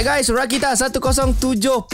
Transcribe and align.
Alright 0.00 0.24
guys, 0.24 0.32
Rakita 0.32 0.72
107.9 0.96 1.92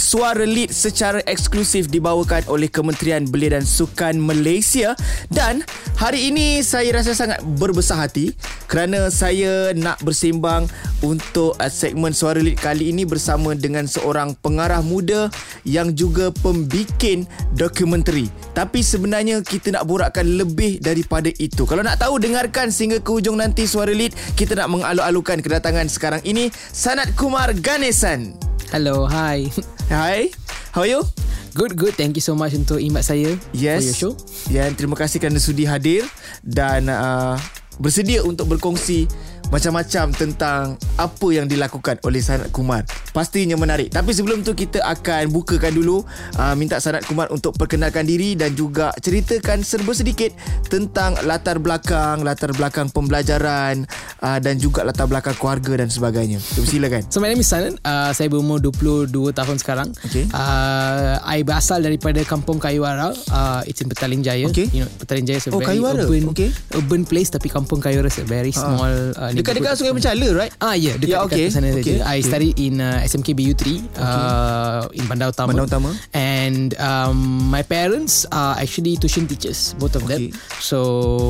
Suara 0.00 0.40
Lead 0.48 0.72
secara 0.72 1.20
eksklusif 1.28 1.92
dibawakan 1.92 2.48
oleh 2.48 2.72
Kementerian 2.72 3.28
Belia 3.28 3.60
dan 3.60 3.68
Sukan 3.68 4.16
Malaysia. 4.16 4.96
Dan 5.28 5.68
hari 6.00 6.32
ini 6.32 6.64
saya 6.64 6.88
rasa 6.96 7.12
sangat 7.12 7.44
berbesar 7.60 8.08
hati 8.08 8.32
Kerana 8.64 9.12
saya 9.12 9.76
nak 9.76 10.00
bersembang 10.00 10.64
untuk 11.04 11.60
uh, 11.60 11.68
segmen 11.68 12.16
Suara 12.16 12.40
Lead 12.40 12.56
kali 12.56 12.88
ini 12.88 13.04
Bersama 13.04 13.52
dengan 13.52 13.84
seorang 13.84 14.32
pengarah 14.40 14.80
muda 14.80 15.28
yang 15.68 15.92
juga 15.92 16.32
pembikin 16.40 17.28
dokumentari. 17.52 18.32
Tapi 18.56 18.80
sebenarnya 18.80 19.44
kita 19.44 19.76
nak 19.76 19.84
borakkan 19.84 20.24
lebih 20.24 20.80
daripada 20.80 21.28
itu. 21.36 21.68
Kalau 21.68 21.84
nak 21.84 22.00
tahu, 22.00 22.16
dengarkan 22.16 22.72
sehingga 22.72 23.04
ke 23.04 23.12
hujung 23.12 23.36
nanti 23.36 23.68
Suara 23.68 23.92
Lead 23.92 24.16
Kita 24.32 24.56
nak 24.56 24.72
mengalu-alukan 24.72 25.44
kedatangan 25.44 25.84
sekarang 25.92 26.24
ini 26.24 26.48
Sanat 26.78 27.10
Kumar 27.18 27.50
Ganesan. 27.58 28.38
Hello, 28.70 29.02
hi. 29.10 29.50
Hi. 29.90 30.30
How 30.70 30.86
are 30.86 30.90
you? 30.94 31.02
Good, 31.50 31.74
good. 31.74 31.98
Thank 31.98 32.14
you 32.14 32.22
so 32.22 32.38
much 32.38 32.54
untuk 32.54 32.78
invite 32.78 33.02
saya 33.02 33.34
yes. 33.50 33.82
for 33.82 33.82
your 33.82 33.98
show. 33.98 34.12
Ya, 34.46 34.70
terima 34.70 34.94
kasih 34.94 35.18
kerana 35.18 35.42
sudi 35.42 35.66
hadir 35.66 36.06
dan 36.46 36.86
uh, 36.86 37.34
bersedia 37.82 38.22
untuk 38.22 38.46
berkongsi 38.46 39.10
macam-macam 39.48 40.12
tentang 40.12 40.62
apa 40.96 41.28
yang 41.28 41.46
dilakukan 41.46 41.96
oleh 42.02 42.20
Sanat 42.20 42.50
Kumar. 42.50 42.84
Pastinya 43.10 43.56
menarik. 43.56 43.88
Tapi 43.88 44.12
sebelum 44.12 44.42
tu 44.42 44.52
kita 44.52 44.78
akan 44.82 45.28
bukakan 45.28 45.72
dulu 45.72 46.04
uh, 46.36 46.54
minta 46.54 46.76
Sanat 46.78 47.04
Kumar 47.04 47.28
untuk 47.28 47.56
perkenalkan 47.56 48.04
diri 48.04 48.34
dan 48.34 48.52
juga 48.52 48.92
ceritakan 48.94 49.60
serba 49.60 49.92
sedikit 49.92 50.30
tentang 50.66 51.16
latar 51.24 51.56
belakang, 51.56 52.20
latar 52.20 52.52
belakang 52.52 52.88
pembelajaran 52.88 53.88
uh, 54.20 54.38
dan 54.38 54.56
juga 54.56 54.84
latar 54.84 55.06
belakang 55.06 55.34
keluarga 55.34 55.80
dan 55.80 55.88
sebagainya. 55.88 56.38
Silakan. 56.38 57.08
So 57.08 57.18
my 57.18 57.28
name 57.28 57.40
is 57.40 57.48
Sanat. 57.48 57.80
Uh, 57.80 58.12
saya 58.12 58.28
berumur 58.28 58.60
22 58.60 59.08
tahun 59.32 59.56
sekarang. 59.56 59.88
Okay. 60.04 60.28
Uh, 60.30 61.16
I 61.24 61.40
berasal 61.40 61.80
daripada 61.80 62.20
kampung 62.22 62.60
Kayuara. 62.60 63.10
Uh, 63.26 63.64
it's 63.64 63.80
in 63.80 63.88
Petaling 63.88 64.20
Jaya. 64.20 64.44
Okay. 64.46 64.68
You 64.70 64.84
know, 64.84 64.92
Petaling 65.00 65.24
Jaya 65.24 65.38
is 65.38 65.46
a 65.46 65.50
Oh, 65.50 65.58
very 65.58 65.80
Kayuara. 65.80 66.04
urban, 66.04 66.22
Okay. 66.30 66.50
urban 66.76 67.02
place 67.02 67.32
tapi 67.32 67.48
kampung 67.48 67.80
Kayuara 67.80 68.06
is 68.06 68.20
a 68.20 68.26
very 68.26 68.52
small 68.52 68.92
uh, 69.16 69.32
Dekat-dekat 69.38 69.72
Sungai 69.74 69.94
Mencala, 69.94 70.28
right? 70.34 70.52
Ah 70.58 70.74
ya, 70.74 70.92
Ya, 70.92 70.92
dekat, 70.98 71.18
okay. 71.24 71.46
dekat 71.46 71.54
sana 71.54 71.66
Okay. 71.70 71.76
saja. 71.78 71.94
I 72.02 72.18
Okay. 72.18 72.20
studied 72.24 72.54
in 72.58 72.74
uh, 72.78 72.98
SMK 73.02 73.28
BU3 73.32 73.64
uh, 73.94 74.82
in 74.92 75.04
Bandar 75.06 75.30
Utama. 75.30 75.48
Bandar 75.52 75.66
Utama. 75.66 75.90
And 76.10 76.74
um, 76.76 77.16
my 77.46 77.62
parents 77.62 78.26
are 78.30 78.58
actually 78.58 78.96
tuition 78.96 79.24
teachers, 79.24 79.78
both 79.78 79.94
of 79.94 80.02
Okay. 80.02 80.28
them. 80.30 80.36
So 80.58 80.78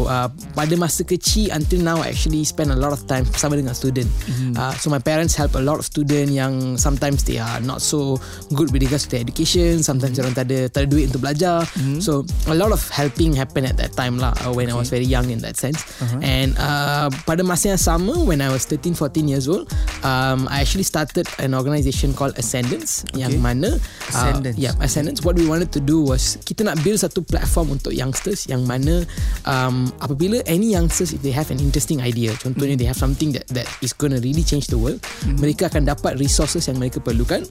uh, 0.07 0.29
pada 0.55 0.73
masa 0.75 1.03
kecil 1.03 1.51
until 1.51 1.83
now, 1.83 2.01
I 2.01 2.09
actually 2.09 2.45
spend 2.45 2.71
a 2.71 2.79
lot 2.79 2.91
of 2.91 3.05
time 3.05 3.27
bersama 3.27 3.55
dengan 3.55 3.75
student. 3.75 4.09
Mhm. 4.31 4.55
Uh, 4.55 4.73
so 4.75 4.89
my 4.89 5.03
parents 5.03 5.35
help 5.35 5.53
a 5.53 5.63
lot 5.63 5.77
of 5.77 5.85
student 5.85 6.31
yang 6.31 6.53
sometimes 6.77 7.27
they 7.27 7.37
are 7.37 7.61
not 7.61 7.83
so 7.83 8.17
good 8.51 8.71
with 8.71 8.81
regards 8.81 9.05
to 9.05 9.13
their 9.13 9.23
education. 9.23 9.83
Sometimes 9.83 10.17
Mhm. 10.17 10.23
orang 10.23 10.35
tak 10.35 10.45
ada 10.49 10.59
tak 10.69 10.81
ada 10.85 10.89
duit 10.89 11.11
untuk 11.11 11.23
belajar. 11.23 11.67
So 11.99 12.23
a 12.47 12.55
lot 12.55 12.71
of 12.71 12.81
helping 12.89 13.35
happen 13.35 13.67
at 13.67 13.77
that 13.77 13.93
time 13.93 14.17
lah 14.17 14.33
uh, 14.43 14.55
when 14.55 14.71
I 14.71 14.75
was 14.75 14.89
very 14.89 15.05
young 15.05 15.29
in 15.29 15.43
that 15.43 15.59
sense. 15.59 15.83
Uh-huh. 15.99 16.23
And 16.23 16.55
uh, 16.57 17.11
pada 17.27 17.43
masa 17.43 17.75
yang 17.75 17.83
sama 17.83 17.97
when 18.07 18.41
I 18.41 18.53
was 18.53 18.65
13 18.67 18.95
14 18.95 19.27
years 19.27 19.49
old, 19.49 19.73
um, 20.05 20.47
I 20.51 20.61
actually 20.61 20.85
started 20.85 21.27
an 21.39 21.55
organisation 21.55 22.15
called 22.15 22.39
Ascendance 22.39 23.03
okay. 23.11 23.27
yang 23.27 23.43
mana 23.43 23.81
Ascendance. 24.09 24.55
Uh, 24.55 24.61
yeah, 24.61 24.75
Ascendance. 24.79 25.25
What 25.25 25.35
we 25.35 25.49
wanted 25.49 25.73
to 25.75 25.81
do 25.81 26.03
was 26.03 26.39
kita 26.47 26.63
nak 26.69 26.79
build 26.87 27.03
satu 27.03 27.25
platform 27.27 27.75
untuk 27.75 27.97
youngsters 27.97 28.47
yang 28.47 28.63
mana 28.69 29.03
um, 29.49 29.91
apabila 29.99 30.45
any 30.47 30.77
youngsters 30.77 31.11
if 31.11 31.21
they 31.25 31.35
have 31.35 31.51
an 31.51 31.59
interesting 31.59 31.99
idea, 31.99 32.37
contohnya 32.39 32.79
they 32.79 32.87
have 32.87 32.99
something 32.99 33.35
that 33.35 33.49
that 33.51 33.67
is 33.83 33.91
going 33.91 34.15
to 34.15 34.21
really 34.23 34.47
change 34.47 34.71
the 34.71 34.79
world, 34.79 35.03
mereka 35.41 35.67
akan 35.67 35.89
dapat 35.89 36.21
resources 36.21 36.69
yang 36.71 36.79
mereka 36.79 37.03
perlukan, 37.03 37.43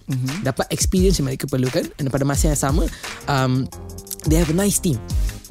dapat 0.46 0.70
experience 0.72 1.20
yang 1.20 1.28
mereka 1.28 1.50
perlukan 1.50 1.84
dan 1.98 2.08
pada 2.08 2.24
masa 2.24 2.54
yang 2.54 2.60
sama 2.60 2.84
um, 3.28 3.66
they 4.30 4.38
have 4.38 4.50
a 4.52 4.58
nice 4.58 4.78
team 4.78 5.00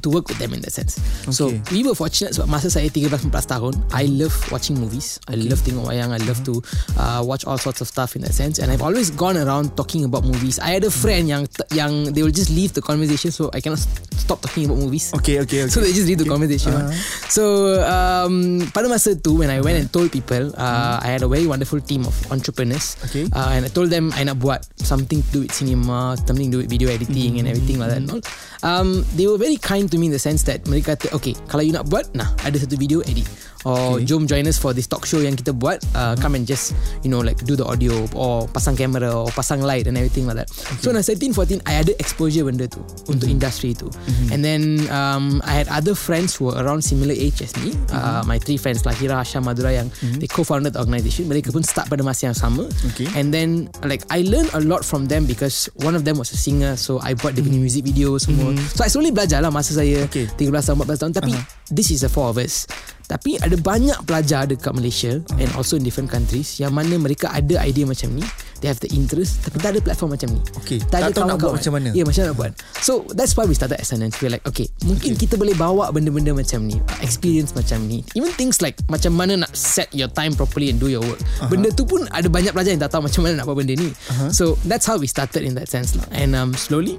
to 0.06 0.10
work 0.14 0.30
with 0.30 0.38
them 0.38 0.54
in 0.54 0.62
that 0.62 0.70
sense. 0.70 1.02
So 1.34 1.50
we 1.74 1.82
were 1.82 1.98
fortunate 1.98 2.38
sebab 2.38 2.46
masa 2.46 2.70
saya 2.70 2.86
13-14 2.86 3.26
tahun, 3.50 3.74
I 3.90 4.06
love 4.06 4.32
watching 4.54 4.78
movies. 4.78 5.18
I 5.26 5.34
love 5.34 5.66
tengok 5.66 5.90
wayang. 5.90 6.14
I 6.14 6.22
love 6.22 6.46
to 6.46 6.62
uh, 6.94 7.26
watch 7.26 7.42
all 7.42 7.58
sorts 7.58 7.82
of 7.82 7.90
stuff 7.90 8.14
in 8.14 8.22
that 8.22 8.30
sense. 8.30 8.62
And 8.62 8.70
I've 8.70 8.86
always 8.86 9.10
gone 9.10 9.34
around 9.34 9.74
talking 9.74 10.06
about 10.06 10.22
movies. 10.22 10.62
I 10.62 10.78
had 10.78 10.86
a 10.86 10.94
friend 10.94 11.26
yang 11.26 11.50
yang 11.74 12.14
they 12.14 12.22
will 12.22 12.34
just 12.34 12.54
leave 12.54 12.78
the 12.78 12.84
conversation 12.86 13.34
so 13.34 13.50
I 13.50 13.58
cannot 13.58 13.82
stop 14.14 14.38
talking 14.38 14.70
about 14.70 14.78
movies. 14.78 15.10
Okay, 15.18 15.42
okay, 15.42 15.66
okay. 15.66 15.74
So 15.74 15.82
they 15.82 15.90
just 15.90 16.06
leave 16.06 16.22
the 16.22 16.30
conversation. 16.30 16.70
Uh-huh. 16.70 16.94
So 17.26 17.42
um, 17.82 18.62
pada 18.70 18.86
masa 18.86 19.18
tu 19.18 19.42
when 19.42 19.50
I 19.50 19.58
went 19.58 19.82
and 19.82 19.90
told 19.90 20.14
people, 20.14 20.54
uh, 20.54 21.02
I 21.02 21.18
had 21.18 21.26
a 21.26 21.30
very 21.30 21.50
wonderful 21.50 21.82
team 21.82 22.06
of 22.06 22.14
entrepreneurs. 22.30 22.94
Okay. 23.10 23.26
Uh, 23.34 23.58
and 23.58 23.66
I 23.66 23.70
told 23.74 23.90
them 23.90 24.14
I 24.14 24.22
nak 24.22 24.38
buat 24.38 24.62
something 24.78 25.18
to 25.18 25.30
do 25.34 25.40
with 25.42 25.52
cinema, 25.52 26.14
something 26.22 26.46
to 26.46 26.54
do 26.54 26.60
with 26.62 26.70
video 26.70 26.86
editing 26.94 27.42
and 27.42 27.50
everything 27.50 27.82
like 27.82 27.90
that 27.90 27.98
and 27.98 28.10
all. 28.14 28.22
Um, 28.62 29.06
they 29.14 29.26
were 29.26 29.38
very 29.38 29.56
kind 29.56 29.90
to 29.90 29.95
me 29.98 30.06
in 30.08 30.14
the 30.14 30.20
sense 30.20 30.44
that 30.44 30.64
mereka 30.64 30.94
kata, 30.96 31.12
okay, 31.12 31.34
kalau 31.48 31.64
you 31.64 31.72
nak 31.72 31.88
buat, 31.88 32.08
nah, 32.12 32.28
ada 32.44 32.56
satu 32.56 32.76
video 32.76 33.00
edit. 33.04 33.26
Or 33.66 33.98
Okay. 33.98 34.06
jom 34.06 34.30
join 34.30 34.46
us 34.46 34.62
for 34.62 34.70
this 34.70 34.86
talk 34.86 35.02
show 35.02 35.18
yang 35.18 35.34
kita 35.34 35.50
buat. 35.50 35.82
Uh, 35.90 36.14
come 36.22 36.38
and 36.38 36.46
just, 36.46 36.70
you 37.02 37.10
know, 37.10 37.18
like 37.18 37.34
do 37.42 37.58
the 37.58 37.66
audio 37.66 38.06
or 38.14 38.46
pasang 38.54 38.78
kamera 38.78 39.10
or 39.10 39.26
pasang 39.34 39.58
light 39.58 39.90
and 39.90 39.98
everything 39.98 40.22
like 40.22 40.38
that. 40.38 40.46
So 40.78 40.94
when 40.94 40.96
I 40.96 41.02
was 41.02 41.10
13, 41.10 41.34
14, 41.34 41.66
I 41.66 41.82
ada 41.82 41.90
exposure 41.98 42.46
benda 42.46 42.70
tu 42.70 42.78
untuk 43.10 43.26
industry 43.26 43.74
tu. 43.74 43.90
And 44.30 44.46
then 44.46 44.86
um, 44.94 45.42
I 45.42 45.58
had 45.58 45.66
other 45.66 45.98
friends 45.98 46.38
who 46.38 46.46
were 46.46 46.58
around 46.62 46.86
similar 46.86 47.10
age 47.10 47.42
as 47.42 47.58
me. 47.58 47.74
Uh, 47.90 48.22
my 48.22 48.38
three 48.38 48.54
friends 48.54 48.86
lah, 48.86 48.94
Hira, 48.94 49.18
Asha, 49.18 49.42
Madura 49.42 49.74
yang 49.74 49.90
they 50.22 50.30
co-founded 50.30 50.78
the 50.78 50.80
organisation. 50.80 51.26
Mereka 51.26 51.50
pun 51.50 51.66
start 51.66 51.90
pada 51.90 52.06
masa 52.06 52.30
yang 52.30 52.38
sama. 52.38 52.70
Okay. 52.94 53.10
And 53.18 53.34
then 53.34 53.66
like 53.82 54.06
I 54.14 54.22
learned 54.22 54.54
a 54.54 54.62
lot 54.62 54.86
from 54.86 55.10
them 55.10 55.26
because 55.26 55.66
one 55.82 55.98
of 55.98 56.06
them 56.06 56.22
was 56.22 56.30
a 56.30 56.38
singer 56.38 56.78
so 56.78 57.02
I 57.02 57.18
buat 57.18 57.34
dia 57.34 57.42
punya 57.42 57.58
music 57.58 57.82
video 57.82 58.14
semua. 58.22 58.54
So 58.78 58.86
I 58.86 58.90
slowly 58.94 59.10
belajar 59.10 59.42
lah 59.42 59.50
masa 59.50 59.74
saya 59.76 60.08
Okay. 60.08 60.26
13 60.38 60.50
tahun 60.52 60.76
14 60.82 61.02
tahun 61.02 61.12
tapi 61.12 61.32
this 61.70 61.92
is 61.92 62.00
the 62.02 62.10
four 62.10 62.30
of 62.32 62.38
us. 62.40 62.64
Tapi 63.06 63.38
ada 63.38 63.54
banyak 63.54 64.02
pelajar 64.02 64.50
dekat 64.50 64.74
Malaysia 64.74 65.22
and 65.38 65.46
also 65.54 65.78
in 65.78 65.86
different 65.86 66.10
countries 66.10 66.58
yang 66.58 66.74
mana 66.74 66.98
mereka 66.98 67.30
ada 67.30 67.62
idea 67.62 67.86
macam 67.86 68.10
ni. 68.18 68.26
They 68.58 68.72
have 68.72 68.80
the 68.82 68.90
interest 68.90 69.46
tapi 69.46 69.62
tak 69.62 69.76
ada 69.76 69.80
platform 69.84 70.18
macam 70.18 70.34
ni. 70.34 70.40
Okay. 70.64 70.82
Tak 70.82 71.14
tahu 71.14 71.28
nak 71.28 71.38
buat 71.38 71.54
kawan-kawan. 71.54 71.54
macam 71.60 71.72
mana. 71.78 71.88
Ya, 71.94 72.02
yeah, 72.02 72.06
macam 72.08 72.20
mana 72.24 72.30
nak 72.32 72.38
buat. 72.40 72.52
So 72.82 73.06
that's 73.14 73.38
why 73.38 73.46
we 73.46 73.54
started 73.54 73.78
Essence. 73.78 74.18
We're 74.18 74.34
like, 74.34 74.42
okay, 74.48 74.66
mungkin 74.82 75.14
okay. 75.14 75.28
kita 75.28 75.38
boleh 75.38 75.54
bawa 75.54 75.94
benda-benda 75.94 76.34
macam 76.34 76.66
ni, 76.66 76.82
experience 76.98 77.54
macam 77.54 77.84
ni. 77.86 78.02
Even 78.18 78.34
things 78.34 78.58
like 78.58 78.74
macam 78.90 79.14
mana 79.14 79.46
nak 79.46 79.54
set 79.54 79.86
your 79.94 80.10
time 80.10 80.34
properly 80.34 80.74
and 80.74 80.82
do 80.82 80.90
your 80.90 81.04
work. 81.04 81.20
Uh-huh. 81.22 81.46
Benda 81.52 81.70
tu 81.70 81.86
pun 81.86 82.10
ada 82.10 82.26
banyak 82.26 82.50
pelajar 82.50 82.74
yang 82.74 82.82
tak 82.82 82.90
tahu 82.90 83.06
macam 83.06 83.22
mana 83.22 83.38
nak 83.38 83.46
buat 83.46 83.58
benda 83.60 83.74
ni. 83.78 83.94
Uh-huh. 83.94 84.30
So 84.34 84.44
that's 84.66 84.88
how 84.88 84.98
we 84.98 85.06
started 85.06 85.46
in 85.46 85.54
that 85.54 85.70
sense 85.70 85.94
lah. 85.94 86.08
And 86.10 86.34
um, 86.34 86.58
slowly 86.58 86.98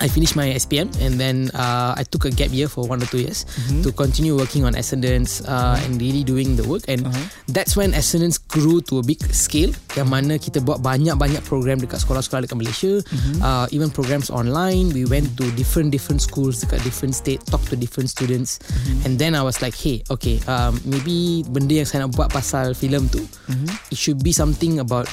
I 0.00 0.08
finished 0.08 0.34
my 0.34 0.48
SPM 0.56 0.88
and 1.04 1.20
then 1.20 1.52
uh, 1.52 1.92
I 1.96 2.08
took 2.08 2.24
a 2.24 2.32
gap 2.32 2.50
year 2.50 2.68
for 2.68 2.88
one 2.88 3.02
or 3.02 3.06
two 3.06 3.20
years 3.20 3.44
mm-hmm. 3.44 3.84
to 3.84 3.92
continue 3.92 4.32
working 4.36 4.64
on 4.64 4.74
Ascendance 4.74 5.44
uh, 5.44 5.76
and 5.84 6.00
really 6.00 6.24
doing 6.24 6.56
the 6.56 6.64
work 6.64 6.88
and 6.88 7.06
uh-huh. 7.06 7.28
that's 7.52 7.76
when 7.76 7.92
Ascendance 7.92 8.38
grew 8.38 8.80
to 8.88 8.98
a 8.98 9.04
big 9.04 9.20
scale 9.28 9.70
yang 9.94 10.08
mana 10.08 10.40
kita 10.40 10.64
buat 10.64 10.80
banyak-banyak 10.80 11.44
program 11.44 11.76
dekat 11.76 12.00
sekolah-sekolah 12.00 12.48
dekat 12.48 12.56
Malaysia 12.56 12.92
mm-hmm. 13.04 13.44
uh, 13.44 13.66
even 13.76 13.92
programs 13.92 14.32
online 14.32 14.88
we 14.96 15.04
went 15.04 15.28
to 15.36 15.44
different 15.52 15.92
different 15.92 16.24
schools 16.24 16.64
dekat 16.64 16.80
different 16.80 17.12
state 17.12 17.44
talk 17.52 17.60
to 17.68 17.76
different 17.76 18.08
students 18.08 18.56
mm-hmm. 18.64 19.04
and 19.04 19.20
then 19.20 19.36
I 19.36 19.44
was 19.44 19.60
like 19.60 19.76
hey 19.76 20.00
okay 20.08 20.40
um, 20.48 20.80
maybe 20.88 21.44
benda 21.44 21.84
yang 21.84 21.88
saya 21.88 22.08
nak 22.08 22.16
buat 22.16 22.32
pasal 22.32 22.72
filem 22.72 23.04
tu 23.12 23.20
mm-hmm. 23.20 23.68
it 23.92 23.98
should 24.00 24.24
be 24.24 24.32
something 24.32 24.80
about 24.80 25.04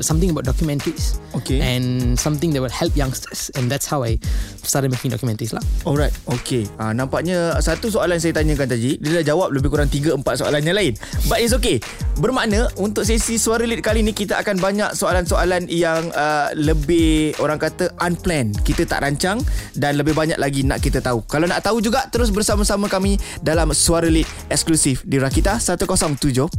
something 0.00 0.30
about 0.30 0.44
documentaries 0.44 1.16
Okay. 1.34 1.60
and 1.60 2.18
something 2.18 2.52
that 2.52 2.60
will 2.60 2.72
help 2.72 2.96
youngsters 2.96 3.50
and 3.54 3.70
that's 3.70 3.86
how 3.86 4.02
I 4.02 4.18
started 4.66 4.90
making 4.90 5.14
documentaries 5.14 5.54
lah 5.54 5.62
Alright, 5.86 6.10
okay. 6.26 6.66
Uh, 6.82 6.90
nampaknya 6.90 7.54
satu 7.62 7.86
soalan 7.86 8.18
saya 8.18 8.34
tanyakan 8.34 8.66
tadi, 8.66 8.98
dia 8.98 9.22
dah 9.22 9.24
jawab 9.34 9.54
lebih 9.54 9.70
kurang 9.70 9.86
3 9.86 10.18
4 10.18 10.40
soalan 10.42 10.62
yang 10.66 10.74
lain. 10.74 10.92
But 11.30 11.38
it's 11.38 11.54
okay. 11.54 11.78
Bermakna 12.18 12.66
untuk 12.80 13.06
sesi 13.06 13.38
suara 13.38 13.62
lead 13.62 13.84
kali 13.84 14.02
ni 14.02 14.10
kita 14.10 14.40
akan 14.40 14.58
banyak 14.58 14.90
soalan-soalan 14.96 15.68
yang 15.70 16.10
uh, 16.10 16.50
lebih 16.56 17.38
orang 17.38 17.60
kata 17.60 17.92
unplanned. 18.02 18.58
Kita 18.66 18.88
tak 18.88 19.04
rancang 19.06 19.38
dan 19.76 20.00
lebih 20.00 20.16
banyak 20.16 20.40
lagi 20.40 20.64
nak 20.64 20.82
kita 20.82 20.98
tahu. 20.98 21.22
Kalau 21.28 21.46
nak 21.46 21.62
tahu 21.62 21.78
juga 21.78 22.08
terus 22.08 22.32
bersama-sama 22.32 22.88
kami 22.88 23.20
dalam 23.44 23.70
suara 23.76 24.08
lead 24.08 24.26
eksklusif 24.50 25.04
di 25.04 25.20
Rakita 25.20 25.60
107.9. 25.60 26.50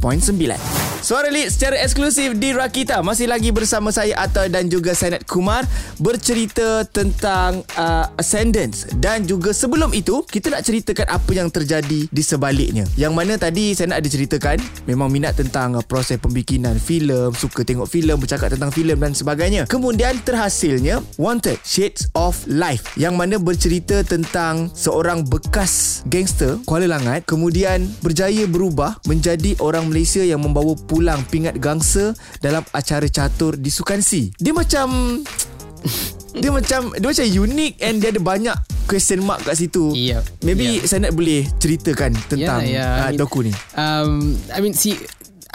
Suara 1.02 1.28
lead 1.28 1.48
secara 1.50 1.76
eksklusif 1.82 2.38
di 2.38 2.54
Rakita. 2.54 3.02
Masih 3.02 3.28
lagi 3.28 3.50
bersama 3.50 3.90
saya 3.90 4.14
Atta 4.18 4.46
dan 4.46 4.70
juga 4.70 4.94
Sanat 4.94 5.26
Kumar 5.26 5.66
bercerita 5.98 6.86
tentang 6.86 7.57
uh, 7.78 8.06
Ascendance 8.18 8.88
dan 8.98 9.24
juga 9.24 9.54
sebelum 9.54 9.94
itu 9.94 10.24
kita 10.26 10.50
nak 10.52 10.62
ceritakan 10.66 11.06
apa 11.08 11.30
yang 11.34 11.48
terjadi 11.48 12.08
di 12.08 12.22
sebaliknya. 12.22 12.84
Yang 12.98 13.12
mana 13.14 13.34
tadi 13.38 13.72
Sanat 13.76 14.02
ada 14.02 14.08
ceritakan 14.08 14.58
memang 14.84 15.08
minat 15.12 15.38
tentang 15.38 15.78
uh, 15.78 15.84
proses 15.84 16.18
pembikinan 16.18 16.76
filem, 16.76 17.30
suka 17.34 17.62
tengok 17.62 17.86
filem, 17.88 18.18
bercakap 18.18 18.54
tentang 18.54 18.70
filem 18.74 18.98
dan 18.98 19.12
sebagainya. 19.14 19.62
Kemudian 19.70 20.18
terhasilnya 20.22 21.00
Wanted 21.20 21.60
Shades 21.62 22.10
of 22.16 22.38
Life 22.50 22.96
yang 22.98 23.14
mana 23.14 23.38
bercerita 23.38 24.02
tentang 24.02 24.70
seorang 24.74 25.24
bekas 25.26 26.02
gangster 26.08 26.58
Kuala 26.64 26.90
Langat 26.90 27.28
kemudian 27.28 27.86
berjaya 28.02 28.48
berubah 28.48 28.98
menjadi 29.06 29.54
orang 29.62 29.88
Malaysia 29.88 30.24
yang 30.24 30.42
membawa 30.42 30.74
pulang 30.74 31.22
pingat 31.28 31.60
gangsa 31.60 32.16
dalam 32.42 32.64
acara 32.72 33.06
catur 33.06 33.54
di 33.54 33.70
Sukansi. 33.70 34.32
Dia 34.40 34.52
macam 34.56 34.88
dia 36.34 36.50
macam 36.50 36.92
dia 36.92 37.06
macam 37.06 37.24
unik 37.24 37.72
and 37.78 37.94
dia 37.98 38.08
ada 38.10 38.20
banyak 38.20 38.56
question 38.84 39.20
mark 39.20 39.44
kat 39.44 39.54
situ. 39.54 39.92
Yep. 39.92 40.22
Maybe 40.42 40.80
Yep. 40.80 40.84
Sanat 40.86 41.12
boleh 41.12 41.44
ceritakan 41.56 42.12
tentang 42.26 42.64
Yeah, 42.64 42.84
yeah. 42.84 42.92
uh, 42.94 43.04
I 43.04 43.10
mean- 43.12 43.20
doku 43.20 43.38
ni. 43.42 43.52
um, 43.74 44.10
I 44.48 44.58
mean 44.58 44.72
see 44.72 44.96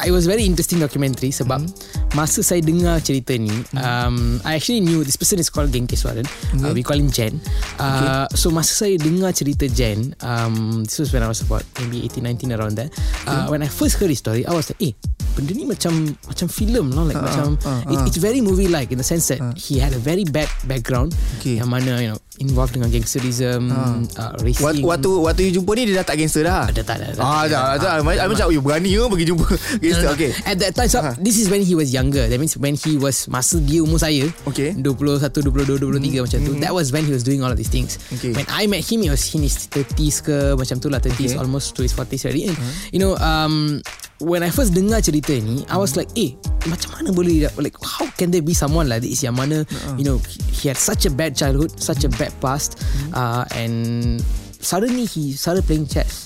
it 0.01 0.09
was 0.09 0.25
very 0.25 0.41
interesting 0.41 0.81
documentary 0.81 1.29
sebab 1.29 1.61
Mm-hmm. 1.63 2.17
masa 2.17 2.41
saya 2.41 2.61
dengar 2.61 3.01
cerita 3.01 3.33
ni 3.33 3.49
um, 3.77 4.37
I 4.45 4.57
actually 4.57 4.81
knew 4.81 5.01
this 5.01 5.17
person 5.17 5.37
is 5.37 5.49
called 5.49 5.69
Geng 5.69 5.85
Keswaran 5.85 6.25
uh, 6.61 6.69
we 6.69 6.81
call 6.81 6.97
him 6.97 7.09
Jen. 7.09 7.37
Uh, 7.77 8.25
so 8.33 8.53
masa 8.53 8.85
saya 8.85 8.97
dengar 8.97 9.33
cerita 9.33 9.65
Jen 9.65 10.13
um, 10.21 10.85
this 10.85 11.01
was 11.01 11.09
when 11.09 11.21
I 11.21 11.29
was 11.29 11.41
about 11.41 11.65
maybe 11.81 12.05
18 12.05 12.21
19 12.49 12.53
around 12.53 12.73
there 12.77 12.89
uh, 13.25 13.49
when 13.49 13.61
I 13.61 13.69
first 13.69 13.97
heard 13.97 14.09
his 14.09 14.21
story 14.21 14.45
I 14.45 14.53
was 14.53 14.69
like 14.69 14.81
eh 14.81 14.93
benda 15.33 15.57
ni 15.57 15.65
macam 15.65 16.13
macam 16.29 16.45
filem 16.45 16.93
lah 16.93 17.09
like 17.09 17.17
macam 17.17 17.57
uh, 17.65 17.81
it, 17.89 17.97
it's 18.05 18.21
very 18.21 18.37
movie 18.37 18.69
like 18.69 18.93
in 18.93 19.01
the 19.01 19.05
sense 19.05 19.33
that 19.33 19.41
he 19.57 19.81
had 19.81 19.89
a 19.93 20.01
very 20.01 20.21
bad 20.25 20.45
background 20.69 21.17
Okay. 21.41 21.57
yang 21.57 21.69
mana 21.69 21.97
you 21.97 22.13
know 22.13 22.19
involved 22.41 22.73
dengan 22.73 22.89
gangsterism 22.89 23.69
uh, 23.69 24.33
racing 24.41 24.81
Waktu, 24.81 25.09
waktu 25.21 25.41
you 25.49 25.61
jumpa 25.61 25.71
ni 25.77 25.91
dia 25.91 26.01
dah 26.01 26.05
tak 26.07 26.17
gangster 26.17 26.41
dah. 26.41 26.65
Dah 26.71 26.83
tak, 26.85 26.97
dah 26.97 27.09
tak. 27.13 27.21
Ah, 27.23 27.43
dah, 27.45 27.77
dah. 27.77 27.93
I 28.01 28.25
macam 28.25 28.49
you 28.49 28.61
berani 28.63 28.89
ke 28.93 29.05
pergi 29.05 29.25
jumpa 29.29 29.45
gangster. 29.83 30.09
Okay. 30.17 30.31
At 30.47 30.57
that 30.61 30.73
time 30.73 30.89
so, 30.89 30.99
This 31.21 31.37
is 31.37 31.47
when 31.49 31.61
he 31.61 31.77
was 31.77 31.93
younger 31.93 32.25
That 32.25 32.39
means 32.41 32.57
when 32.57 32.73
he 32.73 32.97
was 32.97 33.29
Masa 33.29 33.61
dia 33.61 33.85
umur 33.85 34.01
saya 34.01 34.25
Okay. 34.49 34.73
21, 34.73 35.29
22, 35.29 35.77
23 35.77 36.25
macam 36.25 36.39
tu 36.41 36.51
That 36.59 36.73
was 36.73 36.89
when 36.89 37.05
he 37.05 37.13
was 37.13 37.21
doing 37.21 37.45
all 37.45 37.51
of 37.53 37.57
these 37.59 37.69
things 37.71 38.01
Okay. 38.17 38.33
When 38.33 38.47
I 38.49 38.65
met 38.65 38.81
him 38.81 39.05
He 39.05 39.09
was 39.13 39.21
in 39.33 39.45
his 39.45 39.69
30s 39.69 40.25
ke 40.25 40.37
Macam 40.57 40.77
tu 40.81 40.89
lah 40.89 40.99
30s 40.99 41.33
Okay. 41.33 41.39
Almost 41.39 41.77
to 41.77 41.85
his 41.85 41.93
40s 41.93 42.25
already 42.25 42.49
And 42.51 42.57
you 42.91 42.99
know 42.99 43.13
um, 43.21 43.79
When 44.21 44.45
I 44.45 44.53
first 44.53 44.77
dengar 44.77 45.01
cerita 45.01 45.33
ni 45.41 45.65
I 45.69 45.77
was 45.77 45.97
like 45.97 46.13
Eh 46.13 46.37
macam 46.69 46.95
mana 46.95 47.09
boleh 47.11 47.49
Like 47.59 47.75
how 47.81 48.07
can 48.15 48.31
there 48.31 48.45
be 48.45 48.53
someone 48.55 48.87
like 48.87 49.03
this 49.03 49.25
Yang 49.25 49.35
mana 49.35 49.57
You 49.99 50.05
know 50.05 50.17
He 50.53 50.69
had 50.69 50.79
such 50.79 51.09
a 51.09 51.11
bad 51.11 51.35
childhood 51.35 51.75
Such 51.75 52.07
a 52.07 52.11
bad 52.13 52.31
past 52.39 52.79
uh, 53.11 53.43
And 53.51 54.21
Suddenly 54.63 55.03
he 55.11 55.35
started 55.35 55.67
playing 55.67 55.91
chess. 55.91 56.23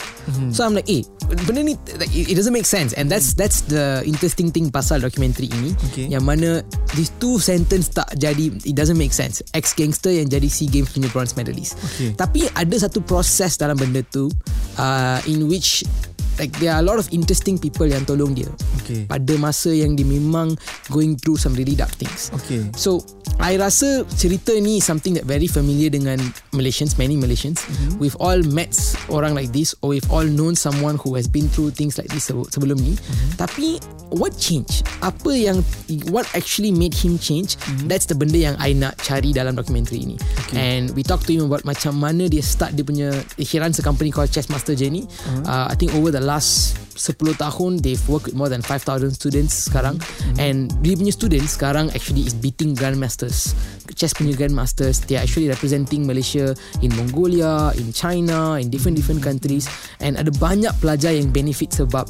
So 0.54 0.62
I'm 0.62 0.78
like 0.78 0.86
Eh 0.86 1.01
Benda 1.25 1.66
ni 1.66 1.74
like, 1.98 2.13
it, 2.13 2.38
doesn't 2.38 2.54
make 2.54 2.69
sense. 2.69 2.94
And 2.94 3.10
that's 3.10 3.34
that's 3.34 3.66
the 3.66 4.06
interesting 4.06 4.54
thing 4.54 4.69
Pasal 4.69 5.01
documentary 5.01 5.50
ini 5.50 5.74
Okay. 5.90 6.06
Yang 6.06 6.24
mana 6.24 6.50
These 6.94 7.18
two 7.18 7.42
sentence 7.42 7.90
tak 7.90 8.13
jadi 8.13 8.54
It 8.62 8.78
doesn't 8.78 9.00
make 9.00 9.12
sense. 9.18 9.42
Ex-gangster 9.57 10.13
yang 10.13 10.30
jadi 10.30 10.45
SEA 10.45 10.69
Games 10.69 10.94
punya 10.94 11.10
bronze 11.10 11.33
medalist. 11.33 11.81
Okay. 11.98 12.13
Tapi 12.13 12.45
ada 12.54 12.75
satu 12.78 13.01
proses 13.01 13.57
dalam 13.57 13.74
benda 13.74 14.06
tu 14.06 14.30
uh, 14.78 15.18
In 15.25 15.50
which 15.50 15.81
Like 16.38 16.54
there 16.62 16.74
are 16.74 16.81
a 16.81 16.86
lot 16.86 17.01
of 17.01 17.10
interesting 17.10 17.57
people 17.57 17.89
yang 17.89 18.06
tolong 18.06 18.38
dia 18.38 18.50
Okay. 18.86 19.10
Pada 19.10 19.34
masa 19.42 19.74
yang 19.74 19.98
dia 19.98 20.07
memang 20.07 20.56
Going 20.88 21.18
through 21.19 21.42
some 21.42 21.57
really 21.57 21.75
dark 21.75 21.92
things 21.98 22.30
Okay. 22.34 22.69
So 22.78 23.04
I 23.38 23.54
rasa 23.60 24.01
cerita 24.18 24.56
ni 24.57 24.81
something 24.81 25.13
that 25.13 25.30
very 25.30 25.45
familiar 25.45 25.94
dengan 25.94 26.18
Malaysians, 26.57 26.98
many 26.98 27.13
Malaysians. 27.13 27.62
Mm-hmm. 27.62 28.01
We've 28.01 28.18
all 28.18 28.42
met 28.50 28.74
orang 29.13 29.38
like 29.38 29.54
this 29.54 29.78
or 29.86 29.94
we've 29.94 30.10
all 30.10 30.25
known 30.25 30.57
someone 30.57 30.98
who 30.98 31.13
has 31.13 31.30
been 31.30 31.45
through 31.51 31.78
things 31.78 32.01
like 32.01 32.10
this 32.10 32.34
sebe- 32.34 32.50
sebelum 32.50 32.81
ni. 32.81 32.98
Mm-hmm. 32.98 33.30
Tapi 33.38 33.68
what 34.10 34.33
changed? 34.42 34.90
Apa 35.06 35.38
yang 35.38 35.62
what 36.10 36.25
actually 36.33 36.74
made 36.74 36.98
him 36.98 37.22
change? 37.22 37.62
Mm-hmm. 37.62 37.86
That's 37.92 38.10
the 38.10 38.18
benda 38.18 38.42
yang 38.42 38.56
I 38.57 38.74
nak 38.74 38.98
cari 39.06 39.38
dalam 39.38 39.54
dokumentari 39.54 40.01
ini. 40.01 40.18
Okay. 40.50 40.57
And 40.57 40.98
we 40.98 41.06
talk 41.06 41.22
to 41.30 41.31
him 41.31 41.45
about 41.45 41.62
macam 41.62 42.01
mana 42.01 42.25
dia 42.25 42.42
start 42.42 42.74
dia 42.74 42.81
punya 42.81 43.13
he 43.38 43.62
runs 43.62 43.78
a 43.78 43.86
company 43.86 44.10
called 44.10 44.33
Chess 44.33 44.50
Master 44.50 44.74
Jenny. 44.74 45.06
Mm-hmm. 45.06 45.45
Uh, 45.45 45.69
I 45.69 45.75
think 45.78 45.94
over 45.94 46.10
the 46.10 46.24
last 46.28 46.76
10 46.98 47.38
tahun 47.38 47.80
they've 47.80 48.02
worked 48.10 48.28
with 48.28 48.36
more 48.36 48.50
than 48.50 48.60
5,000 48.60 49.14
students 49.14 49.70
sekarang 49.70 50.02
mm-hmm. 50.02 50.42
and 50.42 50.74
dia 50.82 50.98
punya 50.98 51.14
students 51.14 51.56
sekarang 51.56 51.94
actually 51.94 52.26
is 52.26 52.34
beating 52.34 52.74
grandmasters 52.74 53.54
chess 53.96 54.12
punya 54.14 54.36
grandmasters 54.36 55.02
they 55.08 55.16
are 55.16 55.24
actually 55.24 55.48
representing 55.48 56.04
Malaysia 56.04 56.52
in 56.84 56.92
Mongolia 56.98 57.72
in 57.80 57.94
China 57.96 58.60
in 58.60 58.68
different 58.68 58.98
different 58.98 59.24
countries 59.24 59.70
and 60.04 60.20
ada 60.20 60.34
banyak 60.36 60.74
pelajar 60.84 61.14
yang 61.14 61.32
benefit 61.32 61.72
sebab 61.74 62.06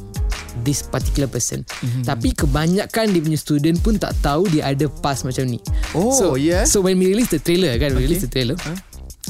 this 0.66 0.82
particular 0.82 1.30
person 1.30 1.62
mm-hmm. 1.64 2.04
tapi 2.08 2.34
kebanyakan 2.34 3.14
dia 3.14 3.22
punya 3.22 3.40
student 3.40 3.78
pun 3.84 3.96
tak 4.02 4.18
tahu 4.26 4.50
dia 4.50 4.74
ada 4.74 4.90
past 5.04 5.28
macam 5.28 5.46
ni 5.46 5.62
Oh, 5.96 6.12
so, 6.12 6.36
yeah? 6.36 6.66
so 6.66 6.82
when 6.82 6.98
we 6.98 7.14
release 7.14 7.30
the 7.30 7.40
trailer 7.40 7.78
kan 7.78 7.94
we 7.94 8.04
release 8.08 8.26
the 8.26 8.32
trailer 8.32 8.58
Huh? 8.58 8.76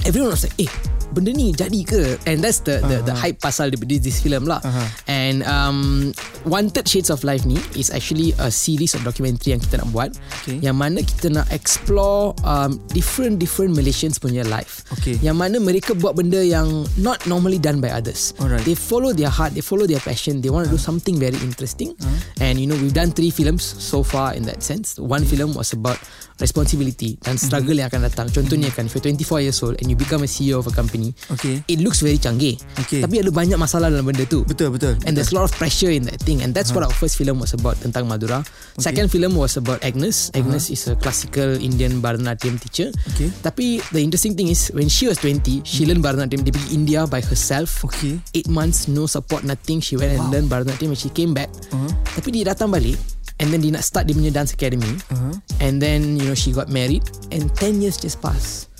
everyone 0.07 0.33
was 0.33 0.47
like 0.47 0.55
eh 0.57 0.71
benda 1.17 1.33
ni 1.33 1.49
jadi 1.49 1.81
ke? 1.81 2.01
And 2.29 2.45
that's 2.45 2.61
the 2.61 2.77
the, 2.85 3.01
the 3.01 3.15
hype 3.17 3.41
pasal 3.41 3.73
this, 3.73 4.01
this 4.05 4.17
film 4.21 4.45
lah. 4.45 4.61
Uh-huh. 4.61 4.87
and 5.09 5.41
um 5.49 6.13
Wanted 6.45 6.85
Shades 6.85 7.09
of 7.09 7.25
Life 7.25 7.43
ni 7.43 7.57
is 7.73 7.89
actually 7.89 8.37
a 8.37 8.53
series 8.53 8.93
of 8.93 9.01
documentary 9.01 9.57
yang 9.57 9.61
kita 9.61 9.81
nak 9.81 9.89
buat. 9.89 10.13
Okay. 10.45 10.61
yang 10.61 10.77
mana 10.77 11.01
kita 11.01 11.33
nak 11.33 11.49
explore 11.49 12.37
um, 12.45 12.77
different 12.93 13.41
different 13.41 13.73
Malaysians 13.73 14.21
punya 14.21 14.45
life. 14.45 14.85
Okay. 15.01 15.17
yang 15.25 15.41
mana 15.41 15.57
mereka 15.57 15.97
buat 15.97 16.13
benda 16.13 16.39
yang 16.39 16.85
not 17.01 17.17
normally 17.25 17.57
done 17.57 17.81
by 17.81 17.89
others. 17.89 18.37
Alright. 18.37 18.61
they 18.63 18.77
follow 18.77 19.11
their 19.11 19.33
heart 19.33 19.57
they 19.57 19.65
follow 19.65 19.89
their 19.89 20.01
passion 20.05 20.39
they 20.39 20.53
want 20.53 20.69
to 20.69 20.71
do 20.71 20.79
something 20.79 21.17
very 21.17 21.37
interesting. 21.41 21.97
And 22.37 22.61
you 22.61 22.69
know 22.69 22.77
we've 22.77 22.95
done 22.95 23.11
three 23.11 23.33
films 23.33 23.65
so 23.65 24.05
far 24.05 24.37
in 24.37 24.45
that 24.45 24.61
sense. 24.61 25.01
One 25.01 25.25
film 25.25 25.57
was 25.57 25.73
about 25.73 25.97
responsibility 26.37 27.17
dan 27.21 27.37
struggle 27.37 27.75
yang 27.77 27.89
akan 27.89 28.05
datang. 28.05 28.27
Contohnya 28.29 28.69
kan 28.69 28.85
if 28.85 28.93
you're 28.93 29.03
24 29.03 29.45
years 29.45 29.59
old 29.61 29.75
and 29.81 29.89
you 29.89 29.97
become 29.97 30.21
a 30.21 30.29
CEO 30.29 30.61
of 30.61 30.67
a 30.69 30.73
company 30.73 31.13
Okay. 31.33 31.61
it 31.67 31.81
looks 31.81 32.01
very 32.01 32.17
canggih. 32.17 32.57
Okay. 32.85 33.01
tapi 33.01 33.21
ada 33.21 33.29
banyak 33.33 33.57
masalah 33.57 33.89
dalam 33.89 34.05
benda 34.05 34.23
tu. 34.25 34.45
Betul 34.45 34.73
betul. 34.73 34.95
And 35.05 35.17
there's 35.17 35.33
a 35.33 35.35
lot 35.37 35.45
of 35.45 35.53
pressure 35.55 35.89
in 35.89 36.05
that 36.09 36.21
thing. 36.21 36.41
And 36.45 36.53
that's 36.53 36.71
what 36.73 36.85
our 36.85 36.93
first 36.93 37.17
film 37.17 37.41
was 37.41 37.53
about 37.53 37.77
Tentang 37.81 38.05
Madura. 38.07 38.41
Second 38.77 39.09
film 39.09 39.33
was 39.35 39.57
about 39.57 39.81
Agnes. 39.81 40.29
Agnes 40.37 40.69
is 40.69 40.85
a 40.87 40.95
classical 40.97 41.57
Indian 41.57 41.99
Bharatanatyam 41.99 42.61
teacher. 42.61 42.93
Okay. 43.15 43.29
Tapi 43.41 43.81
the 43.91 44.01
interesting 44.01 44.37
thing 44.37 44.49
is 44.49 44.69
When 44.75 44.91
she 44.91 45.07
was 45.07 45.17
20 45.23 45.63
She 45.65 45.87
learned 45.87 46.03
Bharatanatyam. 46.05 46.45
Dia 46.45 46.53
pergi 46.53 46.69
India 46.75 47.01
by 47.09 47.23
herself. 47.23 47.81
Okay. 47.87 48.19
8 48.35 48.51
months 48.51 48.85
No 48.85 49.09
support 49.09 49.41
Nothing. 49.41 49.81
She 49.81 49.97
went 49.97 50.13
and 50.13 50.29
learned 50.29 50.49
Bharatanatyam 50.51 50.93
And 50.93 50.99
she 50.99 51.09
came 51.09 51.33
back. 51.33 51.49
Uh-huh. 51.73 51.89
Tapi 52.17 52.29
dia 52.33 52.53
datang 52.53 52.69
balik 52.69 52.97
And 53.37 53.53
then 53.53 53.61
dia 53.61 53.69
nak 53.73 53.85
start 53.85 54.09
Dia 54.09 54.17
punya 54.17 54.33
dance 54.33 54.53
academy. 54.53 54.89
Uh-huh. 55.13 55.33
And 55.61 55.77
then 55.77 56.17
you 56.17 56.25
know 56.25 56.37
She 56.37 56.53
got 56.53 56.69
married. 56.69 57.05
And 57.29 57.49
10 57.53 57.81
years 57.81 57.97
just 57.97 58.21
passed 58.21 58.76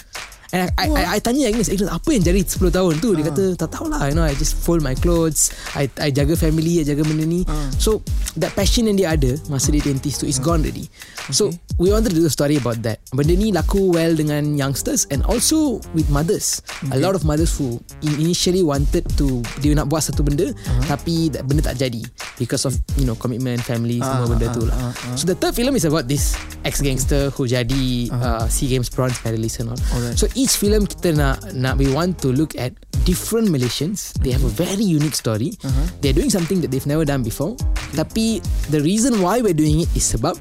And 0.49 0.63
I, 0.63 0.67
I, 0.77 0.85
I, 0.87 1.03
I 1.15 1.19
tanya 1.19 1.47
Agnes 1.47 1.67
Agnes 1.67 1.87
apa 1.87 2.07
yang 2.09 2.23
jadi 2.23 2.39
10 2.39 2.71
tahun? 2.71 2.93
Tu 2.97 3.09
Dia 3.13 3.25
kata 3.27 3.43
tak 3.55 3.69
tahulah 3.69 4.07
You 4.07 4.15
know 4.15 4.23
I 4.23 4.31
just 4.31 4.55
fold 4.55 4.79
my 4.79 4.95
clothes 4.95 5.51
I, 5.75 5.91
I 5.99 6.07
jaga 6.07 6.33
family 6.33 6.79
I 6.79 6.87
jaga 6.87 7.03
benda 7.03 7.23
ni. 7.23 7.43
So 7.75 7.99
that 8.35 8.53
passion 8.53 8.87
yang 8.87 8.95
dia 8.95 9.11
ada 9.11 9.35
Masa 9.47 9.69
dia 9.69 9.83
20s 9.83 10.15
tu 10.17 10.25
Is 10.25 10.39
gone 10.39 10.63
already. 10.63 10.87
So 11.29 11.51
we 11.75 11.91
wanted 11.91 12.15
to 12.15 12.17
do 12.17 12.25
a 12.25 12.31
story 12.31 12.55
about 12.55 12.79
that. 12.81 13.03
Benda 13.11 13.35
ni 13.35 13.51
laku 13.51 13.91
well 13.91 14.15
dengan 14.15 14.55
youngsters 14.55 15.03
And 15.11 15.19
also 15.23 15.83
with 15.91 16.07
mothers. 16.07 16.63
A 16.89 16.97
lot 16.97 17.11
of 17.11 17.21
mothers 17.21 17.51
who 17.51 17.83
in- 17.99 18.15
Initially 18.17 18.63
wanted 18.63 19.03
to 19.19 19.43
Dia 19.59 19.75
nak 19.75 19.91
buat 19.91 20.01
satu 20.01 20.23
benda 20.23 20.55
Tapi 20.87 21.27
that 21.31 21.43
benda 21.43 21.59
tak 21.65 21.75
jadi 21.77 21.99
Because 22.35 22.63
of 22.63 22.71
you 22.95 23.03
know 23.03 23.19
Commitment 23.19 23.59
Family 23.59 23.99
Semua 23.99 24.31
benda 24.31 24.47
tu 24.49 24.63
lah. 24.63 24.79
So 25.13 25.27
the 25.27 25.35
third 25.35 25.51
film 25.51 25.75
is 25.75 25.83
about 25.83 26.07
this 26.07 26.39
Ex-gangster 26.63 27.35
Who 27.35 27.45
jadi 27.45 27.83
uh, 28.09 28.47
SEA 28.47 28.67
Games 28.69 28.87
bronze 28.87 29.19
medalist 29.21 29.59
and 29.59 29.71
all. 29.71 29.79
Alright. 29.91 30.15
So 30.15 30.27
each 30.37 30.61
film 30.61 30.85
kita 30.85 31.17
nak 31.17 31.41
nak 31.57 31.81
we 31.81 31.89
want 31.89 32.21
to 32.21 32.29
look 32.29 32.53
at 32.61 32.77
different 33.09 33.49
Malaysians. 33.49 34.13
They 34.21 34.29
have 34.29 34.45
a 34.45 34.53
very 34.53 34.85
unique 34.85 35.17
story. 35.17 35.57
They're 36.05 36.13
doing 36.13 36.29
something 36.29 36.61
that 36.61 36.69
they've 36.69 36.85
never 36.85 37.03
done 37.03 37.25
before. 37.25 37.57
Tapi 37.97 38.45
the 38.69 38.79
reason 38.85 39.17
why 39.25 39.41
we're 39.41 39.57
doing 39.57 39.81
it 39.81 39.89
is 39.97 40.05
sebab 40.05 40.37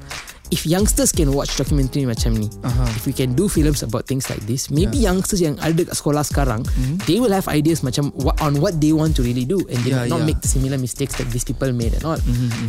if 0.50 0.64
youngsters 0.64 1.10
can 1.10 1.32
watch 1.32 1.54
documentary 1.54 2.04
macam 2.04 2.34
ni, 2.34 2.46
Aha. 2.62 2.86
if 2.94 3.04
we 3.04 3.12
can 3.12 3.34
do 3.34 3.46
films 3.46 3.82
about 3.82 4.06
things 4.06 4.28
like 4.28 4.40
this, 4.44 4.70
maybe 4.70 4.96
youngsters 4.96 5.40
yang 5.40 5.58
ada 5.58 5.82
kat 5.82 5.94
sekolah 5.94 6.22
sekarang, 6.22 6.62
they 7.04 7.18
will 7.18 7.32
have 7.32 7.46
ideas 7.46 7.80
macam 7.80 8.14
what, 8.14 8.38
on 8.38 8.60
what 8.60 8.78
they 8.78 8.92
want 8.92 9.12
to 9.12 9.22
really 9.22 9.44
do 9.44 9.58
and 9.66 9.78
they 9.82 9.90
Yeah, 9.90 10.04
might 10.04 10.12
not 10.12 10.22
yeah. 10.22 10.30
make 10.30 10.40
the 10.40 10.48
similar 10.48 10.76
mistakes 10.76 11.16
that 11.16 11.26
these 11.30 11.42
people 11.42 11.70
made 11.72 11.94
and 11.94 12.04
all. 12.04 12.20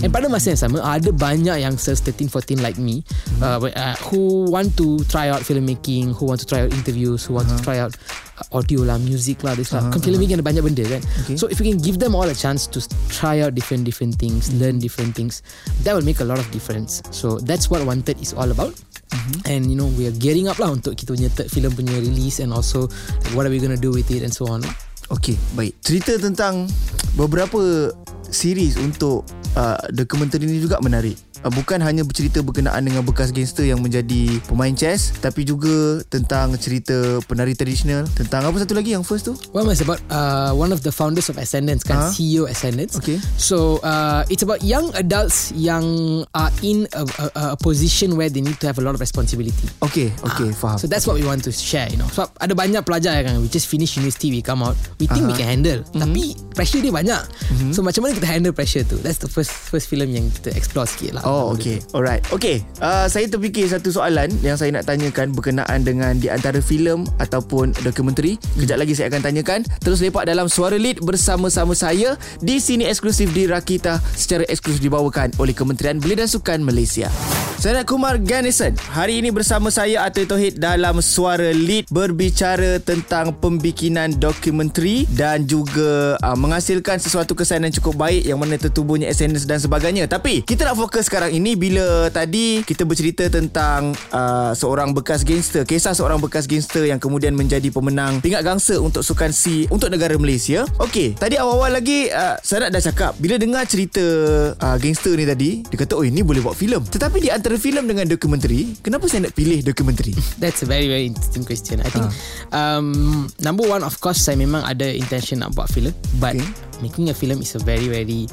And 0.01 0.09
pada 0.09 0.25
masa 0.27 0.53
yang 0.53 0.61
sama, 0.61 0.77
ada 0.79 1.09
banyak 1.09 1.59
youngsters 1.59 1.99
13, 2.01 2.29
14 2.29 2.61
like 2.61 2.77
me 2.77 3.01
uh, 3.41 3.57
uh, 3.59 3.95
who 4.09 4.47
want 4.47 4.73
to 4.77 5.01
try 5.05 5.29
out 5.29 5.41
filmmaking, 5.41 6.13
who 6.13 6.25
want 6.25 6.39
to 6.39 6.47
try 6.47 6.63
out 6.63 6.71
interviews, 6.71 7.25
who 7.25 7.35
want 7.35 7.47
to 7.47 7.57
try 7.61 7.77
out 7.77 7.93
audio 8.53 8.85
lah, 8.85 9.01
music 9.01 9.41
lah, 9.41 9.57
this 9.57 9.73
lah. 9.73 9.89
Kan 9.89 9.99
filmmaking 9.99 10.37
ada 10.37 10.45
banyak 10.45 10.61
benda 10.61 10.85
kan. 10.85 11.01
Okay. 11.25 11.35
So 11.35 11.49
if 11.49 11.57
we 11.57 11.73
can 11.73 11.81
give 11.81 11.97
them 11.97 12.13
all 12.13 12.29
a 12.29 12.37
chance 12.37 12.69
to 12.69 12.79
try 13.09 13.41
out 13.41 13.57
different 13.57 13.83
different 13.83 14.15
things, 14.21 14.53
learn 14.55 14.77
different 14.77 15.17
things, 15.17 15.41
that 15.81 15.97
will 15.97 16.05
make 16.05 16.21
a 16.21 16.27
lot 16.27 16.37
of 16.37 16.47
difference. 16.53 17.01
So 17.09 17.41
that's 17.41 17.69
what 17.73 17.81
Wanted 17.87 18.19
is 18.19 18.35
all 18.35 18.51
about. 18.51 18.75
And 19.47 19.71
you 19.71 19.79
know 19.79 19.87
we 19.95 20.03
are 20.11 20.15
gearing 20.15 20.51
up 20.51 20.59
lah 20.59 20.75
untuk 20.75 20.99
kita 20.99 21.15
punya 21.15 21.31
third 21.31 21.47
film 21.47 21.71
punya 21.71 21.95
release 21.95 22.43
and 22.43 22.51
also 22.51 22.91
like, 23.23 23.33
what 23.33 23.47
are 23.47 23.53
we 23.53 23.63
gonna 23.63 23.79
do 23.79 23.95
with 23.95 24.11
it 24.11 24.19
and 24.19 24.33
so 24.35 24.45
on. 24.51 24.59
Okey, 25.07 25.39
baik. 25.55 25.79
Cerita 25.79 26.19
tentang 26.19 26.67
beberapa 27.15 27.95
series 28.27 28.75
untuk 28.75 29.23
uh, 29.55 29.79
dokumentari 29.95 30.43
ini 30.43 30.59
juga 30.59 30.83
menarik. 30.83 31.15
Uh, 31.41 31.51
bukan 31.51 31.77
hanya 31.79 32.01
bercerita 32.01 32.41
berkenaan 32.41 32.81
dengan 32.81 33.01
bekas 33.01 33.29
gangster 33.29 33.61
yang 33.61 33.77
menjadi 33.79 34.41
pemain 34.45 34.73
chess 34.73 35.13
tapi 35.17 35.43
juga 35.43 36.01
tentang 36.09 36.57
cerita 36.57 37.21
penari 37.25 37.53
tradisional 37.53 38.05
tentang 38.13 38.41
apa 38.43 38.57
satu 38.57 38.73
lagi 38.73 38.93
yang 38.93 39.01
first 39.01 39.29
tu? 39.29 39.33
One 39.51 39.65
was 39.65 39.79
about 39.79 40.01
uh, 40.09 40.51
one 40.51 40.71
of 40.71 40.81
the 40.81 40.89
founders 40.89 41.29
of 41.29 41.37
Ascendance, 41.37 41.81
kan 41.81 41.97
Ah. 41.97 42.09
CEO 42.09 42.45
Ascendance. 42.45 42.97
Okay. 42.97 43.17
So 43.37 43.77
uh, 43.81 44.25
it's 44.27 44.41
about 44.41 44.61
young 44.61 44.89
adults 44.93 45.53
yang 45.53 45.85
are 46.31 46.49
in 46.61 46.85
a, 46.93 47.03
a, 47.05 47.25
a 47.33 47.57
position 47.57 48.15
where 48.15 48.29
they 48.29 48.41
need 48.41 48.57
to 48.59 48.65
have 48.65 48.77
a 48.77 48.83
lot 48.83 48.93
of 48.93 49.01
responsibility. 49.01 49.67
Okey, 49.81 50.09
okey, 50.23 50.49
faham. 50.53 50.77
So 50.77 50.85
that's 50.85 51.05
what 51.05 51.17
we 51.17 51.25
want 51.25 51.45
to 51.45 51.51
share, 51.51 51.85
you 51.89 51.97
know. 51.97 52.09
Sebab 52.09 52.33
ada 52.37 52.53
banyak 52.53 52.81
pelajar 52.81 53.21
kan, 53.21 53.37
we 53.37 53.47
just 53.47 53.67
finish 53.67 53.93
university, 53.95 54.29
we 54.29 54.41
come 54.41 54.61
out, 54.61 54.77
we 54.97 55.05
think 55.05 55.25
we 55.25 55.33
can 55.33 55.45
handle, 55.47 55.81
tapi 55.93 56.33
pressure 56.53 56.81
dia 56.81 56.89
banyak. 56.89 57.21
So 57.73 57.81
macam 57.81 58.05
mana 58.05 58.13
kita 58.13 58.27
handle 58.27 58.53
pressure 58.53 58.81
tu? 58.81 58.97
That's 59.01 59.21
the 59.21 59.29
first 59.29 59.49
first 59.51 59.85
film 59.87 60.09
yang 60.09 60.29
kita 60.29 60.53
explore 60.53 60.85
sikit 60.85 61.19
lah. 61.19 61.23
Oh, 61.27 61.51
okay. 61.51 61.83
Alright. 61.91 62.23
Okay. 62.31 62.63
Uh, 62.79 63.03
saya 63.11 63.27
terfikir 63.27 63.67
satu 63.67 63.91
soalan 63.91 64.31
yang 64.39 64.55
saya 64.55 64.71
nak 64.71 64.87
tanyakan 64.87 65.35
berkenaan 65.35 65.83
dengan 65.83 66.15
di 66.15 66.31
antara 66.31 66.63
filem 66.63 67.03
ataupun 67.19 67.75
dokumentari. 67.83 68.39
Kejap 68.55 68.79
lagi 68.79 68.95
saya 68.95 69.11
akan 69.11 69.19
tanyakan. 69.27 69.59
Terus 69.83 69.99
lepak 69.99 70.23
dalam 70.23 70.47
Suara 70.47 70.79
Lead 70.79 71.03
bersama-sama 71.03 71.75
saya 71.75 72.15
di 72.39 72.63
sini 72.63 72.87
eksklusif 72.87 73.35
di 73.35 73.43
Rakita 73.43 73.99
secara 74.15 74.47
eksklusif 74.47 74.79
dibawakan 74.79 75.35
oleh 75.35 75.51
Kementerian 75.51 75.99
Belia 75.99 76.23
dan 76.23 76.31
Sukan 76.31 76.63
Malaysia. 76.63 77.11
Saya 77.57 77.81
Kumar 77.83 78.21
Garnison. 78.21 78.77
Hari 78.93 79.17
ini 79.17 79.33
bersama 79.33 79.73
saya 79.73 80.05
Atul 80.05 80.29
Tohid 80.29 80.61
dalam 80.61 81.01
Suara 81.01 81.49
Lead 81.49 81.89
berbicara 81.89 82.77
tentang 82.77 83.33
pembikinan 83.33 84.13
dokumentari 84.13 85.09
dan 85.09 85.43
juga 85.49 86.21
uh, 86.21 86.37
menghasilkan 86.37 87.01
sesuatu 87.01 87.33
kesan 87.33 87.65
yang 87.65 87.73
cukup 87.73 87.97
baik 87.97 88.29
yang 88.29 88.37
mana 88.37 88.61
tertubuhnya 88.61 89.09
essence 89.09 89.49
dan 89.49 89.57
sebagainya. 89.57 90.05
Tapi 90.05 90.45
kita 90.45 90.69
nak 90.69 90.77
fokus 90.77 91.09
sekarang 91.17 91.33
ini 91.33 91.57
bila 91.57 92.13
tadi 92.13 92.61
kita 92.61 92.85
bercerita 92.85 93.25
tentang 93.25 93.97
uh, 94.13 94.53
seorang 94.53 94.93
bekas 94.93 95.25
gangster, 95.25 95.65
kisah 95.65 95.97
seorang 95.97 96.21
bekas 96.21 96.45
gangster 96.45 96.85
yang 96.85 97.01
kemudian 97.01 97.33
menjadi 97.33 97.73
pemenang 97.73 98.21
pingat 98.21 98.45
gangster 98.45 98.77
untuk 98.77 99.01
Sukan 99.01 99.33
C 99.33 99.65
untuk 99.73 99.89
negara 99.89 100.13
Malaysia. 100.21 100.69
Okey, 100.77 101.17
tadi 101.17 101.41
awal-awal 101.41 101.81
lagi 101.81 102.05
uh, 102.13 102.37
saya 102.45 102.69
nak 102.69 102.77
dah 102.77 102.93
cakap 102.93 103.11
bila 103.17 103.41
dengar 103.41 103.65
cerita 103.65 104.05
uh, 104.61 104.77
gangster 104.77 105.17
ni 105.17 105.25
tadi, 105.25 105.65
dia 105.65 105.77
kata 105.81 105.97
oh 105.97 106.05
ini 106.05 106.21
boleh 106.21 106.45
buat 106.45 106.53
filem. 106.53 106.85
Tetapi 106.85 107.17
di 107.17 107.33
antara 107.33 107.57
filem 107.57 107.89
dengan 107.89 108.05
dokumentari, 108.05 108.77
kenapa 108.85 109.09
saya 109.09 109.25
nak 109.25 109.33
pilih 109.33 109.65
dokumentari? 109.65 110.13
That's 110.45 110.61
a 110.61 110.69
very 110.69 110.85
very 110.85 111.09
interesting 111.09 111.49
question. 111.49 111.81
I 111.81 111.89
think 111.89 112.13
um, 112.53 113.25
number 113.41 113.65
one 113.65 113.81
of 113.81 113.97
course 114.05 114.21
saya 114.21 114.37
memang 114.37 114.61
ada 114.61 114.85
intention 114.85 115.41
nak 115.41 115.57
buat 115.57 115.65
film, 115.73 115.97
but 116.21 116.37
Okay. 116.37 116.66
Making 116.81 117.09
a 117.09 117.15
film 117.15 117.41
is 117.41 117.53
a 117.57 117.61
very 117.61 117.87
very 117.87 118.27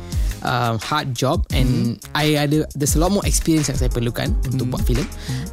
um, 0.44 0.78
hard 0.78 1.16
job. 1.16 1.44
And 1.50 1.98
I 2.14 2.36
ada 2.38 2.68
there's 2.76 2.94
a 2.96 3.00
lot 3.02 3.10
more 3.10 3.24
experience 3.26 3.68
yang 3.72 3.78
saya 3.80 3.90
perlukan 3.90 4.32
untuk 4.52 4.70
buat 4.70 4.82
film. 4.84 5.06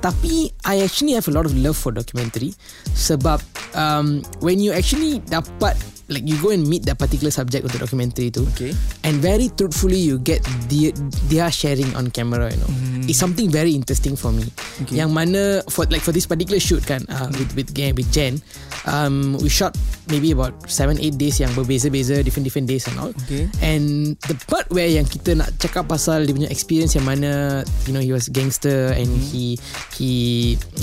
Tapi 0.04 0.52
I 0.68 0.84
actually 0.86 1.16
have 1.16 1.26
a 1.28 1.34
lot 1.34 1.48
of 1.48 1.54
love 1.58 1.80
for 1.80 1.96
documentary. 1.96 2.54
Sebab 2.94 3.42
um, 3.74 4.22
when 4.44 4.60
you 4.60 4.76
actually 4.76 5.24
dapat 5.32 5.76
like 6.12 6.28
you 6.28 6.36
go 6.44 6.52
and 6.52 6.68
meet 6.68 6.84
that 6.84 7.00
particular 7.00 7.32
subject 7.32 7.64
untuk 7.64 7.88
documentary 7.88 8.28
tu 8.28 8.44
Okay. 8.52 8.76
and 9.08 9.24
very 9.24 9.48
truthfully 9.56 9.96
you 9.98 10.20
get 10.20 10.44
the, 10.68 10.92
their 11.32 11.48
sharing 11.48 11.88
on 11.96 12.12
camera 12.12 12.52
you 12.52 12.60
know. 12.60 12.72
It's 13.08 13.18
something 13.18 13.48
very 13.48 13.72
interesting 13.72 14.20
for 14.20 14.30
me. 14.36 14.44
Okay. 14.84 15.00
yang 15.00 15.16
mana 15.16 15.64
for 15.72 15.88
like 15.88 16.04
for 16.04 16.12
this 16.12 16.28
particular 16.28 16.60
shoot 16.60 16.84
kan 16.84 17.08
uh, 17.08 17.32
with 17.40 17.56
with 17.56 17.72
with 17.72 18.10
Jen 18.12 18.44
um, 18.86 19.40
we 19.40 19.48
shot 19.48 19.72
maybe 20.08 20.32
about 20.32 20.56
7 20.66 20.96
8 20.96 21.14
days 21.16 21.38
yang 21.38 21.52
berbeza-beza 21.52 22.22
different 22.22 22.44
different 22.44 22.66
days 22.66 22.88
and 22.88 22.98
all 22.98 23.12
Okay. 23.24 23.46
and 23.62 24.16
the 24.26 24.36
part 24.48 24.66
where 24.70 24.88
yang 24.88 25.04
kita 25.04 25.36
nak 25.36 25.54
cakap 25.58 25.86
pasal 25.86 26.24
dia 26.24 26.34
punya 26.34 26.50
experience 26.50 26.94
yang 26.94 27.04
mana 27.04 27.62
you 27.86 27.92
know 27.92 28.00
he 28.00 28.10
was 28.10 28.26
gangster 28.28 28.92
and 28.92 29.08
he 29.30 29.60
he 29.94 30.12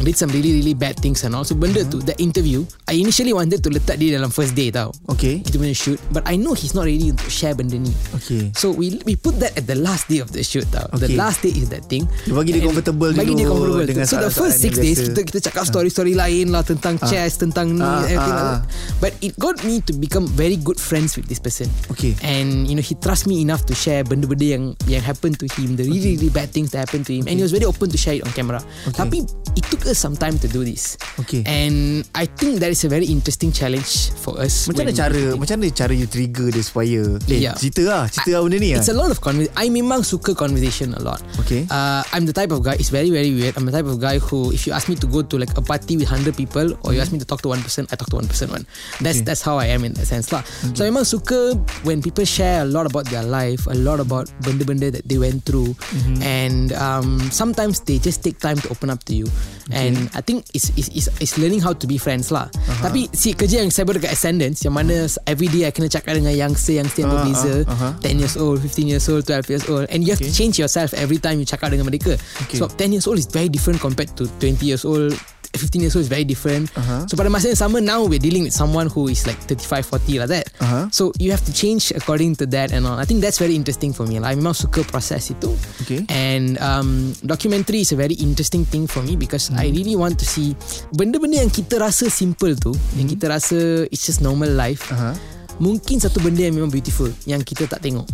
did 0.00 0.14
some 0.14 0.30
really 0.30 0.54
really 0.54 0.72
bad 0.72 0.94
things 0.96 1.22
and 1.22 1.32
all 1.32 1.42
so 1.42 1.52
benda 1.52 1.82
tu 1.82 1.98
the 2.00 2.14
interview 2.18 2.62
I 2.86 2.96
initially 2.96 3.32
wanted 3.32 3.60
to 3.60 3.70
letak 3.70 3.96
dia 3.96 4.14
dalam 4.14 4.30
first 4.30 4.52
day 4.52 4.70
tau 4.70 4.92
Okay. 5.10 5.40
kita 5.40 5.56
punya 5.56 5.74
shoot 5.74 5.98
but 6.10 6.22
I 6.24 6.36
know 6.36 6.52
he's 6.52 6.72
not 6.72 6.84
ready 6.84 7.10
untuk 7.10 7.28
share 7.28 7.52
benda 7.52 7.74
ni 7.74 7.90
Okay. 8.14 8.52
So 8.54 8.70
we 8.70 9.00
we 9.02 9.14
put 9.14 9.38
that 9.38 9.54
at 9.54 9.64
the 9.64 9.74
last 9.74 10.06
day 10.06 10.18
of 10.18 10.30
the 10.30 10.40
shoot 10.40 10.66
tau. 10.68 10.86
The 10.92 11.08
Okay. 11.08 11.16
last 11.16 11.40
day 11.40 11.50
is 11.50 11.70
that 11.70 11.86
thing. 11.86 12.04
Dia 12.24 12.34
bagi 12.34 12.50
dia 12.52 12.62
comfortable 12.62 13.10
Bagi 13.10 13.30
dulu 13.30 13.38
dia 13.38 13.46
comfortable. 13.48 13.86
dengan 13.86 14.04
so 14.04 14.16
the 14.16 14.28
first 14.28 14.58
six 14.58 14.74
yang 14.74 14.84
days 14.84 14.98
biasa. 14.98 15.08
kita 15.08 15.20
kita 15.24 15.38
cakap 15.48 15.62
story-story 15.64 16.12
lain 16.12 16.50
lah 16.50 16.60
tentang 16.60 16.98
chess, 17.00 17.36
tentang 17.36 17.72
ni 17.72 17.80
Ah, 17.80 18.02
everything 18.04 18.36
ah, 18.36 18.58
like 19.00 19.07
ah. 19.07 19.07
But 19.08 19.16
it 19.24 19.40
got 19.40 19.64
me 19.64 19.80
to 19.88 19.96
become 19.96 20.28
very 20.28 20.60
good 20.60 20.76
friends 20.76 21.16
with 21.16 21.32
this 21.32 21.40
person. 21.40 21.64
Okay. 21.88 22.12
And 22.20 22.68
you 22.68 22.76
know 22.76 22.84
he 22.84 22.92
trust 22.92 23.24
me 23.24 23.40
enough 23.40 23.64
to 23.64 23.72
share 23.72 24.04
benda-benda 24.04 24.44
yang 24.44 24.76
yang 24.84 25.00
happen 25.00 25.32
to 25.40 25.48
him, 25.56 25.80
the 25.80 25.88
really 25.88 26.20
really 26.20 26.28
bad 26.28 26.52
things 26.52 26.76
that 26.76 26.84
happen 26.84 27.08
to 27.08 27.16
him, 27.16 27.24
and 27.24 27.40
he 27.40 27.42
was 27.42 27.48
very 27.48 27.64
open 27.64 27.88
to 27.88 27.96
share 27.96 28.20
it 28.20 28.28
on 28.28 28.36
camera. 28.36 28.60
Okay. 28.84 29.00
Tapi 29.00 29.18
it 29.56 29.64
took 29.72 29.88
us 29.88 29.96
some 29.96 30.12
time 30.12 30.36
to 30.36 30.44
do 30.44 30.60
this. 30.60 31.00
Okay. 31.24 31.40
And 31.48 32.04
I 32.12 32.28
think 32.28 32.60
that 32.60 32.68
is 32.68 32.84
a 32.84 32.92
very 32.92 33.08
interesting 33.08 33.48
challenge 33.48 34.12
for 34.20 34.36
us. 34.36 34.68
Macam 34.68 34.84
mana 34.84 34.92
cara 34.92 35.22
Macam 35.40 35.56
mana 35.56 35.72
cara 35.72 35.96
you 35.96 36.04
trigger 36.04 36.52
dia 36.52 36.60
supaya 36.60 37.00
Eh 37.32 37.48
Yeah. 37.48 37.56
cerita 37.56 37.88
lah 37.88 38.04
Cerita 38.12 38.36
lah 38.36 38.44
benda 38.44 38.60
ni 38.60 38.76
lah 38.76 38.84
It's 38.84 38.92
a 38.92 38.98
lot 38.98 39.08
of 39.08 39.24
conversation. 39.24 39.56
I 39.56 39.72
memang 39.72 40.04
suka 40.04 40.36
conversation 40.36 40.92
a 40.92 41.00
lot. 41.00 41.24
Okay. 41.40 41.64
Uh, 41.72 42.04
I'm 42.12 42.28
the 42.28 42.36
type 42.36 42.52
of 42.52 42.60
guy. 42.60 42.76
It's 42.76 42.92
very 42.92 43.08
very 43.08 43.32
weird. 43.32 43.56
I'm 43.56 43.64
the 43.64 43.72
type 43.72 43.88
of 43.88 43.96
guy 43.96 44.20
who, 44.20 44.52
if 44.52 44.68
you 44.68 44.76
ask 44.76 44.84
me 44.92 45.00
to 45.00 45.08
go 45.08 45.24
to 45.24 45.34
like 45.40 45.56
a 45.56 45.64
party 45.64 45.96
with 45.96 46.12
hundred 46.12 46.36
people, 46.36 46.76
or 46.84 46.92
you 46.92 47.00
ask 47.00 47.08
me 47.08 47.16
to 47.16 47.24
talk 47.24 47.40
to 47.46 47.48
one 47.48 47.64
person, 47.64 47.88
I 47.88 47.96
talk 47.96 48.12
to 48.12 48.20
one 48.20 48.28
person. 48.28 48.52
One. 48.52 48.68
That's 48.98 49.22
that's 49.22 49.42
how 49.42 49.58
I 49.58 49.70
am 49.70 49.84
in 49.84 49.94
that 49.94 50.06
sense 50.06 50.30
lah. 50.30 50.42
So 50.74 50.82
I 50.82 50.90
memang 50.90 51.06
suka 51.06 51.54
when 51.86 52.02
people 52.02 52.26
share 52.26 52.62
a 52.62 52.68
lot 52.68 52.84
about 52.84 53.06
their 53.08 53.22
life, 53.22 53.66
a 53.70 53.78
lot 53.78 54.02
about 54.02 54.26
benda-benda 54.42 54.90
that 54.90 55.06
they 55.06 55.18
went 55.18 55.46
through, 55.46 55.78
and 56.22 56.72
um, 56.74 57.20
sometimes 57.30 57.80
they 57.80 57.98
just 57.98 58.24
take 58.24 58.38
time 58.38 58.58
to 58.58 58.68
open 58.70 58.90
up 58.90 59.04
to 59.06 59.14
you. 59.14 59.26
And 59.70 60.08
I 60.16 60.24
think 60.24 60.48
it's, 60.56 60.72
it's 60.80 60.88
it's 60.88 61.08
it's 61.20 61.34
learning 61.36 61.60
how 61.60 61.76
to 61.76 61.84
be 61.84 62.00
friends 62.00 62.32
lah. 62.32 62.48
Tapi 62.80 63.12
si 63.12 63.36
kerja 63.36 63.60
yang 63.60 63.68
saya 63.68 63.84
buat 63.84 64.00
dekat 64.00 64.16
Ascendance, 64.16 64.64
yang 64.64 64.72
mana 64.72 65.04
every 65.28 65.52
day 65.52 65.68
I 65.68 65.70
kena 65.70 65.92
cakap 65.92 66.16
dengan 66.16 66.32
youngster 66.32 66.72
youngster 66.72 67.04
yang 67.04 67.12
Ah, 67.12 67.16
berbeza. 67.20 67.54
10 68.00 68.16
years 68.16 68.34
old, 68.40 68.64
15 68.64 68.88
years 68.88 69.04
old, 69.12 69.28
12 69.28 69.52
years 69.52 69.64
old 69.68 69.84
and 69.92 70.00
you 70.02 70.16
have 70.16 70.20
to 70.20 70.28
Okay. 70.28 70.32
change 70.44 70.56
yourself 70.60 70.92
every 70.96 71.16
time 71.16 71.36
you 71.36 71.44
cakap 71.44 71.68
dengan 71.72 71.84
mereka. 71.84 72.16
Okay. 72.48 72.56
So 72.56 72.68
10 72.68 72.96
years 72.96 73.04
old 73.08 73.16
is 73.16 73.28
very 73.28 73.48
different 73.48 73.78
compared 73.78 74.12
to 74.16 74.24
20 74.40 74.60
years 74.64 74.84
old. 74.84 75.12
15 75.58 75.82
years 75.82 75.94
old 75.98 76.06
is 76.06 76.10
very 76.10 76.24
different. 76.24 76.70
Uh-huh. 76.78 77.04
So 77.10 77.18
pada 77.18 77.28
masa 77.28 77.50
yang 77.50 77.60
sama 77.60 77.82
now 77.82 78.06
we're 78.06 78.22
dealing 78.22 78.46
with 78.46 78.54
someone 78.54 78.86
who 78.86 79.10
is 79.10 79.26
like 79.26 79.36
35, 79.44 79.84
40 79.86 80.22
like 80.24 80.30
that. 80.30 80.46
Uh-huh. 80.62 80.86
So 80.94 81.10
you 81.18 81.34
have 81.34 81.42
to 81.44 81.52
change 81.52 81.90
according 81.92 82.38
to 82.40 82.46
that 82.54 82.70
and 82.70 82.86
all. 82.86 82.96
I 82.96 83.04
think 83.04 83.20
that's 83.20 83.42
very 83.42 83.58
interesting 83.58 83.92
for 83.92 84.06
me. 84.06 84.22
Like, 84.22 84.32
I 84.32 84.40
memang 84.40 84.54
suka 84.54 84.86
proses 84.86 85.34
itu. 85.34 85.50
Okay. 85.84 86.06
And 86.08 86.56
um, 86.62 87.12
documentary 87.26 87.82
is 87.82 87.92
a 87.92 87.98
very 87.98 88.14
interesting 88.22 88.64
thing 88.64 88.86
for 88.86 89.02
me 89.02 89.18
because 89.18 89.50
I 89.52 89.68
really 89.74 89.98
want 89.98 90.16
to 90.22 90.26
see 90.26 90.54
benda-benda 90.94 91.42
yang 91.42 91.52
kita 91.52 91.82
rasa 91.82 92.06
simple 92.08 92.54
tu, 92.54 92.72
yang 92.94 93.10
kita 93.10 93.26
rasa 93.28 93.88
it's 93.90 94.06
just 94.06 94.22
normal 94.22 94.48
life. 94.54 94.88
Aha. 94.94 95.16
Mungkin 95.58 95.98
satu 95.98 96.22
benda 96.22 96.46
yang 96.46 96.54
memang 96.54 96.70
beautiful 96.70 97.10
yang 97.26 97.42
kita 97.42 97.66
tak 97.66 97.82
tengok. 97.82 98.06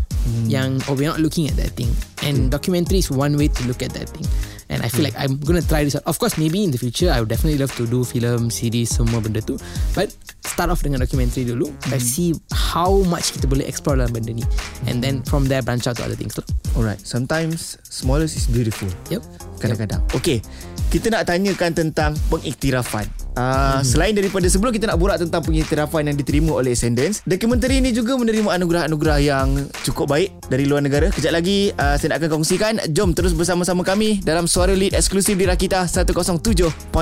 Yang 0.48 0.80
or 0.88 0.96
we're 0.96 1.12
not 1.12 1.20
looking 1.20 1.44
at 1.44 1.56
that 1.60 1.76
thing. 1.76 1.92
And 2.24 2.48
documentary 2.48 3.04
is 3.04 3.12
one 3.12 3.36
way 3.36 3.52
to 3.52 3.60
look 3.68 3.84
at 3.84 3.92
that 3.92 4.08
thing. 4.08 4.24
And 4.68 4.84
I 4.84 4.88
feel 4.88 5.04
like 5.04 5.16
I'm 5.18 5.40
gonna 5.40 5.64
try 5.64 5.84
this 5.84 5.96
out. 5.96 6.04
Of 6.08 6.18
course, 6.18 6.36
maybe 6.36 6.64
in 6.64 6.70
the 6.72 6.80
future 6.80 7.12
I 7.12 7.20
would 7.20 7.28
definitely 7.28 7.60
love 7.60 7.74
to 7.76 7.84
do 7.84 8.04
film, 8.04 8.48
series, 8.48 8.92
semua 8.94 9.20
benda 9.20 9.44
tu. 9.44 9.60
But 9.92 10.12
start 10.44 10.72
off 10.72 10.80
dengan 10.80 11.04
documentary 11.04 11.48
dulu. 11.48 11.72
I 11.92 12.00
see 12.00 12.36
how 12.52 13.04
much 13.06 13.36
kita 13.36 13.48
boleh 13.48 13.64
explore 13.66 14.00
dalam 14.00 14.12
benda 14.12 14.32
ni. 14.32 14.44
And 14.88 15.00
then 15.00 15.24
from 15.24 15.48
there 15.48 15.64
branch 15.64 15.88
out 15.88 16.00
to 16.00 16.04
other 16.04 16.16
things 16.16 16.36
lah. 16.36 16.46
Alright 16.74 17.00
Sometimes 17.06 17.78
Smallest 17.86 18.34
is 18.34 18.46
beautiful 18.50 18.90
Yep. 19.08 19.22
Kadang-kadang 19.62 20.02
Okay 20.10 20.42
Kita 20.90 21.10
nak 21.10 21.30
tanyakan 21.30 21.70
tentang 21.70 22.12
Pengiktirafan 22.28 23.23
Uh, 23.34 23.82
hmm. 23.82 23.82
Selain 23.82 24.14
daripada 24.14 24.46
sebelum 24.46 24.70
kita 24.70 24.86
nak 24.86 24.94
borak 24.94 25.18
tentang 25.18 25.42
pengiktirafan 25.42 26.06
yang 26.06 26.14
diterima 26.14 26.54
oleh 26.54 26.70
Ascendance 26.70 27.18
Dokumentari 27.26 27.82
ini 27.82 27.90
juga 27.90 28.14
menerima 28.14 28.46
anugerah-anugerah 28.46 29.18
yang 29.18 29.58
cukup 29.82 30.14
baik 30.14 30.30
dari 30.46 30.70
luar 30.70 30.86
negara 30.86 31.10
Kejap 31.10 31.34
lagi 31.34 31.74
uh, 31.74 31.98
saya 31.98 32.14
nak 32.14 32.22
akan 32.22 32.30
kongsikan 32.38 32.78
Jom 32.94 33.10
terus 33.10 33.34
bersama-sama 33.34 33.82
kami 33.82 34.22
dalam 34.22 34.46
Suara 34.46 34.70
Lead 34.70 34.94
eksklusif 34.94 35.34
di 35.34 35.50
Rakita 35.50 35.82
107.9 35.82 36.94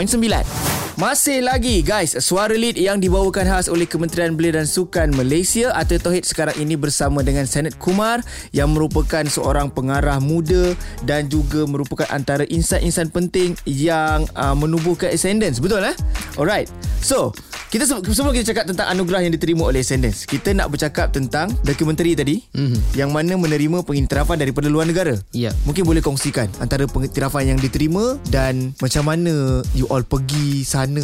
Masih 0.96 1.44
lagi 1.44 1.84
guys 1.84 2.16
Suara 2.24 2.56
Lead 2.56 2.80
yang 2.80 2.96
dibawakan 2.96 3.52
khas 3.52 3.68
oleh 3.68 3.84
Kementerian 3.84 4.32
Belia 4.32 4.56
dan 4.56 4.64
Sukan 4.64 5.12
Malaysia 5.12 5.76
Atau 5.76 6.00
Tauhid 6.00 6.24
sekarang 6.24 6.56
ini 6.56 6.80
bersama 6.80 7.20
dengan 7.20 7.44
Senat 7.44 7.76
Kumar 7.76 8.24
Yang 8.56 8.72
merupakan 8.72 9.24
seorang 9.28 9.68
pengarah 9.68 10.16
muda 10.16 10.72
Dan 11.04 11.28
juga 11.28 11.68
merupakan 11.68 12.08
antara 12.08 12.48
insan-insan 12.48 13.12
penting 13.12 13.52
Yang 13.68 14.32
uh, 14.32 14.56
menubuhkan 14.56 15.12
Ascendance 15.12 15.60
Betul 15.60 15.92
eh? 15.92 15.96
Alright 16.38 16.70
So 17.02 17.34
Kita 17.72 17.88
se- 17.88 18.04
sebelum 18.04 18.36
kita 18.36 18.52
cakap 18.52 18.68
tentang 18.68 18.84
anugerah 18.92 19.24
yang 19.24 19.32
diterima 19.32 19.64
oleh 19.64 19.80
Ascendance, 19.80 20.28
kita 20.28 20.52
nak 20.52 20.68
bercakap 20.68 21.08
tentang 21.08 21.48
dokumentari 21.64 22.12
tadi 22.12 22.36
mm-hmm. 22.52 23.00
yang 23.00 23.16
mana 23.16 23.32
menerima 23.40 23.80
pengiktirafan 23.80 24.36
daripada 24.36 24.68
luar 24.68 24.84
negara. 24.84 25.16
Ya. 25.32 25.56
Mungkin 25.64 25.88
boleh 25.88 26.04
kongsikan 26.04 26.52
antara 26.60 26.84
pengiktirafan 26.84 27.48
yang 27.48 27.56
diterima 27.56 28.20
dan 28.28 28.76
macam 28.76 29.08
mana 29.08 29.64
you 29.72 29.88
all 29.88 30.04
pergi 30.04 30.68
sana 30.68 31.00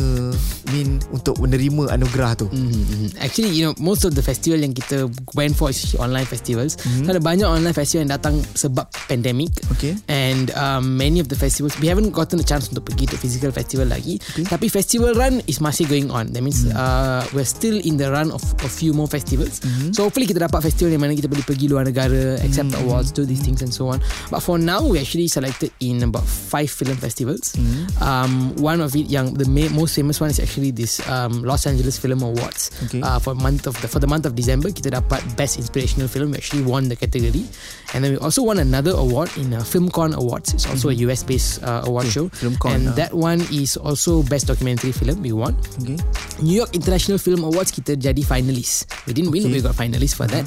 mean 0.68 1.00
untuk 1.08 1.40
menerima 1.40 1.88
anugerah 1.88 2.36
tu. 2.36 2.52
Mm. 2.52 2.68
Mm-hmm. 2.68 3.08
Actually, 3.24 3.56
you 3.56 3.64
know, 3.64 3.72
most 3.80 4.04
of 4.04 4.12
the 4.12 4.20
festival 4.20 4.60
yang 4.60 4.76
kita 4.76 5.08
went 5.32 5.56
for 5.56 5.72
is 5.72 5.96
online 5.96 6.28
festivals. 6.28 6.76
Mm-hmm. 6.84 7.08
Ada 7.08 7.20
banyak 7.24 7.48
online 7.48 7.72
festival 7.72 8.04
yang 8.04 8.12
datang 8.12 8.44
sebab 8.52 8.92
pandemic. 9.08 9.56
Okay. 9.72 9.96
And 10.12 10.52
um, 10.52 11.00
many 11.00 11.16
of 11.16 11.32
the 11.32 11.38
festivals, 11.40 11.72
we 11.80 11.88
haven't 11.88 12.12
gotten 12.12 12.36
a 12.36 12.44
chance 12.44 12.68
untuk 12.68 12.92
pergi 12.92 13.08
to 13.08 13.16
physical 13.16 13.56
festival 13.56 13.88
lagi. 13.88 14.20
Okay. 14.36 14.44
Tapi 14.44 14.68
festival 14.68 15.07
run 15.14 15.44
is 15.46 15.62
masih 15.62 15.86
going 15.86 16.10
on. 16.10 16.32
That 16.34 16.42
means 16.42 16.64
mm. 16.66 16.74
uh, 16.74 17.22
we're 17.30 17.46
still 17.46 17.78
in 17.78 17.96
the 17.96 18.10
run 18.10 18.34
of 18.34 18.42
a 18.64 18.70
few 18.70 18.90
more 18.90 19.06
festivals. 19.06 19.60
Mm-hmm. 19.60 19.94
So 19.94 20.08
hopefully 20.08 20.26
kita 20.26 20.42
dapat 20.42 20.66
festival 20.66 20.90
yang 20.90 21.04
mana 21.04 21.14
kita 21.14 21.30
boleh 21.30 21.46
pergi 21.46 21.70
luar 21.70 21.86
negara, 21.86 22.40
accept 22.42 22.74
mm-hmm. 22.74 22.82
awards, 22.82 23.14
do 23.14 23.22
these 23.22 23.38
things 23.38 23.62
and 23.62 23.70
so 23.70 23.86
on. 23.94 24.02
But 24.32 24.42
for 24.42 24.58
now, 24.58 24.82
we 24.82 24.98
actually 24.98 25.30
selected 25.30 25.70
in 25.78 26.02
about 26.02 26.26
five 26.26 26.72
film 26.72 26.98
festivals. 26.98 27.54
Mm-hmm. 27.54 28.02
Um, 28.02 28.58
one 28.58 28.82
of 28.82 28.98
it, 28.98 29.06
yang 29.06 29.38
the 29.38 29.46
ma- 29.46 29.70
most 29.70 29.94
famous 29.94 30.18
one 30.18 30.34
is 30.34 30.42
actually 30.42 30.74
this 30.74 30.98
um, 31.06 31.46
Los 31.46 31.62
Angeles 31.70 32.02
Film 32.02 32.26
Awards. 32.26 32.74
Okay. 32.90 32.98
Uh, 32.98 33.22
for 33.22 33.38
month 33.38 33.70
of 33.70 33.78
the 33.78 33.86
for 33.86 34.02
the 34.02 34.10
month 34.10 34.26
of 34.26 34.34
December, 34.34 34.74
kita 34.74 34.90
dapat 34.90 35.22
best 35.38 35.62
inspirational 35.62 36.10
film. 36.10 36.34
We 36.34 36.42
actually 36.42 36.66
won 36.66 36.90
the 36.90 36.98
category, 36.98 37.46
and 37.94 38.02
then 38.02 38.16
we 38.16 38.18
also 38.18 38.42
won 38.42 38.58
another 38.58 38.96
award 38.98 39.30
in 39.38 39.54
uh, 39.54 39.62
FilmCon 39.62 40.18
Awards. 40.18 40.50
It's 40.50 40.66
also 40.66 40.90
mm-hmm. 40.90 41.06
a 41.06 41.12
US 41.14 41.22
based 41.22 41.62
uh, 41.62 41.86
award 41.86 42.08
Okay, 42.08 42.14
show, 42.14 42.28
FilmCon, 42.30 42.74
and 42.74 42.88
ah. 42.88 42.92
that 42.96 43.12
one 43.12 43.40
is 43.52 43.76
also 43.76 44.22
best 44.22 44.46
documentary 44.46 44.92
film. 44.98 45.22
We 45.22 45.30
won. 45.30 45.54
Okay. 45.78 45.96
New 46.42 46.58
York 46.58 46.74
International 46.74 47.16
Film 47.16 47.46
Awards 47.46 47.70
kita 47.70 47.94
jadi 47.94 48.20
finalist. 48.20 48.90
We 49.06 49.14
didn't 49.14 49.30
win, 49.30 49.46
Okay. 49.46 49.54
we 49.54 49.62
got 49.62 49.74
finalist 49.74 50.14
for 50.14 50.26
that. 50.26 50.42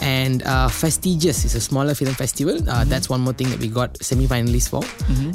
And 0.00 0.42
uh, 0.42 0.68
Festigious 0.68 1.44
is 1.44 1.54
a 1.54 1.60
smaller 1.60 1.94
film 1.94 2.14
festival. 2.14 2.56
Uh, 2.68 2.84
That's 2.84 3.08
one 3.08 3.20
more 3.20 3.32
thing 3.32 3.50
that 3.50 3.60
we 3.60 3.68
got 3.68 4.00
semi-finalist 4.02 4.68
for. 4.72 4.82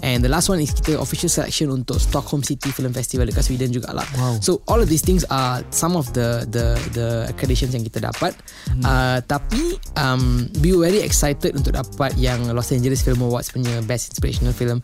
And 0.01 0.24
the 0.24 0.29
last 0.29 0.50
one 0.50 0.60
is 0.60 0.74
kita 0.74 1.00
official 1.00 1.29
selection 1.29 1.69
untuk 1.69 2.01
Stockholm 2.01 2.41
City 2.41 2.74
Film 2.74 2.93
Festival 2.93 3.29
dekat 3.29 3.45
Sweden 3.45 3.69
juga 3.69 3.93
lah. 3.93 4.05
Wow. 4.17 4.41
So 4.41 4.62
all 4.65 4.81
of 4.81 4.89
these 4.89 5.05
things 5.05 5.25
are 5.29 5.62
some 5.69 5.93
of 5.93 6.12
the 6.13 6.50
the 6.50 6.77
the 6.98 7.07
accreditations 7.29 7.77
yang 7.77 7.86
kita 7.86 8.05
dapat. 8.05 8.34
Uh, 8.81 9.22
tapi 9.25 9.77
um, 9.98 10.50
we 10.62 10.74
were 10.74 10.89
very 10.89 11.01
excited 11.01 11.53
untuk 11.53 11.74
dapat 11.74 12.17
yang 12.17 12.50
Los 12.53 12.69
Angeles 12.74 13.01
Film 13.01 13.22
Awards 13.25 13.53
punya 13.53 13.81
Best 13.86 14.13
Inspirational 14.13 14.53
Film. 14.53 14.81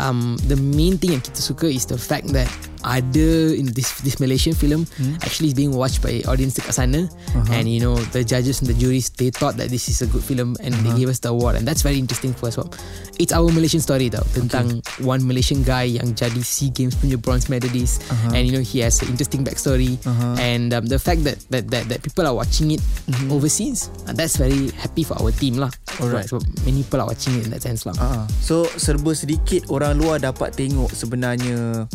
Um, 0.00 0.40
the 0.48 0.56
main 0.56 0.96
thing 0.96 1.16
yang 1.16 1.24
kita 1.24 1.40
suka 1.40 1.68
is 1.68 1.84
the 1.88 1.98
fact 2.00 2.32
that 2.32 2.48
ada 2.82 3.54
in 3.54 3.70
this 3.72 4.02
this 4.02 4.18
Malaysian 4.18 4.54
film 4.54 4.84
hmm. 4.98 5.14
actually 5.22 5.54
is 5.54 5.56
being 5.56 5.70
watched 5.70 6.02
by 6.02 6.18
audience 6.26 6.58
dekat 6.58 6.74
sana 6.74 7.00
uh-huh. 7.06 7.54
and 7.54 7.70
you 7.70 7.78
know 7.78 7.94
the 8.10 8.26
judges 8.26 8.58
and 8.58 8.66
the 8.66 8.74
juries 8.74 9.06
they 9.22 9.30
thought 9.30 9.54
that 9.54 9.70
this 9.70 9.86
is 9.86 10.02
a 10.02 10.08
good 10.10 10.26
film 10.26 10.58
and 10.58 10.74
uh-huh. 10.74 10.82
they 10.90 10.92
gave 10.98 11.06
us 11.06 11.22
the 11.22 11.30
award 11.30 11.54
and 11.54 11.62
that's 11.62 11.86
very 11.86 12.02
interesting 12.02 12.34
for 12.34 12.50
us 12.50 12.58
sebab 12.58 12.74
it's 13.22 13.30
our 13.30 13.46
Malaysian 13.54 13.78
story 13.78 14.10
tau 14.10 14.26
tentang 14.34 14.82
okay. 14.82 15.06
one 15.06 15.22
Malaysian 15.22 15.62
guy 15.62 15.94
yang 15.94 16.10
jadi 16.10 16.42
SEA 16.42 16.74
Games 16.74 16.98
punya 16.98 17.14
bronze 17.14 17.46
medalist 17.46 18.02
uh-huh. 18.10 18.34
and 18.34 18.42
you 18.42 18.50
know 18.50 18.64
he 18.64 18.82
has 18.82 18.98
an 18.98 19.14
interesting 19.14 19.46
backstory 19.46 19.94
uh-huh. 20.02 20.34
and 20.42 20.74
um, 20.74 20.82
the 20.90 20.98
fact 20.98 21.22
that 21.22 21.38
that 21.54 21.70
that, 21.70 21.86
that 21.86 22.02
people 22.02 22.26
are 22.26 22.34
watching 22.34 22.74
it 22.74 22.82
mm-hmm. 23.06 23.30
overseas 23.30 23.86
uh, 24.10 24.12
that's 24.12 24.34
very 24.34 24.74
happy 24.74 25.06
for 25.06 25.14
our 25.22 25.30
team 25.30 25.62
lah 25.62 25.70
Alright. 26.02 26.26
so, 26.26 26.42
many 26.66 26.82
people 26.82 26.98
are 26.98 27.08
watching 27.08 27.38
it 27.38 27.46
in 27.46 27.54
that 27.54 27.62
sense 27.62 27.86
lah 27.86 27.94
Ah, 28.02 28.26
so 28.42 28.66
serba 28.74 29.14
sedikit 29.14 29.70
orang 29.70 29.94
luar 30.02 30.18
dapat 30.18 30.58
tengok 30.58 30.90
sebenarnya 30.90 31.86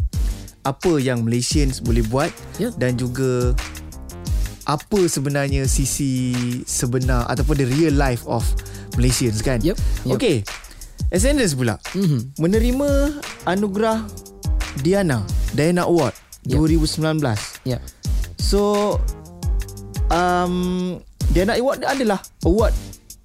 apa 0.68 1.00
yang 1.00 1.24
Malaysians 1.24 1.80
boleh 1.80 2.04
buat 2.08 2.32
Ya. 2.60 2.76
dan 2.76 3.00
juga 3.00 3.56
apa 4.68 5.00
sebenarnya 5.08 5.64
sisi 5.64 6.36
sebenar 6.68 7.24
ataupun 7.32 7.56
the 7.56 7.68
real 7.72 7.96
life 7.96 8.28
of 8.28 8.44
Malaysians 9.00 9.40
kan. 9.40 9.64
Yep, 9.64 9.80
yep. 10.04 10.16
Okay. 10.20 10.44
Ascendance 11.08 11.56
pula 11.56 11.80
mm-hmm. 11.96 12.36
menerima 12.36 12.90
anugerah 13.48 14.04
Diana 14.84 15.24
Diana 15.56 15.88
Award 15.88 16.12
Yep. 16.48 16.64
2019. 16.64 17.68
yeah 17.68 17.80
So 18.40 18.96
um 20.12 20.96
Diana 21.32 21.60
Award 21.60 21.84
adalah 21.84 22.20
award 22.48 22.72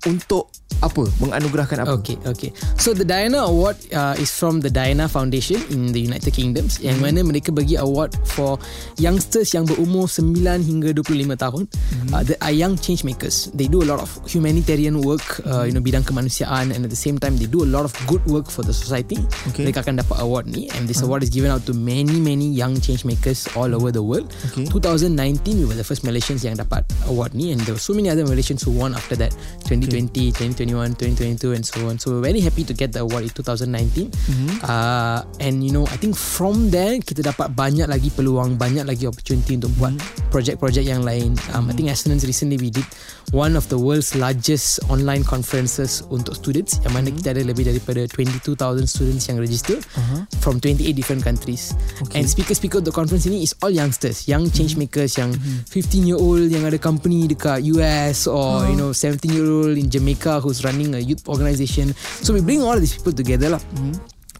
untuk 0.06 0.50
apa? 0.82 1.06
Menganugerahkan 1.22 1.86
apa? 1.86 1.94
Okay, 1.96 2.18
okay. 2.26 2.50
So 2.76 2.90
the 2.92 3.06
Diana 3.06 3.46
Award 3.46 3.78
uh, 3.94 4.18
is 4.18 4.28
from 4.28 4.58
the 4.58 4.68
Diana 4.68 5.06
Foundation 5.06 5.62
in 5.70 5.94
the 5.94 6.02
United 6.02 6.34
Kingdoms 6.34 6.82
yang 6.82 6.98
mana 6.98 7.22
mereka 7.22 7.54
bagi 7.54 7.78
award 7.78 8.10
for 8.26 8.58
youngsters 8.98 9.54
yang 9.54 9.62
berumur 9.64 10.10
9 10.10 10.26
hingga 10.60 10.90
25 10.92 11.38
tahun 11.38 11.62
Hmm. 11.92 12.10
uh, 12.10 12.22
that 12.24 12.38
are 12.40 12.50
young 12.50 12.74
change 12.74 13.04
makers. 13.04 13.46
They 13.52 13.68
do 13.68 13.80
a 13.80 13.86
lot 13.86 14.00
of 14.00 14.10
humanitarian 14.26 14.98
work, 14.98 15.22
uh, 15.44 15.62
you 15.62 15.70
know 15.70 15.80
bidang 15.80 16.02
kemanusiaan 16.02 16.72
and 16.72 16.82
at 16.82 16.90
the 16.90 16.98
same 16.98 17.16
time 17.16 17.38
they 17.38 17.46
do 17.46 17.62
a 17.62 17.68
lot 17.68 17.86
of 17.86 17.92
good 18.08 18.24
work 18.26 18.48
for 18.48 18.60
the 18.60 18.74
society. 18.74 19.20
Okay. 19.52 19.62
Mereka 19.62 19.86
akan 19.86 20.02
dapat 20.02 20.18
award 20.18 20.50
ni 20.50 20.66
and 20.74 20.90
this 20.90 21.00
award 21.00 21.22
is 21.22 21.30
given 21.30 21.48
out 21.48 21.62
to 21.62 21.72
many 21.72 22.18
many 22.18 22.50
young 22.50 22.74
change 22.76 23.04
makers 23.04 23.46
all 23.54 23.70
over 23.70 23.94
the 23.94 24.02
world. 24.02 24.26
Okay. 24.50 24.66
2019 24.66 25.62
we 25.62 25.64
were 25.64 25.76
the 25.76 25.86
first 25.86 26.02
Malaysians 26.02 26.42
yang 26.42 26.58
dapat 26.58 26.82
award 27.06 27.36
ni 27.36 27.52
and 27.52 27.60
there 27.62 27.76
were 27.76 27.82
so 27.82 27.94
many 27.94 28.08
other 28.08 28.26
Malaysians 28.26 28.64
who 28.64 28.72
won 28.72 28.96
after 28.96 29.14
that 29.14 29.30
2020 29.68 30.32
2021 30.34 30.71
2022 30.74 31.52
and 31.52 31.62
so 31.62 31.84
on. 31.86 31.96
So 31.96 32.16
we're 32.16 32.24
very 32.24 32.40
happy 32.40 32.64
to 32.64 32.72
get 32.72 32.92
the 32.92 33.04
award 33.04 33.24
in 33.24 33.32
2019 33.32 34.08
Mm-hmm. 34.12 34.64
uh, 34.64 35.20
and 35.38 35.60
you 35.60 35.70
know 35.70 35.84
I 35.86 35.96
think 35.96 36.14
from 36.14 36.70
there 36.70 36.96
kita 36.98 37.22
dapat 37.22 37.52
banyak 37.52 37.86
lagi 37.86 38.08
peluang 38.08 38.56
banyak 38.56 38.84
lagi 38.84 39.04
opportunity 39.04 39.56
untuk 39.56 39.72
buat 39.76 39.92
Mm-hmm. 39.92 40.30
project-project 40.32 40.86
yang 40.88 41.04
lain. 41.04 41.36
Um, 41.52 41.68
I 41.68 41.76
think 41.76 41.92
Astronauts 41.92 42.24
recently 42.24 42.56
we 42.56 42.72
did 42.72 42.88
one 43.30 43.52
of 43.52 43.68
the 43.68 43.76
world's 43.76 44.16
largest 44.16 44.80
online 44.88 45.20
conferences 45.22 46.00
untuk 46.08 46.32
students 46.32 46.80
yang 46.80 46.96
mana 46.96 47.12
kita 47.12 47.36
ada 47.36 47.44
lebih 47.44 47.68
daripada 47.68 48.08
22,000 48.08 48.56
students 48.84 49.28
yang 49.28 49.36
register 49.36 49.76
Uh-huh. 49.92 50.24
from 50.40 50.56
28 50.56 50.96
different 50.96 51.20
countries. 51.20 51.76
Okay. 52.00 52.16
and 52.16 52.24
speaker-speaker 52.24 52.80
untuk 52.80 52.96
conference 52.96 53.28
ini 53.28 53.44
is 53.44 53.52
all 53.60 53.68
youngsters 53.68 54.24
young 54.24 54.48
change 54.48 54.74
makers 54.74 55.16
yang 55.16 55.36
15 55.68 55.68
year 56.02 56.16
old 56.16 56.48
yang 56.48 56.64
ada 56.64 56.80
company 56.80 57.28
dekat 57.28 57.60
US 57.68 58.24
or 58.24 58.64
you 58.66 58.76
know 58.76 58.96
17 58.96 59.28
year 59.28 59.44
old 59.44 59.76
in 59.76 59.92
Jamaica 59.92 60.40
who's 60.40 60.61
running 60.64 60.94
a 60.94 60.98
youth 60.98 61.26
organisation 61.28 61.92
so 62.22 62.32
we 62.32 62.40
bring 62.40 62.62
all 62.62 62.78
these 62.78 62.94
people 62.96 63.12
together 63.12 63.50
lah. 63.50 63.60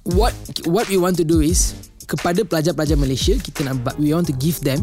What 0.03 0.35
what 0.67 0.89
we 0.91 0.99
want 0.99 1.17
to 1.19 1.25
do 1.25 1.39
is 1.39 1.92
kepada 2.05 2.43
pelajar-pelajar 2.45 2.97
Malaysia 2.99 3.35
kita 3.39 3.67
nak 3.67 3.83
ba- 3.83 3.97
we 3.99 4.13
want 4.13 4.27
to 4.29 4.37
give 4.37 4.59
them 4.63 4.83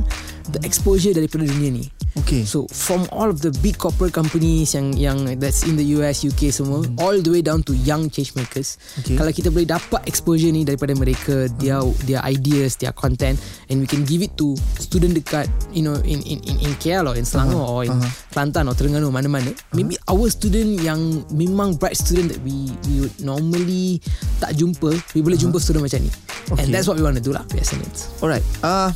the 0.51 0.59
exposure 0.65 1.13
daripada 1.13 1.45
dunia 1.45 1.69
ni 1.69 1.85
Okay. 2.17 2.41
So 2.41 2.65
from 2.73 3.05
all 3.13 3.29
of 3.29 3.45
the 3.45 3.53
big 3.61 3.77
corporate 3.77 4.17
companies 4.17 4.73
yang 4.73 4.97
yang 4.97 5.17
that's 5.37 5.61
in 5.61 5.77
the 5.77 5.85
US, 6.01 6.25
UK 6.25 6.49
semua, 6.49 6.81
mm. 6.81 6.97
all 6.97 7.21
the 7.21 7.29
way 7.29 7.45
down 7.45 7.61
to 7.69 7.73
young 7.85 8.09
change 8.09 8.33
makers. 8.33 8.81
Okay. 9.03 9.13
Kalau 9.13 9.29
kita 9.29 9.53
boleh 9.53 9.69
dapat 9.69 10.01
exposure 10.09 10.49
ni 10.49 10.65
daripada 10.65 10.97
mereka, 10.97 11.45
their 11.61 11.85
their 12.09 12.21
ideas, 12.25 12.81
their 12.81 12.95
content, 12.97 13.37
and 13.69 13.77
we 13.77 13.85
can 13.85 14.01
give 14.09 14.25
it 14.25 14.33
to 14.41 14.57
student 14.81 15.13
dekat, 15.13 15.45
you 15.69 15.85
know, 15.85 16.01
in 16.01 16.25
in 16.25 16.41
in, 16.49 16.57
in 16.65 16.71
KL 16.81 17.05
or 17.05 17.13
in 17.13 17.29
Selangor 17.29 17.61
uh-huh. 17.61 17.75
or 17.77 17.81
in 17.85 17.93
uh-huh. 17.93 18.09
Kelantan 18.33 18.65
or 18.65 18.73
Terengganu 18.73 19.13
mana-mana. 19.13 19.53
Uh-huh. 19.53 19.75
Maybe 19.77 20.01
our 20.09 20.27
student 20.33 20.81
yang 20.81 21.21
memang 21.29 21.77
bright 21.77 21.93
student 21.93 22.33
that 22.33 22.41
we 22.41 22.73
we 22.89 23.05
would 23.05 23.15
normally 23.21 24.01
tak 24.41 24.57
jumpa, 24.57 24.97
we 25.13 25.21
boleh 25.21 25.37
uh-huh. 25.37 25.45
jumpa 25.45 25.57
student 25.61 25.85
macam 25.85 26.01
ni. 26.01 26.11
Okay. 26.49 26.65
And 26.65 26.73
that's 26.73 26.89
what 26.89 26.97
we 26.97 27.05
want 27.05 27.18
to 27.19 27.25
do 27.25 27.31
lah, 27.31 27.43
PSNS. 27.45 28.19
Alright. 28.19 28.43
Uh, 28.59 28.89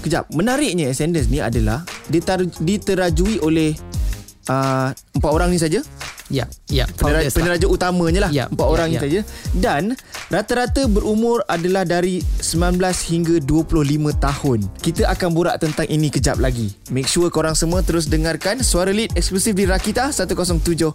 kejap. 0.00 0.30
Menariknya 0.30 0.86
Ascendance 0.86 1.26
ni 1.26 1.38
adalah 1.38 1.82
ditar- 2.06 2.46
diterajui 2.56 3.42
oleh 3.42 3.74
uh, 4.46 4.88
empat 5.12 5.30
orang 5.30 5.50
ni 5.50 5.58
saja. 5.58 5.82
Ya, 6.26 6.42
ya. 6.66 6.90
Peneraja, 6.90 6.98
founders 6.98 7.30
lah. 7.30 7.34
peneraja 7.38 7.66
utamanya 7.70 8.20
lah 8.26 8.30
Ya, 8.34 8.44
Empat 8.50 8.66
ya, 8.66 8.72
orang 8.74 8.86
ni 8.90 8.98
ya. 8.98 9.02
saja 9.06 9.20
Dan 9.54 9.82
rata-rata 10.26 10.90
berumur 10.90 11.46
adalah 11.46 11.86
dari 11.86 12.18
19 12.42 12.82
hingga 12.82 13.36
25 13.42 14.10
tahun. 14.18 14.58
Kita 14.82 15.06
akan 15.14 15.28
borak 15.30 15.56
tentang 15.62 15.86
ini 15.86 16.10
kejap 16.10 16.42
lagi. 16.42 16.74
Make 16.90 17.06
sure 17.06 17.30
korang 17.30 17.54
semua 17.54 17.82
terus 17.82 18.06
dengarkan 18.06 18.62
Suara 18.62 18.94
lead 18.94 19.14
eksklusif 19.18 19.58
di 19.58 19.66
Rakita 19.66 20.10
107.9 20.14 20.94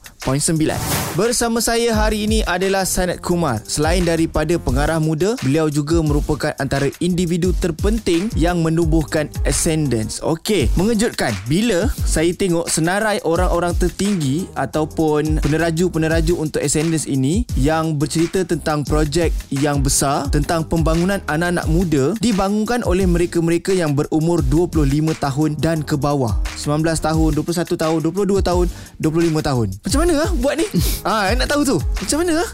Bersama 1.19 1.59
saya 1.59 1.91
hari 1.91 2.23
ini 2.23 2.39
adalah 2.47 2.87
Sanat 2.87 3.19
Kumar. 3.19 3.59
Selain 3.67 4.03
daripada 4.03 4.55
pengarah 4.55 5.03
muda 5.03 5.35
Beliau 5.43 5.67
juga 5.67 5.99
merupakan 5.99 6.55
antara 6.63 6.87
individu 7.03 7.51
terpenting 7.51 8.31
Yang 8.39 8.57
menubuhkan 8.71 9.27
Ascendance. 9.43 10.23
Okey, 10.23 10.71
mengejutkan. 10.79 11.35
Bila 11.51 11.91
saya 12.07 12.31
tengok 12.31 12.71
senarai 12.71 13.19
orang-orang 13.27 13.75
tertinggi 13.75 14.47
Ataupun 14.55 15.43
peneraju-peneraju 15.43 16.33
untuk 16.39 16.63
Ascendance 16.63 17.03
ini 17.03 17.43
Yang 17.59 17.99
bercerita 17.99 18.39
tentang 18.47 18.87
projek 18.87 19.20
yang 19.51 19.83
besar 19.83 20.31
Tentang 20.31 20.65
pembangunan 20.65 21.21
anak-anak 21.29 21.67
muda 21.69 22.03
Dibangunkan 22.17 22.81
oleh 22.87 23.05
mereka-mereka 23.05 23.75
yang 23.75 23.93
berumur 23.93 24.39
25 24.41 24.87
tahun 25.19 25.49
dan 25.59 25.83
ke 25.83 25.99
bawah. 25.99 26.39
19 26.57 26.81
tahun 26.97 27.29
21 27.35 27.75
tahun 27.75 27.99
22 28.01 28.41
tahun 28.41 28.65
25 28.97 29.49
tahun. 29.49 29.67
Macam 29.83 29.99
mana 30.01 30.13
lah 30.15 30.29
buat 30.39 30.55
ni? 30.55 30.67
Ah, 31.07 31.33
Nak 31.35 31.49
tahu 31.49 31.61
tu. 31.67 31.77
Macam 31.77 32.17
mana 32.23 32.41
lah 32.41 32.49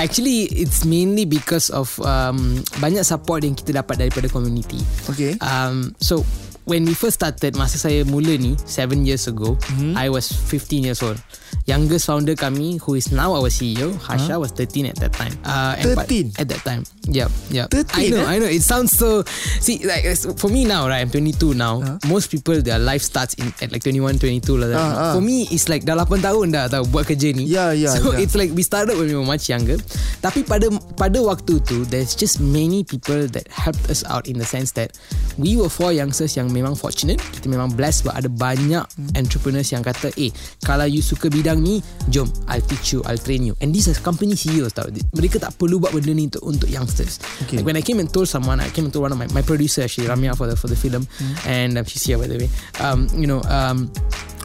Actually 0.00 0.48
it's 0.52 0.88
mainly 0.88 1.28
because 1.28 1.68
of 1.68 1.92
um, 2.00 2.62
Banyak 2.80 3.04
support 3.04 3.44
yang 3.44 3.52
kita 3.52 3.76
dapat 3.76 4.06
daripada 4.06 4.30
community. 4.30 4.80
Okay. 5.10 5.36
Um, 5.42 5.92
So 5.98 6.22
when 6.64 6.84
we 6.84 6.94
first 6.96 7.20
started 7.20 7.54
Masa 7.54 7.76
saya 7.76 8.04
mula 8.08 8.36
ni 8.40 8.56
7 8.64 9.04
years 9.04 9.28
ago 9.28 9.56
mm-hmm. 9.56 9.96
I 9.96 10.08
was 10.08 10.28
15 10.28 10.84
years 10.84 11.00
old 11.04 11.20
Youngest 11.64 12.04
founder 12.04 12.36
kami 12.36 12.76
Who 12.84 12.96
is 12.96 13.08
now 13.08 13.32
our 13.32 13.48
CEO 13.48 13.96
Hasha 14.04 14.36
huh? 14.36 14.44
was 14.44 14.52
13 14.52 14.92
at 14.92 14.96
that 15.00 15.16
time 15.16 15.32
uh, 15.48 15.76
13? 15.80 16.36
At 16.36 16.52
that 16.52 16.60
time 16.60 16.84
Yep, 17.08 17.30
yep. 17.48 17.66
13 17.72 17.88
I 17.96 18.04
know, 18.12 18.20
eh? 18.20 18.28
I 18.28 18.36
know 18.36 18.50
It 18.52 18.60
sounds 18.60 18.92
so 18.92 19.24
See 19.64 19.80
like 19.80 20.04
For 20.36 20.52
me 20.52 20.68
now 20.68 20.88
right 20.88 21.00
I'm 21.00 21.08
22 21.08 21.56
now 21.56 21.80
Huh? 21.80 21.96
Most 22.08 22.28
people 22.28 22.60
Their 22.60 22.76
life 22.76 23.00
starts 23.00 23.32
in 23.40 23.48
At 23.64 23.72
like 23.72 23.80
21, 23.80 24.20
22 24.20 24.44
lah 24.60 24.68
Ah, 24.76 24.80
ah. 24.80 25.12
For 25.16 25.24
me 25.24 25.48
It's 25.48 25.72
like 25.72 25.88
Dah 25.88 25.96
8 25.96 26.20
tahun 26.20 26.52
dah 26.52 26.68
Tahu 26.68 26.84
buat 26.92 27.08
kerja 27.08 27.32
ni 27.32 27.48
Ya, 27.48 27.72
ya, 27.72 27.96
So 27.96 28.12
ya. 28.12 28.20
it's 28.20 28.36
like 28.36 28.52
We 28.52 28.60
started 28.60 29.00
when 29.00 29.08
we 29.08 29.16
were 29.16 29.24
much 29.24 29.48
younger 29.48 29.80
Tapi 30.20 30.44
pada 30.44 30.68
Pada 31.00 31.16
waktu 31.24 31.64
tu 31.64 31.88
There's 31.88 32.12
just 32.12 32.44
many 32.44 32.84
people 32.84 33.24
That 33.32 33.48
helped 33.48 33.88
us 33.88 34.04
out 34.04 34.28
In 34.28 34.36
the 34.36 34.48
sense 34.48 34.76
that 34.76 34.96
We 35.40 35.56
were 35.56 35.72
four 35.72 35.96
youngsters 35.96 36.36
Yang 36.36 36.53
memang 36.54 36.78
fortunate 36.78 37.18
Kita 37.18 37.50
memang 37.50 37.74
blessed 37.74 38.06
Sebab 38.06 38.14
ada 38.14 38.30
banyak 38.30 38.86
Hmm. 38.94 39.10
Entrepreneurs 39.18 39.74
yang 39.74 39.82
kata 39.82 40.14
Eh 40.14 40.30
Kalau 40.62 40.86
you 40.86 41.02
suka 41.02 41.26
bidang 41.26 41.58
ni 41.58 41.82
Jom 42.06 42.30
I'll 42.46 42.62
teach 42.62 42.94
you 42.94 43.02
I'll 43.10 43.18
train 43.18 43.42
you 43.42 43.58
And 43.58 43.74
these 43.74 43.90
are 43.90 43.96
company 43.98 44.38
CEOs 44.38 44.70
tau 44.70 44.86
Mereka 45.16 45.42
tak 45.42 45.58
perlu 45.58 45.82
buat 45.82 45.90
benda 45.90 46.14
ni 46.14 46.30
Untuk, 46.30 46.42
untuk 46.46 46.68
youngsters 46.70 47.18
Okay. 47.42 47.58
Like 47.58 47.66
when 47.66 47.74
I 47.74 47.82
came 47.82 47.98
and 47.98 48.06
told 48.06 48.30
someone 48.30 48.62
I 48.62 48.70
came 48.70 48.86
and 48.86 48.94
told 48.94 49.10
one 49.10 49.14
of 49.14 49.18
my 49.18 49.26
My 49.34 49.42
producer 49.42 49.82
actually 49.82 50.06
Ramya 50.06 50.38
for 50.38 50.46
the 50.46 50.54
for 50.54 50.70
the 50.70 50.78
film 50.78 51.02
And 51.48 51.74
um, 51.74 51.84
she's 51.88 52.06
here 52.06 52.20
by 52.20 52.30
the 52.30 52.38
way 52.38 52.48
um, 52.78 53.10
You 53.18 53.26
know 53.26 53.42
um, 53.50 53.90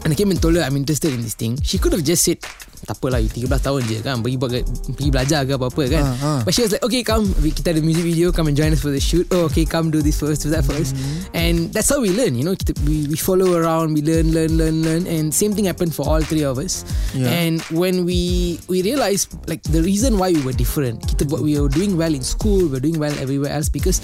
And 0.04 0.14
I 0.14 0.16
came 0.16 0.32
and 0.32 0.42
told 0.42 0.56
her 0.56 0.64
I'm 0.64 0.76
interested 0.76 1.14
in 1.14 1.22
this 1.22 1.36
thing. 1.36 1.60
She 1.62 1.78
could 1.78 1.92
have 1.92 2.04
just 2.04 2.24
said 2.24 2.40
tak 2.80 2.96
apalah 2.96 3.20
you 3.20 3.28
13 3.28 3.60
tahun 3.60 3.82
je 3.92 3.98
kan 4.00 4.24
Pergi, 4.24 4.38
buat, 4.40 4.52
pergi 4.96 5.12
belajar 5.12 5.44
ke 5.44 5.52
apa-apa 5.60 5.84
kan. 5.92 6.04
Ah, 6.04 6.16
ah. 6.24 6.40
But 6.48 6.56
she 6.56 6.64
was 6.64 6.72
like 6.72 6.84
Okay 6.88 7.04
come 7.04 7.28
Kita 7.36 7.76
ada 7.76 7.84
music 7.84 8.08
video 8.08 8.32
Come 8.32 8.50
and 8.52 8.56
join 8.56 8.72
us 8.72 8.80
for 8.80 8.88
the 8.88 9.04
shoot. 9.04 9.28
Oh 9.36 9.52
okay 9.52 9.68
come 9.68 9.92
do 9.92 10.00
this 10.00 10.16
first 10.16 10.48
Do 10.48 10.50
that 10.56 10.64
first. 10.64 10.96
And 11.36 11.76
that's 11.76 11.92
how 11.92 12.00
we 12.00 12.16
learn 12.16 12.40
You 12.40 12.48
know 12.48 12.56
kita, 12.56 12.72
we, 12.88 13.12
we 13.12 13.20
follow 13.20 13.60
around 13.60 13.94
We 13.94 14.02
learn 14.02 14.32
learn 14.32 14.56
learn 14.56 14.82
learn 14.82 15.04
And 15.06 15.36
same 15.36 15.52
thing 15.52 15.68
happened 15.68 15.92
for 15.92 16.08
all 16.08 16.24
three 16.24 16.48
of 16.48 16.56
us. 16.56 16.88
Yeah. 17.12 17.28
And 17.28 17.60
when 17.76 18.08
we 18.08 18.58
We 18.72 18.80
realized 18.80 19.36
Like 19.52 19.64
the 19.68 19.84
reason 19.84 20.16
why 20.16 20.32
we 20.32 20.40
were 20.42 20.56
different 20.56 21.04
Kita 21.04 21.28
buat 21.28 21.44
We 21.44 21.60
were 21.60 21.72
doing 21.72 22.00
well 22.00 22.16
in 22.16 22.24
school 22.24 22.72
We 22.72 22.80
were 22.80 22.84
doing 22.84 22.98
well 22.98 23.14
everywhere 23.20 23.52
else 23.52 23.68
Because 23.68 24.00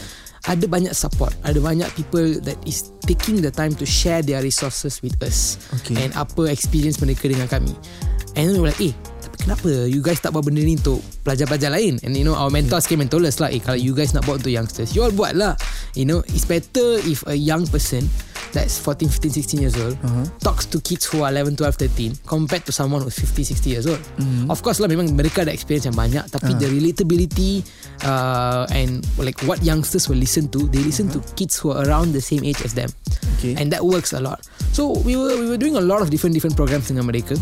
ada 0.46 0.70
banyak 0.70 0.94
support 0.94 1.34
Ada 1.42 1.58
banyak 1.58 1.90
people 1.98 2.38
That 2.44 2.60
is 2.70 2.95
taking 3.06 3.40
the 3.40 3.54
time 3.54 3.72
To 3.78 3.86
share 3.86 4.26
their 4.26 4.42
resources 4.42 5.00
With 5.00 5.22
us. 5.22 5.62
Okay. 5.82 5.96
And 6.02 6.12
apa 6.18 6.50
experience 6.50 6.98
mereka 7.00 7.30
dengan 7.30 7.46
kami. 7.46 7.72
And 8.36 8.52
then 8.52 8.54
we 8.58 8.62
were 8.66 8.74
like 8.74 8.82
Eh 8.82 8.94
tapi 9.26 9.42
kenapa? 9.42 9.70
You 9.90 10.06
guys 10.06 10.22
tak 10.22 10.38
buat 10.38 10.46
benda 10.46 10.62
ni 10.62 10.78
Untuk 10.78 11.02
pelajar-pelajar 11.26 11.72
lain? 11.74 11.98
And 12.06 12.14
you 12.14 12.26
know 12.26 12.38
Our 12.38 12.54
mentors 12.54 12.86
came 12.86 13.02
and 13.02 13.10
told 13.10 13.26
us 13.26 13.42
lah 13.42 13.50
Eh 13.50 13.62
kalau 13.62 13.78
you 13.78 13.96
guys 13.96 14.14
nak 14.14 14.26
buat 14.28 14.42
Untuk 14.42 14.54
youngsters 14.54 14.94
You 14.94 15.06
all 15.06 15.16
buat 15.16 15.34
lah. 15.34 15.58
You 15.98 16.06
know 16.06 16.22
It's 16.30 16.46
better 16.46 17.00
if 17.06 17.26
a 17.30 17.38
young 17.38 17.66
person 17.70 18.06
That's 18.56 18.80
14, 18.80 19.12
15, 19.12 19.60
16 19.60 19.60
years 19.60 19.76
old 19.76 20.00
Uh-huh. 20.00 20.24
Talks 20.40 20.64
to 20.72 20.80
kids 20.80 21.04
who 21.12 21.28
are 21.28 21.30
11, 21.30 21.60
12, 21.60 21.76
13 21.92 22.24
Compared 22.24 22.64
to 22.64 22.72
someone 22.72 23.04
who's 23.04 23.20
50, 23.20 23.44
60 23.44 23.68
years 23.68 23.86
old. 23.86 24.00
Mm-hmm. 24.16 24.48
Of 24.48 24.64
course 24.64 24.80
lah 24.80 24.88
Memang 24.88 25.12
mereka 25.12 25.44
ada 25.44 25.52
experience 25.52 25.84
yang 25.84 25.98
banyak 26.00 26.24
Tapi 26.32 26.56
the 26.56 26.72
relatability 26.72 27.68
uh, 28.08 28.64
And 28.72 29.04
like 29.20 29.44
what 29.44 29.60
youngsters 29.60 30.08
will 30.08 30.20
listen 30.20 30.48
to 30.56 30.72
They 30.72 30.80
listen 30.80 31.12
to 31.12 31.20
kids 31.36 31.60
who 31.60 31.76
are 31.76 31.84
around 31.84 32.16
the 32.16 32.24
same 32.24 32.48
age 32.48 32.64
as 32.64 32.72
them. 32.74 32.88
Okay. 33.38 33.60
And 33.60 33.72
that 33.76 33.84
works 33.84 34.16
a 34.16 34.22
lot. 34.24 34.48
So 34.72 34.96
we 35.04 35.20
were 35.20 35.36
we 35.36 35.48
were 35.52 35.60
doing 35.60 35.76
a 35.76 35.84
lot 35.84 36.00
of 36.00 36.10
different 36.10 36.34
different 36.34 36.56
programs 36.56 36.88
dengan 36.88 37.06
mereka 37.10 37.36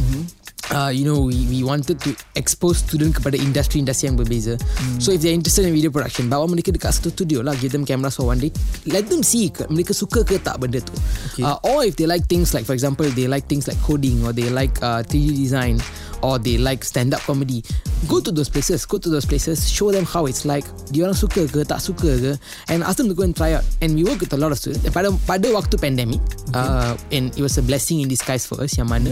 Uh, 0.72 0.88
you 0.88 1.04
know 1.04 1.28
we 1.28 1.44
we 1.52 1.60
wanted 1.60 2.00
to 2.00 2.16
expose 2.40 2.80
student 2.80 3.12
kepada 3.12 3.36
industri-industri 3.36 4.08
yang 4.08 4.16
berbeza. 4.16 4.56
So 5.04 5.12
if 5.12 5.20
they're 5.20 5.36
interested 5.36 5.68
in 5.68 5.76
video 5.76 5.92
production, 5.92 6.32
bawa 6.32 6.48
mereka 6.48 6.72
dekat 6.72 6.96
satu 6.96 7.12
studio 7.12 7.44
lah, 7.44 7.52
give 7.60 7.76
them 7.76 7.84
cameras 7.84 8.16
for 8.16 8.32
one 8.32 8.40
day. 8.40 8.50
Let 8.88 9.12
them 9.12 9.28
see 9.28 9.52
ke, 9.52 9.68
mereka 9.68 9.92
suka 9.92 10.24
ke 10.24 10.40
tak 10.40 10.64
benda 10.64 10.80
tu. 10.80 10.96
Okay. 11.36 11.44
Uh, 11.44 11.60
or 11.68 11.84
if 11.84 12.00
they 12.00 12.08
like 12.08 12.26
things 12.32 12.56
like 12.56 12.64
for 12.64 12.72
example 12.72 13.04
they 13.12 13.28
like 13.28 13.46
things 13.52 13.68
like 13.68 13.78
coding 13.84 14.24
or 14.24 14.32
they 14.32 14.48
like 14.48 14.72
uh, 14.80 15.04
3D 15.04 15.36
design 15.36 15.84
or 16.24 16.40
they 16.40 16.58
like 16.58 16.88
stand-up 16.88 17.20
comedy, 17.28 17.62
go 18.08 18.24
to 18.24 18.32
those 18.32 18.48
places, 18.48 18.88
go 18.88 18.98
to 18.98 19.10
those 19.12 19.28
places, 19.28 19.68
show 19.68 19.92
them 19.92 20.08
how 20.08 20.26
it's 20.26 20.48
like. 20.48 20.64
Dia 20.96 21.04
orang 21.06 21.20
suka 21.20 21.46
ke 21.46 21.68
tak 21.68 21.84
suka 21.84 22.16
ke, 22.16 22.32
and 22.72 22.82
ask 22.88 22.98
them 22.98 23.12
to 23.12 23.14
go 23.14 23.28
and 23.28 23.36
try 23.36 23.60
out. 23.60 23.68
And 23.84 23.94
we 23.94 24.08
work 24.08 24.24
with 24.24 24.32
a 24.32 24.40
lot 24.40 24.56
of 24.56 24.58
students. 24.58 24.88
Pada 24.90 25.12
pada 25.28 25.52
waktu 25.52 25.76
pandemic, 25.76 26.24
uh, 26.56 26.96
and 27.12 27.36
it 27.36 27.44
was 27.44 27.60
a 27.60 27.64
blessing 27.64 28.00
in 28.00 28.08
disguise 28.08 28.48
for 28.48 28.64
us. 28.64 28.80
Yang 28.80 28.90
mana 28.90 29.12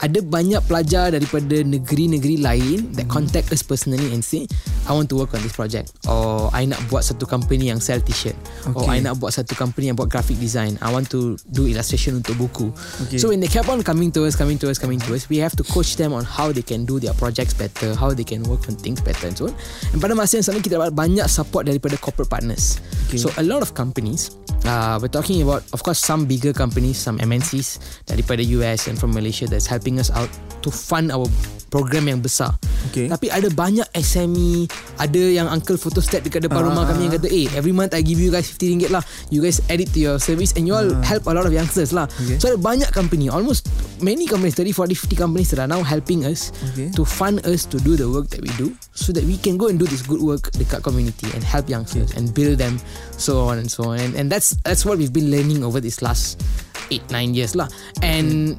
ada 0.00 0.18
banyak 0.24 0.64
pelajar 0.64 1.12
daripada 1.12 1.60
negeri-negeri 1.60 2.40
lain 2.40 2.88
that 2.96 3.04
contact 3.12 3.52
us 3.52 3.60
personally 3.60 4.08
and 4.16 4.24
say 4.24 4.48
I 4.90 4.92
want 4.92 5.06
to 5.08 5.16
work 5.16 5.30
on 5.30 5.40
this 5.40 5.54
project 5.54 5.94
or 6.10 6.50
I 6.50 6.66
nak 6.66 6.82
buat 6.90 7.06
satu 7.06 7.22
company 7.24 7.70
yang 7.70 7.78
sell 7.78 8.02
t-shirt 8.02 8.34
or 8.74 8.82
Okay. 8.82 8.98
I 8.98 8.98
nak 8.98 9.22
buat 9.22 9.30
satu 9.30 9.54
company 9.54 9.86
yang 9.86 9.94
buat 9.94 10.10
graphic 10.10 10.42
design 10.42 10.74
I 10.82 10.90
want 10.90 11.06
to 11.14 11.38
do 11.46 11.70
illustration 11.70 12.18
untuk 12.18 12.34
buku 12.36 12.74
Okay. 13.06 13.22
so 13.22 13.30
when 13.30 13.38
they 13.38 13.46
kept 13.46 13.70
on 13.70 13.78
coming 13.86 14.10
to 14.10 14.26
us 14.26 14.34
coming 14.34 14.58
to 14.58 14.66
us 14.66 14.82
coming 14.82 14.98
to 15.06 15.14
us 15.14 15.30
we 15.30 15.38
have 15.38 15.54
to 15.54 15.62
coach 15.62 15.94
them 15.94 16.10
on 16.10 16.26
how 16.26 16.50
they 16.50 16.66
can 16.66 16.82
do 16.82 16.98
their 16.98 17.14
projects 17.14 17.54
better 17.54 17.94
how 17.94 18.10
they 18.10 18.26
can 18.26 18.42
work 18.50 18.66
on 18.66 18.74
things 18.74 18.98
better 18.98 19.30
and 19.30 19.38
so 19.38 19.46
on 19.46 19.54
and 19.94 20.02
pada 20.02 20.18
masa 20.18 20.42
yang 20.42 20.46
sama 20.50 20.58
kita 20.58 20.74
dapat 20.74 20.90
banyak 20.90 21.30
support 21.30 21.70
daripada 21.70 21.94
corporate 22.02 22.26
partners 22.26 22.82
Okay. 23.06 23.18
so 23.18 23.30
a 23.38 23.44
lot 23.46 23.58
of 23.58 23.74
companies 23.74 24.34
uh, 24.66 24.94
we're 24.98 25.10
talking 25.10 25.42
about 25.42 25.62
of 25.70 25.82
course 25.82 25.98
some 25.98 26.26
bigger 26.26 26.50
companies 26.50 26.94
some 26.94 27.18
MNCs 27.18 27.78
daripada 28.06 28.38
US 28.58 28.86
and 28.86 28.94
from 28.94 29.10
Malaysia 29.10 29.46
that's 29.46 29.66
helping 29.66 29.98
us 29.98 30.10
out 30.14 30.30
to 30.62 30.70
fund 30.70 31.10
our 31.10 31.26
program 31.70 32.04
yang 32.04 32.18
besar 32.20 32.52
Okay. 32.90 33.06
tapi 33.06 33.28
ada 33.28 33.46
banyak 33.46 33.84
SME 33.92 34.64
ada 34.96 35.20
yang 35.20 35.46
uncle 35.46 35.76
photostat 35.76 36.24
dekat 36.24 36.48
depan 36.48 36.64
Ah, 36.64 36.66
rumah 36.66 36.88
kami 36.88 37.06
yang 37.06 37.14
kata 37.14 37.28
eh 37.28 37.46
every 37.52 37.70
month 37.70 37.92
I 37.92 38.00
give 38.00 38.16
you 38.16 38.32
guys 38.32 38.48
50 38.48 38.66
ringgit 38.66 38.90
lah 38.90 39.04
you 39.28 39.38
guys 39.38 39.60
add 39.68 39.78
it 39.78 39.92
to 39.92 40.00
your 40.00 40.16
service 40.16 40.56
and 40.56 40.64
you 40.64 40.72
all 40.72 40.88
help 41.04 41.28
a 41.28 41.34
lot 41.36 41.44
of 41.44 41.52
youngsters 41.52 41.92
lah 41.92 42.08
Ah. 42.08 42.18
Okay. 42.18 42.40
so 42.40 42.48
ada 42.48 42.56
banyak 42.56 42.88
company 42.90 43.28
almost 43.28 43.68
many 44.00 44.24
companies 44.24 44.56
30 44.56 44.72
40 44.74 44.96
50 44.96 45.12
companies 45.14 45.48
that 45.52 45.60
are 45.60 45.70
now 45.70 45.84
helping 45.84 46.24
us 46.24 46.50
Okay. 46.72 46.88
to 46.90 47.04
fund 47.04 47.38
us 47.44 47.68
to 47.68 47.76
do 47.78 47.94
the 47.94 48.08
work 48.08 48.32
that 48.32 48.40
we 48.40 48.50
do 48.56 48.72
so 48.90 49.12
that 49.12 49.22
we 49.22 49.36
can 49.36 49.54
go 49.54 49.68
and 49.68 49.76
do 49.76 49.84
this 49.84 50.00
good 50.00 50.18
work 50.18 50.48
dekat 50.56 50.80
community 50.80 51.28
and 51.36 51.44
help 51.44 51.68
youngsters 51.68 52.16
and 52.16 52.32
build 52.32 52.56
them 52.56 52.80
so 53.14 53.44
on 53.44 53.60
and 53.60 53.68
so 53.68 53.92
on 53.92 54.00
and, 54.00 54.16
and 54.16 54.32
that's 54.32 54.56
that's 54.64 54.82
what 54.82 54.96
we've 54.96 55.12
been 55.12 55.28
learning 55.28 55.60
over 55.62 55.78
this 55.78 56.00
last 56.00 56.40
8 56.88 57.04
9 57.12 57.36
years 57.36 57.52
lah 57.54 57.68
and 58.00 58.56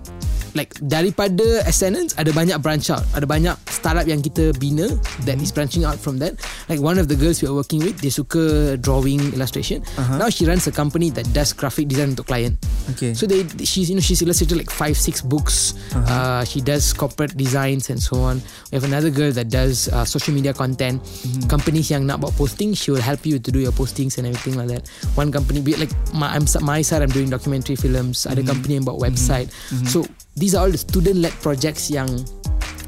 like 0.53 0.75
daripada 0.83 1.63
Ascendance 1.63 2.15
ada 2.19 2.31
banyak 2.31 2.57
branch 2.59 2.91
out. 2.91 3.03
Ada 3.15 3.25
banyak 3.27 3.55
startup 3.71 4.05
yang 4.07 4.19
kita 4.19 4.51
bina 4.59 4.87
that 5.23 5.39
is 5.39 5.51
branching 5.51 5.87
out 5.87 5.95
from 5.95 6.19
that. 6.19 6.35
Like 6.67 6.83
one 6.83 6.99
of 6.99 7.07
the 7.07 7.15
girls 7.15 7.39
we 7.39 7.47
are 7.47 7.55
working 7.55 7.83
with 7.83 7.99
dia 7.99 8.11
suka 8.11 8.75
drawing 8.79 9.21
illustration. 9.35 9.83
Uh-huh. 9.95 10.17
now 10.19 10.27
she 10.27 10.43
runs 10.47 10.67
a 10.67 10.73
company 10.73 11.09
that 11.13 11.27
does 11.31 11.55
graphic 11.55 11.87
design 11.87 12.15
untuk 12.15 12.27
client. 12.27 12.59
Okay. 12.95 13.13
so 13.15 13.29
they 13.29 13.45
she's 13.63 13.87
you 13.87 13.95
know 13.95 14.03
she's 14.03 14.19
illustrated 14.21 14.57
like 14.59 14.71
five 14.71 14.95
six 14.95 15.21
books. 15.23 15.77
Uh, 15.95 16.43
she 16.43 16.59
does 16.59 16.91
corporate 16.91 17.35
designs 17.35 17.87
and 17.89 18.01
so 18.01 18.19
on. 18.19 18.43
We 18.71 18.79
have 18.79 18.87
another 18.87 19.11
girl 19.11 19.31
that 19.31 19.47
does 19.47 19.87
uh, 19.91 20.03
social 20.03 20.35
media 20.35 20.51
content. 20.51 20.99
Companies 21.47 21.91
yang 21.91 22.07
nak 22.07 22.19
buat 22.19 22.35
posting 22.35 22.75
she 22.75 22.91
will 22.91 23.03
help 23.03 23.23
you 23.23 23.39
to 23.39 23.49
do 23.49 23.59
your 23.59 23.75
postings 23.75 24.19
and 24.19 24.27
everything 24.27 24.59
like 24.59 24.69
that. 24.71 24.87
One 25.15 25.31
company 25.31 25.63
like 25.77 25.91
my, 26.11 26.31
I'm 26.35 26.43
my 26.61 26.83
side 26.83 27.01
I'm 27.01 27.13
doing 27.13 27.31
documentary 27.31 27.79
films. 27.79 28.27
Ada 28.27 28.43
company 28.43 28.79
yang 28.79 28.85
buat 28.87 28.99
website. 28.99 29.51
So 29.87 30.03
these 30.41 30.57
are 30.57 30.65
all 30.65 30.73
the 30.73 30.81
student-led 30.81 31.37
projects 31.45 31.93
yang 31.93 32.09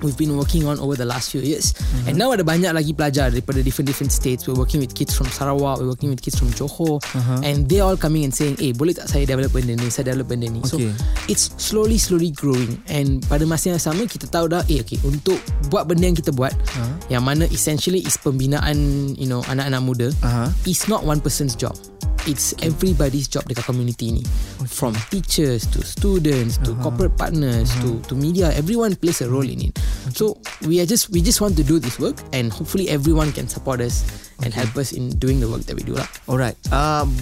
we've 0.03 0.19
been 0.19 0.35
working 0.35 0.67
on 0.67 0.77
over 0.83 0.93
the 0.99 1.07
last 1.07 1.31
few 1.31 1.41
years 1.41 1.73
mm-hmm. 1.73 2.11
and 2.11 2.19
now 2.19 2.29
ada 2.35 2.43
banyak 2.43 2.69
lagi 2.75 2.91
pelajar 2.91 3.31
daripada 3.31 3.63
different 3.63 3.87
different 3.87 4.11
states 4.11 4.45
we're 4.45 4.59
working 4.59 4.83
with 4.83 4.91
kids 4.93 5.15
from 5.15 5.25
Sarawak 5.31 5.79
we're 5.79 5.89
working 5.89 6.11
with 6.11 6.19
kids 6.19 6.37
from 6.37 6.51
Johor 6.53 6.99
uh-huh. 7.01 7.39
and 7.41 7.65
they 7.71 7.79
all 7.79 7.95
coming 7.95 8.27
and 8.27 8.33
saying 8.35 8.59
eh 8.59 8.75
boleh 8.75 8.91
tak 8.91 9.07
saya 9.07 9.23
develop 9.23 9.55
benda 9.55 9.73
ni 9.73 9.87
saya 9.87 10.11
develop 10.13 10.29
benda 10.29 10.51
ni 10.51 10.61
so 10.67 10.75
Okay. 10.83 10.89
it's 11.31 11.53
slowly 11.61 12.01
slowly 12.01 12.33
growing 12.33 12.81
and 12.91 13.23
pada 13.29 13.45
masa 13.47 13.71
yang 13.71 13.79
sama 13.79 14.03
kita 14.03 14.25
tahu 14.27 14.51
dah 14.51 14.65
eh 14.67 14.81
okay 14.83 14.97
untuk 15.05 15.37
buat 15.71 15.87
benda 15.87 16.11
yang 16.11 16.17
kita 16.17 16.35
buat 16.35 16.51
uh-huh. 16.51 17.13
yang 17.13 17.23
mana 17.23 17.47
essentially 17.53 18.03
is 18.03 18.19
pembinaan 18.19 19.13
you 19.15 19.29
know 19.29 19.39
anak-anak 19.47 19.79
muda 19.79 20.07
Aha. 20.25 20.51
it's 20.67 20.91
not 20.91 21.07
one 21.07 21.23
person's 21.23 21.55
job 21.55 21.77
It's 22.23 22.55
everybody's 22.63 23.27
job 23.27 23.43
dekat 23.51 23.67
community 23.67 24.15
ni. 24.15 24.23
From 24.63 24.95
teachers 25.11 25.67
to 25.75 25.83
students 25.83 26.55
to 26.63 26.71
corporate 26.79 27.19
partners 27.19 27.67
to 27.83 27.99
to 28.07 28.15
media, 28.15 28.47
everyone 28.55 28.95
plays 28.95 29.19
a 29.19 29.27
role 29.27 29.43
in 29.43 29.59
it. 29.67 29.75
So 30.13 30.37
we 30.67 30.79
are 30.81 30.85
just 30.85 31.09
we 31.09 31.21
just 31.21 31.41
want 31.41 31.55
to 31.57 31.63
do 31.63 31.79
this 31.79 31.99
work 31.99 32.17
and 32.33 32.51
hopefully 32.51 32.89
everyone 32.89 33.31
can 33.31 33.47
support 33.47 33.81
us 33.81 34.03
and 34.41 34.49
help 34.49 34.73
us 34.79 34.95
in 34.95 35.13
doing 35.21 35.37
the 35.37 35.47
work 35.47 35.61
that 35.69 35.77
we 35.77 35.85
do 35.85 35.93
lah. 35.93 36.09
Alright. 36.25 36.57
Um, 36.73 37.13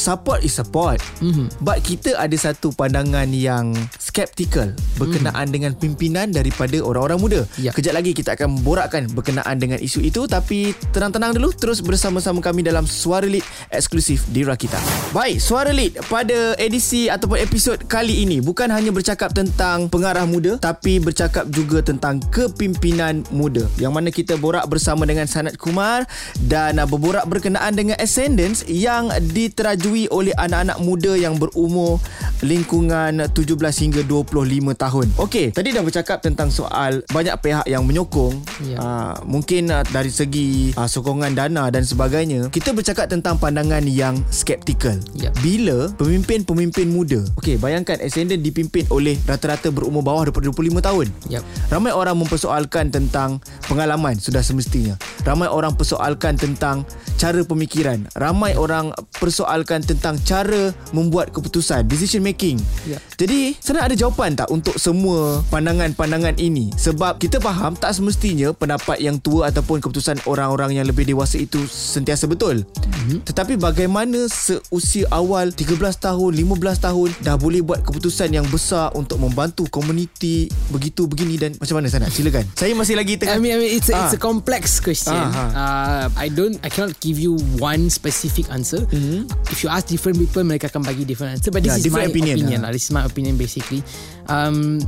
support 0.00 0.40
is 0.40 0.56
support. 0.56 1.00
Mm-hmm. 1.20 1.60
But 1.60 1.84
kita 1.84 2.16
ada 2.16 2.32
satu 2.36 2.72
pandangan 2.72 3.28
yang 3.36 3.76
skeptical 4.00 4.72
berkenaan 4.96 5.52
mm. 5.52 5.54
dengan 5.54 5.72
pimpinan 5.76 6.32
daripada 6.32 6.80
orang-orang 6.80 7.18
muda. 7.20 7.40
Ya. 7.60 7.70
Kejap 7.76 7.92
lagi 7.96 8.16
kita 8.16 8.34
akan 8.34 8.64
borakkan 8.64 9.08
berkenaan 9.12 9.60
dengan 9.60 9.76
isu 9.76 10.00
itu 10.00 10.24
tapi 10.24 10.72
tenang-tenang 10.96 11.36
dulu 11.36 11.52
terus 11.52 11.84
bersama-sama 11.84 12.40
kami 12.40 12.64
dalam 12.64 12.88
Suara 12.88 13.28
Lead 13.28 13.44
eksklusif 13.68 14.24
di 14.32 14.42
Rakita. 14.42 14.80
Baik, 15.12 15.36
Suara 15.38 15.70
Lead 15.70 16.00
pada 16.08 16.56
edisi 16.56 17.12
ataupun 17.12 17.36
episod 17.36 17.76
kali 17.84 18.24
ini 18.24 18.40
bukan 18.40 18.72
hanya 18.72 18.90
bercakap 18.90 19.36
tentang 19.36 19.92
pengarah 19.92 20.24
muda 20.24 20.56
tapi 20.56 20.96
bercakap 20.98 21.46
juga 21.52 21.84
tentang 21.84 22.18
kepimpinan 22.32 23.22
muda 23.28 23.68
yang 23.76 23.92
mana 23.92 24.08
kita 24.08 24.40
borak 24.40 24.64
bersama 24.66 25.04
dengan 25.04 25.28
Sanat 25.28 25.60
Kumar 25.60 26.08
dan 26.50 26.82
uh, 26.82 26.86
berborak 26.90 27.30
berkenaan 27.30 27.78
dengan 27.78 27.94
ascendance 28.02 28.66
yang 28.66 29.06
diterajui 29.30 30.10
oleh 30.10 30.34
anak-anak 30.34 30.82
muda 30.82 31.14
yang 31.14 31.38
berumur 31.38 32.02
lingkungan 32.42 33.30
17 33.30 33.54
hingga 33.54 34.02
25 34.02 34.74
tahun. 34.74 35.06
Okey, 35.14 35.54
tadi 35.54 35.70
dah 35.70 35.86
bercakap 35.86 36.18
tentang 36.18 36.50
soal 36.50 37.06
banyak 37.14 37.38
pihak 37.38 37.64
yang 37.70 37.86
menyokong 37.86 38.42
Ya. 38.60 38.76
uh, 38.76 39.14
mungkin 39.24 39.70
uh, 39.70 39.86
dari 39.88 40.10
segi 40.10 40.74
uh, 40.74 40.90
sokongan 40.90 41.38
dana 41.38 41.70
dan 41.70 41.86
sebagainya. 41.86 42.50
Kita 42.50 42.74
bercakap 42.74 43.06
tentang 43.06 43.38
pandangan 43.38 43.86
yang 43.86 44.18
skeptikal. 44.28 44.98
Ya. 45.14 45.30
Bila 45.38 45.92
pemimpin-pemimpin 45.94 46.90
muda, 46.90 47.22
okey, 47.38 47.60
bayangkan 47.60 48.02
ascendant 48.02 48.42
dipimpin 48.42 48.88
oleh 48.90 49.14
rata-rata 49.22 49.70
berumur 49.70 50.02
bawah 50.02 50.26
daripada 50.26 50.50
25 50.50 50.80
tahun. 50.82 51.06
Yep. 51.30 51.42
Ramai 51.70 51.92
orang 51.94 52.16
mempersoalkan 52.18 52.90
tentang 52.90 53.38
pengalaman 53.70 54.16
sudah 54.18 54.42
semestinya. 54.42 54.96
Ramai 55.22 55.46
orang 55.46 55.76
persoalkan 55.76 56.39
tentang 56.40 56.82
cara 57.14 57.44
pemikiran. 57.44 58.08
Ramai 58.16 58.56
orang 58.56 58.90
persoalkan 59.20 59.84
tentang 59.84 60.16
cara 60.24 60.72
membuat 60.90 61.30
keputusan, 61.30 61.84
decision 61.84 62.24
making. 62.24 62.56
Ya. 62.88 62.96
Jadi, 63.20 63.60
sana 63.60 63.84
ada 63.84 63.92
jawapan 63.92 64.32
tak 64.32 64.48
untuk 64.48 64.80
semua 64.80 65.44
pandangan-pandangan 65.52 66.40
ini? 66.40 66.72
Sebab 66.74 67.20
kita 67.20 67.36
faham 67.38 67.76
tak 67.76 67.92
semestinya 67.92 68.56
pendapat 68.56 68.96
yang 68.98 69.20
tua 69.20 69.52
ataupun 69.52 69.84
keputusan 69.84 70.24
orang-orang 70.24 70.80
yang 70.80 70.88
lebih 70.88 71.04
dewasa 71.04 71.36
itu 71.36 71.60
sentiasa 71.68 72.24
betul. 72.24 72.64
Mm-hmm. 72.64 73.28
Tetapi 73.28 73.60
bagaimana 73.60 74.24
seusia 74.26 75.04
awal 75.12 75.52
13 75.52 75.76
tahun, 76.00 76.30
15 76.32 76.56
tahun 76.80 77.08
dah 77.20 77.36
boleh 77.36 77.60
buat 77.60 77.84
keputusan 77.84 78.32
yang 78.32 78.48
besar 78.48 78.88
untuk 78.96 79.20
membantu 79.20 79.68
komuniti 79.68 80.48
begitu 80.72 81.04
begini 81.04 81.36
dan 81.36 81.52
macam 81.60 81.76
mana 81.76 81.92
sana? 81.92 82.08
Silakan. 82.08 82.48
Saya 82.56 82.72
masih 82.72 82.96
lagi 82.96 83.20
tengah 83.20 83.36
I 83.36 83.42
mean, 83.42 83.52
I 83.52 83.58
mean 83.60 83.70
it's 83.76 83.92
a, 83.92 83.94
it's 83.94 84.14
Ah. 84.14 84.18
a 84.18 84.20
complex 84.20 84.80
question. 84.80 85.12
Ah, 85.12 85.28
ah. 85.28 85.50
Uh, 85.52 86.06
I 86.16 86.29
don't, 86.32 86.56
I 86.62 86.68
cannot 86.68 86.98
give 87.00 87.18
you 87.18 87.36
one 87.58 87.90
specific 87.90 88.48
answer. 88.50 88.86
Mm-hmm. 88.88 89.28
If 89.50 89.62
you 89.62 89.68
ask 89.68 89.86
different 89.86 90.18
people, 90.18 90.42
mereka 90.42 90.70
akan 90.70 90.82
bagi 90.82 91.04
different 91.04 91.38
answer. 91.38 91.50
But 91.50 91.62
this 91.62 91.76
Yeah, 91.78 91.86
is 91.86 91.92
my 91.92 92.06
opinion, 92.06 92.36
opinion. 92.40 92.60
ah. 92.62 92.64
lah. 92.68 92.70
This 92.72 92.88
is 92.88 92.92
my 92.94 93.04
opinion 93.04 93.36
basically. 93.36 93.82
Um, 94.26 94.78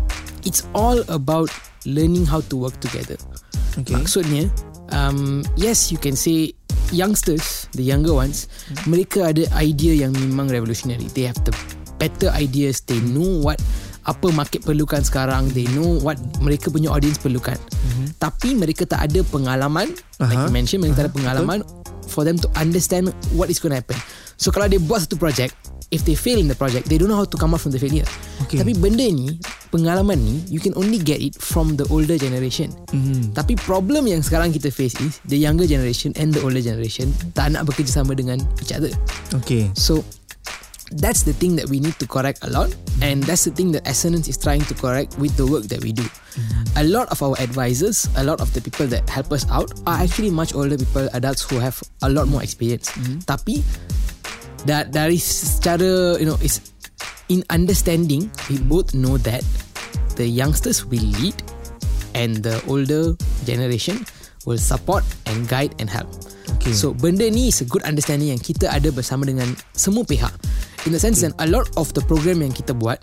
it's 0.42 0.64
all 0.72 1.02
about 1.10 1.50
learning 1.84 2.26
how 2.26 2.40
to 2.48 2.54
work 2.56 2.78
together. 2.80 3.18
Okay. 3.78 3.92
Maksudnya, 3.92 4.48
um, 4.90 5.42
yes, 5.56 5.90
you 5.90 5.98
can 5.98 6.14
say 6.14 6.52
youngsters, 6.90 7.66
the 7.72 7.82
younger 7.82 8.12
ones, 8.12 8.46
mereka 8.84 9.32
ada 9.32 9.48
idea 9.58 10.06
yang 10.06 10.12
memang 10.12 10.52
revolutionary. 10.52 11.08
They 11.16 11.24
have 11.24 11.40
the 11.48 11.54
better 11.96 12.28
ideas. 12.34 12.84
They 12.84 13.00
know 13.00 13.40
what 13.40 13.58
apa 14.06 14.28
market 14.34 14.66
perlukan 14.66 15.02
sekarang. 15.02 15.50
They 15.54 15.66
know 15.72 15.98
what 16.02 16.18
mereka 16.42 16.70
punya 16.70 16.90
audience 16.90 17.18
perlukan. 17.18 17.58
Tapi 18.18 18.54
mereka 18.54 18.86
tak 18.86 19.10
ada 19.10 19.22
pengalaman. 19.26 19.90
Like 20.22 20.38
Aha. 20.38 20.46
you 20.46 20.54
mentioned, 20.54 20.82
mereka 20.82 21.06
tak 21.06 21.06
ada 21.10 21.14
pengalaman 21.14 21.58
for 22.06 22.22
them 22.22 22.38
to 22.38 22.46
understand 22.54 23.10
what 23.34 23.50
is 23.50 23.58
going 23.58 23.74
to 23.74 23.82
happen. 23.82 23.98
So 24.38 24.50
kalau 24.50 24.66
dia 24.70 24.78
buat 24.82 25.06
satu 25.06 25.18
project, 25.18 25.54
if 25.92 26.02
they 26.08 26.16
fail 26.16 26.40
in 26.40 26.48
the 26.48 26.56
project, 26.56 26.88
they 26.88 26.96
don't 26.98 27.06
know 27.06 27.20
how 27.20 27.28
to 27.28 27.36
come 27.38 27.54
out 27.54 27.60
from 27.60 27.70
the 27.70 27.78
failure. 27.78 28.06
Okay. 28.46 28.58
Tapi 28.58 28.74
benda 28.74 29.04
ni, 29.06 29.38
pengalaman 29.70 30.18
ni, 30.18 30.42
you 30.48 30.58
can 30.58 30.72
only 30.74 30.98
get 30.98 31.20
it 31.20 31.36
from 31.38 31.76
the 31.76 31.86
older 31.92 32.16
generation. 32.16 32.72
Mm-hmm. 32.90 33.36
Tapi 33.36 33.54
problem 33.60 34.08
yang 34.08 34.24
sekarang 34.24 34.50
kita 34.50 34.72
face 34.72 34.96
is 34.98 35.20
the 35.28 35.38
younger 35.38 35.68
generation 35.68 36.10
and 36.18 36.32
the 36.32 36.40
older 36.42 36.64
generation 36.64 37.12
tak 37.36 37.52
nak 37.52 37.68
bekerjasama 37.68 38.16
dengan 38.16 38.40
each 38.58 38.72
other. 38.72 38.90
Okay. 39.44 39.68
So 39.76 40.00
that's 40.98 41.22
the 41.22 41.32
thing 41.32 41.56
that 41.56 41.68
we 41.68 41.80
need 41.80 41.96
to 41.98 42.06
correct 42.06 42.42
a 42.42 42.50
lot 42.50 42.74
and 43.02 43.22
that's 43.24 43.44
the 43.44 43.50
thing 43.50 43.72
that 43.72 43.86
Essence 43.86 44.28
is 44.28 44.38
trying 44.38 44.62
to 44.70 44.74
correct 44.74 45.18
with 45.18 45.36
the 45.36 45.46
work 45.46 45.64
that 45.72 45.82
we 45.82 45.92
do. 45.92 46.06
A 46.76 46.84
lot 46.84 47.10
of 47.10 47.20
our 47.22 47.34
advisors, 47.42 48.08
a 48.16 48.24
lot 48.24 48.40
of 48.40 48.54
the 48.54 48.60
people 48.60 48.86
that 48.86 49.08
help 49.10 49.32
us 49.32 49.44
out 49.50 49.74
are 49.86 49.98
actually 49.98 50.30
much 50.30 50.54
older 50.54 50.78
people, 50.78 51.08
adults 51.12 51.42
who 51.42 51.58
have 51.58 51.82
a 52.02 52.08
lot 52.08 52.28
more 52.28 52.42
experience. 52.42 52.94
Tapi 53.26 53.60
da- 54.64 54.86
dari 54.86 55.18
secara 55.18 56.16
you 56.22 56.26
know 56.26 56.38
is 56.40 56.62
in 57.28 57.42
understanding 57.50 58.30
we 58.46 58.56
both 58.70 58.94
know 58.94 59.18
that 59.26 59.42
the 60.14 60.26
youngsters 60.26 60.86
will 60.86 61.04
lead 61.18 61.34
and 62.14 62.44
the 62.46 62.62
older 62.68 63.16
generation 63.44 63.98
will 64.46 64.60
support 64.60 65.02
and 65.26 65.48
guide 65.48 65.74
and 65.82 65.90
help. 65.90 66.08
Okay. 66.58 66.70
So 66.70 66.94
benda 66.94 67.26
ni 67.30 67.50
is 67.50 67.62
a 67.62 67.66
good 67.66 67.82
understanding 67.82 68.30
yang 68.30 68.42
kita 68.42 68.70
ada 68.70 68.94
bersama 68.94 69.26
dengan 69.26 69.50
semua 69.74 70.06
pihak. 70.06 70.30
In 70.82 70.90
the 70.90 70.98
sense 70.98 71.22
that 71.22 71.30
a 71.38 71.46
lot 71.46 71.70
of 71.78 71.94
the 71.94 72.02
program 72.02 72.42
yang 72.42 72.50
kita 72.50 72.74
buat, 72.74 72.98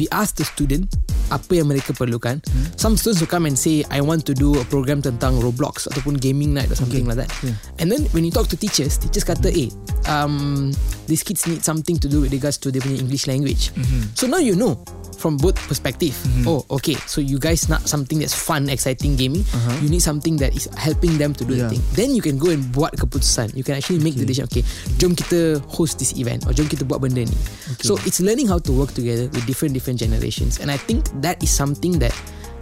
we 0.00 0.08
ask 0.16 0.40
the 0.40 0.48
student 0.48 0.88
apa 1.30 1.52
yang 1.54 1.68
mereka 1.68 1.92
perlukan. 1.92 2.40
Hmm. 2.40 2.64
Some 2.76 2.94
students 2.96 3.20
will 3.20 3.30
come 3.30 3.46
and 3.46 3.56
say, 3.56 3.84
I 3.88 4.00
want 4.00 4.24
to 4.26 4.34
do 4.34 4.56
a 4.56 4.64
program 4.64 5.00
tentang 5.00 5.38
Roblox 5.38 5.86
ataupun 5.86 6.16
gaming 6.16 6.52
night 6.52 6.68
or 6.68 6.76
something 6.76 7.04
Okay. 7.04 7.14
like 7.14 7.20
that. 7.24 7.30
And 7.78 7.88
then 7.88 8.08
when 8.10 8.24
you 8.24 8.32
talk 8.32 8.48
to 8.48 8.56
teachers, 8.56 8.96
teachers 8.96 9.22
kata, 9.22 9.48
eh, 9.48 9.68
um, 10.06 10.72
these 11.06 11.22
kids 11.22 11.46
need 11.46 11.62
something 11.62 11.96
to 11.98 12.08
do 12.08 12.24
with 12.24 12.32
regards 12.32 12.56
to 12.58 12.70
their 12.70 12.80
punya 12.80 12.98
English 12.98 13.26
language. 13.26 13.70
So 14.14 14.26
now 14.26 14.38
you 14.40 14.56
know 14.56 14.80
from 15.18 15.34
both 15.34 15.58
perspective. 15.66 16.14
Oh, 16.46 16.62
okay. 16.78 16.94
So 17.10 17.18
you 17.18 17.42
guys 17.42 17.66
nak 17.66 17.90
something 17.90 18.22
that's 18.22 18.38
fun, 18.38 18.70
exciting 18.70 19.18
gaming. 19.18 19.42
You 19.82 19.90
need 19.90 19.98
something 19.98 20.38
that 20.38 20.54
is 20.54 20.70
helping 20.78 21.18
them 21.18 21.34
to 21.34 21.42
do 21.42 21.58
Yeah. 21.58 21.66
the 21.66 21.74
thing. 21.74 21.82
Then 21.92 22.14
you 22.14 22.22
can 22.22 22.38
go 22.38 22.54
and 22.54 22.62
buat 22.70 22.94
keputusan. 22.94 23.50
You 23.58 23.66
can 23.66 23.74
actually 23.74 23.98
make 23.98 24.14
the 24.14 24.22
decision. 24.22 24.46
Okay, 24.46 24.62
jom 24.96 25.18
kita 25.18 25.58
host 25.66 25.98
this 25.98 26.14
event 26.14 26.46
or 26.46 26.54
jom 26.54 26.70
kita 26.70 26.86
buat 26.86 27.02
benda 27.02 27.26
ni. 27.26 27.34
So 27.82 27.98
it's 28.06 28.22
learning 28.22 28.46
how 28.46 28.62
to 28.62 28.70
work 28.70 28.94
together 28.94 29.26
with 29.26 29.42
different 29.42 29.74
different 29.74 29.98
generations. 29.98 30.62
And 30.62 30.70
I 30.70 30.78
think 30.78 31.10
that 31.20 31.42
is 31.42 31.50
something 31.50 31.98
that 31.98 32.12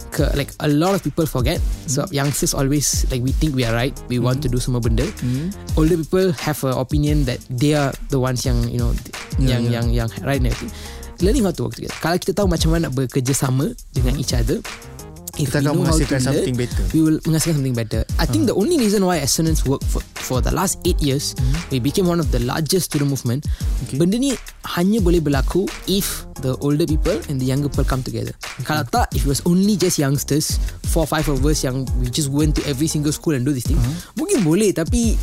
ke, 0.09 0.23
like 0.33 0.51
a 0.59 0.69
lot 0.71 0.95
of 0.95 1.03
people 1.03 1.25
forget. 1.25 1.59
So 1.85 2.07
youngsters 2.09 2.55
always 2.55 3.03
like 3.11 3.21
we 3.21 3.31
think 3.31 3.53
we 3.53 3.67
are 3.67 3.75
right. 3.75 3.91
We 4.07 4.19
want 4.19 4.39
to 4.43 4.49
do 4.49 4.57
semua 4.57 4.79
benda. 4.79 5.05
Older 5.75 5.97
people 5.99 6.31
have 6.43 6.59
an 6.63 6.75
opinion 6.75 7.27
that 7.27 7.43
they 7.51 7.75
are 7.75 7.91
the 8.09 8.17
ones 8.17 8.43
yang 8.43 8.57
you 8.71 8.79
know 8.79 8.91
Yeah, 9.37 9.59
yang 9.59 9.63
yeah. 9.69 9.73
yang 9.77 9.85
yang 9.93 10.09
right 10.25 10.41
and 10.41 10.49
everything. 10.49 10.73
Learning 11.21 11.45
how 11.45 11.53
to 11.53 11.65
work 11.65 11.73
together. 11.77 11.93
Kalau 11.97 12.17
kita 12.17 12.33
tahu 12.33 12.45
macam 12.49 12.73
mana 12.73 12.89
nak 12.89 12.93
bekerjasama 12.93 13.73
dengan 13.93 14.17
each 14.17 14.33
other, 14.33 14.61
if 15.37 15.49
Kita 15.49 15.61
we 15.61 15.65
akan 15.65 15.73
menghasilkan 15.81 16.19
learn, 16.21 16.29
something 16.29 16.55
better. 16.57 16.83
we 16.93 16.99
will 17.01 17.17
menghasilkan 17.25 17.55
something 17.61 17.77
better. 17.77 18.01
I 18.17 18.25
think 18.25 18.45
the 18.45 18.53
only 18.53 18.77
reason 18.77 19.01
why 19.01 19.21
Assonance 19.21 19.65
work 19.65 19.81
for 19.85 20.01
for 20.27 20.43
the 20.43 20.51
last 20.51 20.83
8 20.83 20.99
years, 20.99 21.31
we 21.71 21.79
became 21.79 22.03
one 22.03 22.19
of 22.19 22.35
the 22.35 22.43
largest 22.43 22.91
student 22.91 23.07
movement. 23.07 23.47
Okay. 23.87 23.95
Benda 23.95 24.19
ni 24.19 24.35
hanya 24.75 24.99
boleh 24.99 25.23
berlaku 25.23 25.63
if 25.87 26.27
the 26.43 26.59
older 26.59 26.83
people 26.83 27.15
and 27.31 27.39
the 27.39 27.47
younger 27.47 27.71
people 27.71 27.87
come 27.87 28.03
together. 28.03 28.35
Kalau 28.67 28.83
tak, 28.91 29.07
if 29.15 29.23
it 29.23 29.29
was 29.31 29.39
only 29.47 29.79
just 29.79 29.95
youngsters, 29.95 30.59
four 30.91 31.07
five 31.07 31.23
of 31.31 31.39
us 31.47 31.63
yang 31.63 31.87
we 32.03 32.11
just 32.11 32.27
went 32.27 32.59
to 32.59 32.61
every 32.67 32.91
single 32.91 33.15
school 33.15 33.39
and 33.39 33.47
do 33.47 33.55
this 33.55 33.63
thing, 33.63 33.79
mungkin 34.19 34.43
boleh 34.43 34.75
tapi 34.75 35.15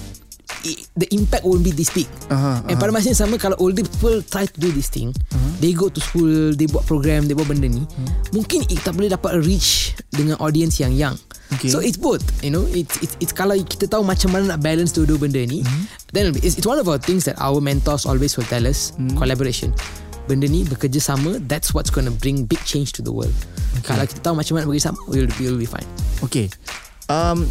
i- 0.63 0.81
the 0.95 1.09
impact 1.11 1.43
won't 1.43 1.61
be 1.61 1.71
this 1.71 1.89
big. 1.89 2.09
Aha, 2.29 2.65
And 2.65 2.77
pada 2.77 2.91
masa 2.91 3.09
yang 3.09 3.19
sama 3.19 3.37
kalau 3.37 3.57
older 3.59 3.83
people 3.83 4.21
try 4.25 4.45
to 4.45 4.57
do 4.57 4.71
this 4.71 4.89
thing, 4.89 5.11
they 5.59 5.73
go 5.73 5.89
to 5.89 6.01
school, 6.01 6.53
they 6.53 6.65
buat 6.65 6.85
program, 6.85 7.25
they 7.25 7.33
buat 7.33 7.47
benda 7.47 7.67
ni, 7.67 7.85
mungkin 8.31 8.65
it 8.69 8.81
tak 8.81 8.95
boleh 8.95 9.09
dapat 9.09 9.41
reach 9.41 9.93
dengan 10.11 10.37
audience 10.39 10.79
yang 10.79 10.93
young. 10.93 11.17
Okay. 11.53 11.69
So 11.69 11.79
it's 11.79 11.97
both, 11.97 12.25
you 12.41 12.51
know, 12.51 12.65
it's 12.67 12.99
it's 12.99 13.15
it's 13.21 13.31
kalau 13.31 13.55
kita 13.55 13.87
tahu 13.87 14.03
macam 14.03 14.33
mana 14.33 14.57
nak 14.57 14.61
balance 14.61 14.91
dua-dua 14.91 15.21
benda 15.21 15.39
ni, 15.41 15.61
then 16.11 16.27
it'll 16.27 16.35
be- 16.35 16.43
it's, 16.43 16.57
it's 16.57 16.67
one 16.67 16.77
of 16.77 16.89
our 16.89 16.99
things 16.99 17.25
that 17.25 17.37
our 17.39 17.61
mentors 17.61 18.05
always 18.05 18.35
will 18.35 18.49
tell 18.49 18.65
us, 18.65 18.91
collaboration. 19.15 19.71
Benda 20.25 20.49
ni 20.49 20.65
bekerjasama, 20.65 21.37
that's 21.45 21.77
what's 21.77 21.93
going 21.93 22.09
to 22.09 22.15
bring 22.17 22.49
big 22.49 22.59
change 22.65 22.97
to 22.97 23.05
the 23.05 23.13
world. 23.13 23.37
Kalau 23.85 24.03
kita 24.03 24.25
tahu 24.25 24.35
macam 24.35 24.57
mana 24.57 24.65
nak 24.65 24.73
bekerjasama, 24.73 24.97
we'll, 25.05 25.29
we'll 25.37 25.61
be 25.61 25.69
fine. 25.69 25.85
Okay. 26.25 26.49
Um, 27.13 27.45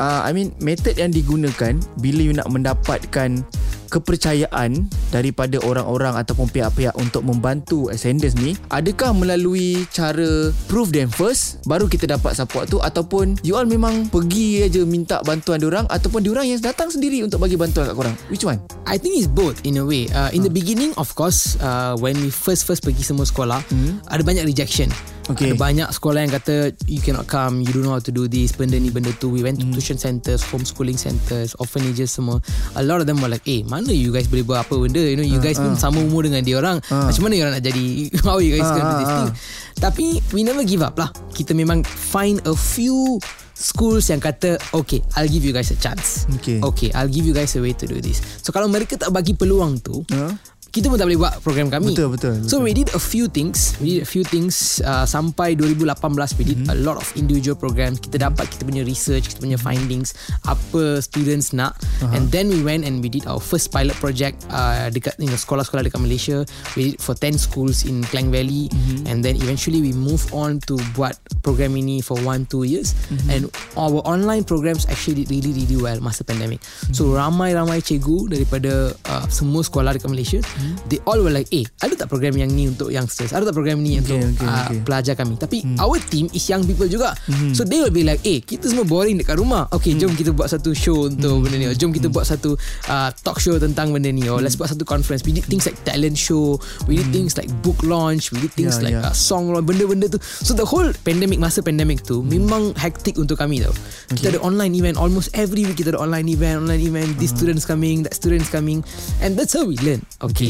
uh, 0.00 0.24
I 0.24 0.32
mean 0.32 0.54
method 0.62 0.96
yang 0.96 1.12
digunakan 1.12 1.78
bila 2.00 2.20
you 2.22 2.34
nak 2.34 2.48
mendapatkan 2.48 3.42
kepercayaan 3.88 4.84
daripada 5.08 5.56
orang-orang 5.64 6.20
ataupun 6.20 6.52
pihak-pihak 6.52 6.92
untuk 7.00 7.24
membantu 7.24 7.88
ascendants 7.88 8.36
ni 8.36 8.52
adakah 8.68 9.16
melalui 9.16 9.88
cara 9.88 10.52
prove 10.68 10.92
them 10.92 11.08
first 11.08 11.64
baru 11.64 11.88
kita 11.88 12.04
dapat 12.04 12.36
support 12.36 12.68
tu 12.68 12.76
ataupun 12.84 13.40
you 13.40 13.56
all 13.56 13.64
memang 13.64 14.12
pergi 14.12 14.68
aja 14.68 14.84
minta 14.84 15.24
bantuan 15.24 15.56
diorang 15.56 15.88
ataupun 15.88 16.20
diorang 16.20 16.44
yang 16.44 16.60
datang 16.60 16.92
sendiri 16.92 17.24
untuk 17.24 17.40
bagi 17.40 17.56
bantuan 17.56 17.88
kat 17.88 17.96
korang 17.96 18.16
which 18.28 18.44
one 18.44 18.60
I 18.88 18.96
think 18.96 19.20
it's 19.20 19.28
both 19.28 19.60
in 19.68 19.76
a 19.76 19.84
way. 19.84 20.08
Uh, 20.08 20.32
in 20.32 20.40
the 20.40 20.48
beginning, 20.48 20.96
of 20.96 21.12
course, 21.12 21.60
uh, 21.60 21.92
when 22.00 22.16
we 22.24 22.32
first 22.32 22.64
first 22.64 22.80
pergi 22.80 23.04
semua 23.04 23.28
sekolah, 23.28 23.60
ada 24.08 24.22
banyak 24.24 24.48
rejection. 24.48 24.88
Okay. 25.28 25.52
Ada 25.52 25.60
banyak 25.60 25.88
sekolah 25.92 26.24
yang 26.24 26.32
kata 26.32 26.54
you 26.88 26.98
cannot 26.98 27.28
come, 27.28 27.60
you 27.60 27.68
don't 27.68 27.84
know 27.84 27.92
how 27.92 28.00
to 28.00 28.08
do 28.08 28.24
this, 28.24 28.56
benda 28.56 28.74
ni 28.74 28.88
benda 28.88 29.12
tu. 29.12 29.28
We 29.28 29.44
went 29.44 29.60
to 29.60 29.68
Hmm. 29.68 29.76
tuition 29.76 30.00
centers, 30.00 30.40
homeschooling 30.40 30.96
centers, 30.96 31.52
orphanages 31.56 32.10
semua. 32.10 32.40
A 32.72 32.82
lot 32.82 32.98
of 32.98 33.06
them 33.06 33.20
were 33.20 33.28
like, 33.28 33.44
"Eh, 33.44 33.60
mana 33.62 33.92
you 33.92 34.08
guys 34.08 34.24
boleh 34.24 34.42
buat 34.42 34.64
apa 34.64 34.74
benda? 34.74 34.98
You 34.98 35.20
know, 35.20 35.26
you 35.26 35.36
guys 35.38 35.56
pun 35.56 35.76
sama 35.76 36.00
umur 36.00 36.24
dengan 36.24 36.40
dia 36.40 36.56
orang. 36.56 36.80
Macam 36.88 37.20
mana 37.20 37.36
you 37.36 37.44
orang 37.44 37.54
nak 37.54 37.64
jadi 37.64 37.84
how 38.26 38.40
you 38.40 38.56
guys 38.56 38.64
Ah, 38.64 38.72
gonna 38.72 38.88
do 38.88 38.96
this 38.98 39.08
ah, 39.08 39.16
thing?" 39.20 39.30
Tapi 39.78 40.06
we 40.32 40.40
never 40.42 40.64
give 40.64 40.80
up 40.80 40.96
lah. 40.96 41.12
Kita 41.30 41.52
memang 41.52 41.84
find 41.84 42.40
a 42.44 42.56
few 42.56 43.20
schools 43.52 44.06
yang 44.06 44.22
kata 44.22 44.54
okay 44.70 45.02
I'll 45.18 45.26
give 45.26 45.42
you 45.42 45.50
guys 45.50 45.74
a 45.74 45.78
chance 45.78 46.30
Okay. 46.38 46.62
okay 46.62 46.94
I'll 46.94 47.10
give 47.10 47.26
you 47.26 47.34
guys 47.34 47.58
a 47.58 47.60
way 47.60 47.74
to 47.74 47.90
do 47.90 47.98
this 47.98 48.22
so 48.38 48.54
kalau 48.54 48.70
mereka 48.70 48.94
tak 48.94 49.10
bagi 49.10 49.34
peluang 49.34 49.82
tu 49.82 50.06
Ha? 50.14 50.30
Kita 50.78 50.86
pun 50.86 50.96
tak 50.96 51.06
boleh 51.06 51.18
buat 51.18 51.34
program 51.42 51.68
kami. 51.68 51.92
Betul, 51.92 52.14
betul, 52.14 52.34
so 52.46 52.62
we 52.62 52.70
did 52.70 52.86
a 52.94 53.02
few 53.02 53.26
things. 53.26 53.74
We 53.78 53.98
did 53.98 54.06
a 54.06 54.08
few 54.08 54.22
things 54.22 54.78
uh, 54.80 55.02
sampai 55.02 55.58
2018 55.58 56.38
we 56.38 56.44
did 56.46 56.60
Mhm. 56.62 56.70
a 56.70 56.76
lot 56.78 56.94
of 56.94 57.06
individual 57.14 57.54
programs 57.54 57.98
kita 57.98 58.20
dapat 58.20 58.46
kita 58.46 58.62
punya 58.62 58.82
research 58.82 59.28
kita 59.28 59.40
punya 59.40 59.58
findings 59.58 60.14
apa 60.46 61.02
students 61.02 61.50
nak. 61.50 61.74
And 62.00 62.30
then 62.30 62.46
we 62.48 62.62
went 62.62 62.86
and 62.86 63.02
we 63.02 63.08
did 63.08 63.26
our 63.26 63.38
first 63.38 63.68
pilot 63.68 63.98
project 63.98 64.46
uh, 64.48 64.86
dekat 64.88 65.18
you 65.18 65.26
know, 65.26 65.34
sekolah-sekolah 65.34 65.82
dekat 65.82 65.98
Malaysia. 65.98 66.46
We 66.74 66.92
did 66.92 67.02
for 67.02 67.12
10 67.12 67.34
schools 67.36 67.82
in 67.82 68.06
Klang 68.06 68.30
Valley. 68.30 68.70
Mhm. 68.70 69.06
and 69.06 69.20
then 69.20 69.34
eventually 69.34 69.80
we 69.80 69.90
move 69.90 70.20
on 70.30 70.60
to 70.64 70.76
buat 70.92 71.16
program 71.40 71.74
ini 71.74 71.98
for 71.98 72.14
1-2 72.20 72.62
years. 72.62 72.94
Mhm. 73.08 73.28
and 73.28 73.42
our 73.74 73.98
online 74.04 74.42
programs 74.42 74.84
actually 74.86 75.24
did 75.24 75.30
really 75.30 75.50
really 75.54 75.74
well 75.76 75.98
masa 75.98 76.22
pandemic. 76.22 76.60
So 76.92 77.08
Mhm. 77.08 77.18
ramai-ramai 77.18 77.80
cikgu 77.80 78.28
daripada 78.28 78.92
uh, 79.08 79.24
semua 79.28 79.60
sekolah 79.60 79.90
dekat 79.90 80.08
Malaysia 80.08 80.40
Mhm. 80.68 80.88
they 80.92 81.00
all 81.08 81.18
were 81.18 81.32
like 81.32 81.48
eh 81.48 81.64
ada 81.80 81.94
tak 81.96 82.08
program 82.12 82.36
yang 82.36 82.50
ni 82.52 82.68
untuk 82.68 82.92
youngsters? 82.92 83.32
Ada 83.32 83.48
tak 83.50 83.56
program 83.56 83.80
ni 83.80 83.96
Okay, 83.98 84.20
untuk 84.20 84.20
okay, 84.36 84.44
uh, 84.44 84.64
okay. 84.68 84.78
pelajar 84.84 85.14
kami? 85.16 85.34
Tapi 85.38 85.58
our 85.80 85.96
team 86.08 86.28
is 86.32 86.44
young 86.46 86.64
people 86.64 86.86
juga. 86.86 87.14
So 87.54 87.64
they 87.64 87.80
will 87.80 87.92
be 87.94 88.02
like 88.04 88.20
eh 88.24 88.40
kita 88.40 88.68
semua 88.68 88.84
boring 88.84 89.20
dekat 89.20 89.38
rumah. 89.38 89.68
Okay 89.70 89.94
jom 89.94 90.12
kita 90.14 90.34
buat 90.34 90.50
satu 90.50 90.72
show 90.74 91.06
untuk 91.06 91.46
benda 91.46 91.56
ni. 91.58 91.66
Or, 91.68 91.74
jom 91.76 91.92
kita 91.94 92.08
buat 92.10 92.26
satu 92.26 92.56
uh, 92.88 93.08
talk 93.22 93.38
show 93.38 93.56
tentang 93.56 93.92
benda 93.94 94.10
ni. 94.10 94.26
Or 94.26 94.42
let's 94.42 94.58
buat 94.58 94.72
satu 94.72 94.82
conference. 94.82 95.22
We 95.22 95.36
did 95.36 95.46
things 95.46 95.68
like 95.68 95.78
talent 95.84 96.16
show. 96.16 96.58
We 96.88 96.98
did 96.98 97.12
things 97.12 97.36
like 97.36 97.50
book 97.62 97.80
launch. 97.84 98.32
We 98.32 98.42
did 98.42 98.52
things 98.56 98.80
Yeah, 98.80 98.84
like 98.90 98.96
yeah. 98.98 99.10
uh, 99.10 99.14
song 99.14 99.52
launch 99.52 99.68
benda-benda 99.68 100.08
tu. 100.08 100.18
So 100.22 100.52
the 100.56 100.66
whole 100.66 100.88
pandemic 101.04 101.38
masa 101.38 101.60
pandemic 101.60 102.02
tu 102.04 102.24
memang 102.24 102.72
hectic 102.74 103.20
untuk 103.20 103.38
kami 103.38 103.60
tau. 103.62 103.74
Kita 104.12 104.34
ada 104.36 104.40
online 104.42 104.74
event. 104.74 104.96
Almost 104.98 105.32
every 105.36 105.64
week 105.68 105.78
kita 105.78 105.94
ada 105.96 106.00
online 106.00 106.28
event 106.32 106.66
online 106.66 106.82
event. 106.82 107.10
This 107.20 107.30
students 107.30 107.68
coming 107.68 108.02
that 108.08 108.16
students 108.16 108.48
coming. 108.48 108.80
And 109.20 109.36
that's 109.36 109.52
how 109.52 109.68
we 109.68 109.76
learn. 109.84 110.00
Okay 110.24 110.38
okay 110.38 110.47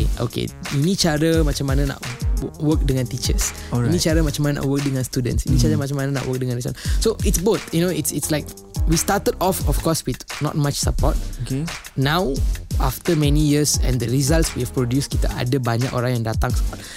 ini 0.76 0.92
cara 0.94 1.40
macam 1.42 1.64
mana 1.66 1.88
nak 1.94 1.98
work 2.62 2.84
dengan 2.86 3.02
teachers 3.08 3.50
Alright. 3.74 3.90
ini 3.90 3.98
cara 3.98 4.20
macam 4.22 4.42
mana 4.46 4.62
nak 4.62 4.66
work 4.68 4.84
dengan 4.84 5.02
students 5.02 5.48
ini 5.48 5.58
cara 5.58 5.74
macam 5.74 5.96
mana 5.98 6.20
nak 6.20 6.24
work 6.30 6.38
dengan 6.38 6.54
this 6.60 6.68
one. 6.68 6.76
so 7.02 7.16
it's 7.26 7.40
both 7.40 7.62
you 7.74 7.82
know 7.82 7.90
it's 7.90 8.14
it's 8.14 8.30
like 8.30 8.46
we 8.86 8.94
started 8.94 9.34
off 9.42 9.58
of 9.66 9.74
course 9.82 10.04
with 10.06 10.20
not 10.44 10.54
much 10.54 10.78
support 10.78 11.18
Okay. 11.46 11.64
now 11.96 12.30
after 12.78 13.14
many 13.14 13.40
years 13.40 13.78
and 13.82 13.98
the 13.98 14.08
results 14.08 14.54
we 14.54 14.62
have 14.62 14.70
produced 14.70 15.10
kita 15.10 15.26
ada 15.34 15.56
banyak 15.56 15.90
orang 15.90 16.20
yang 16.20 16.24
datang 16.26 16.50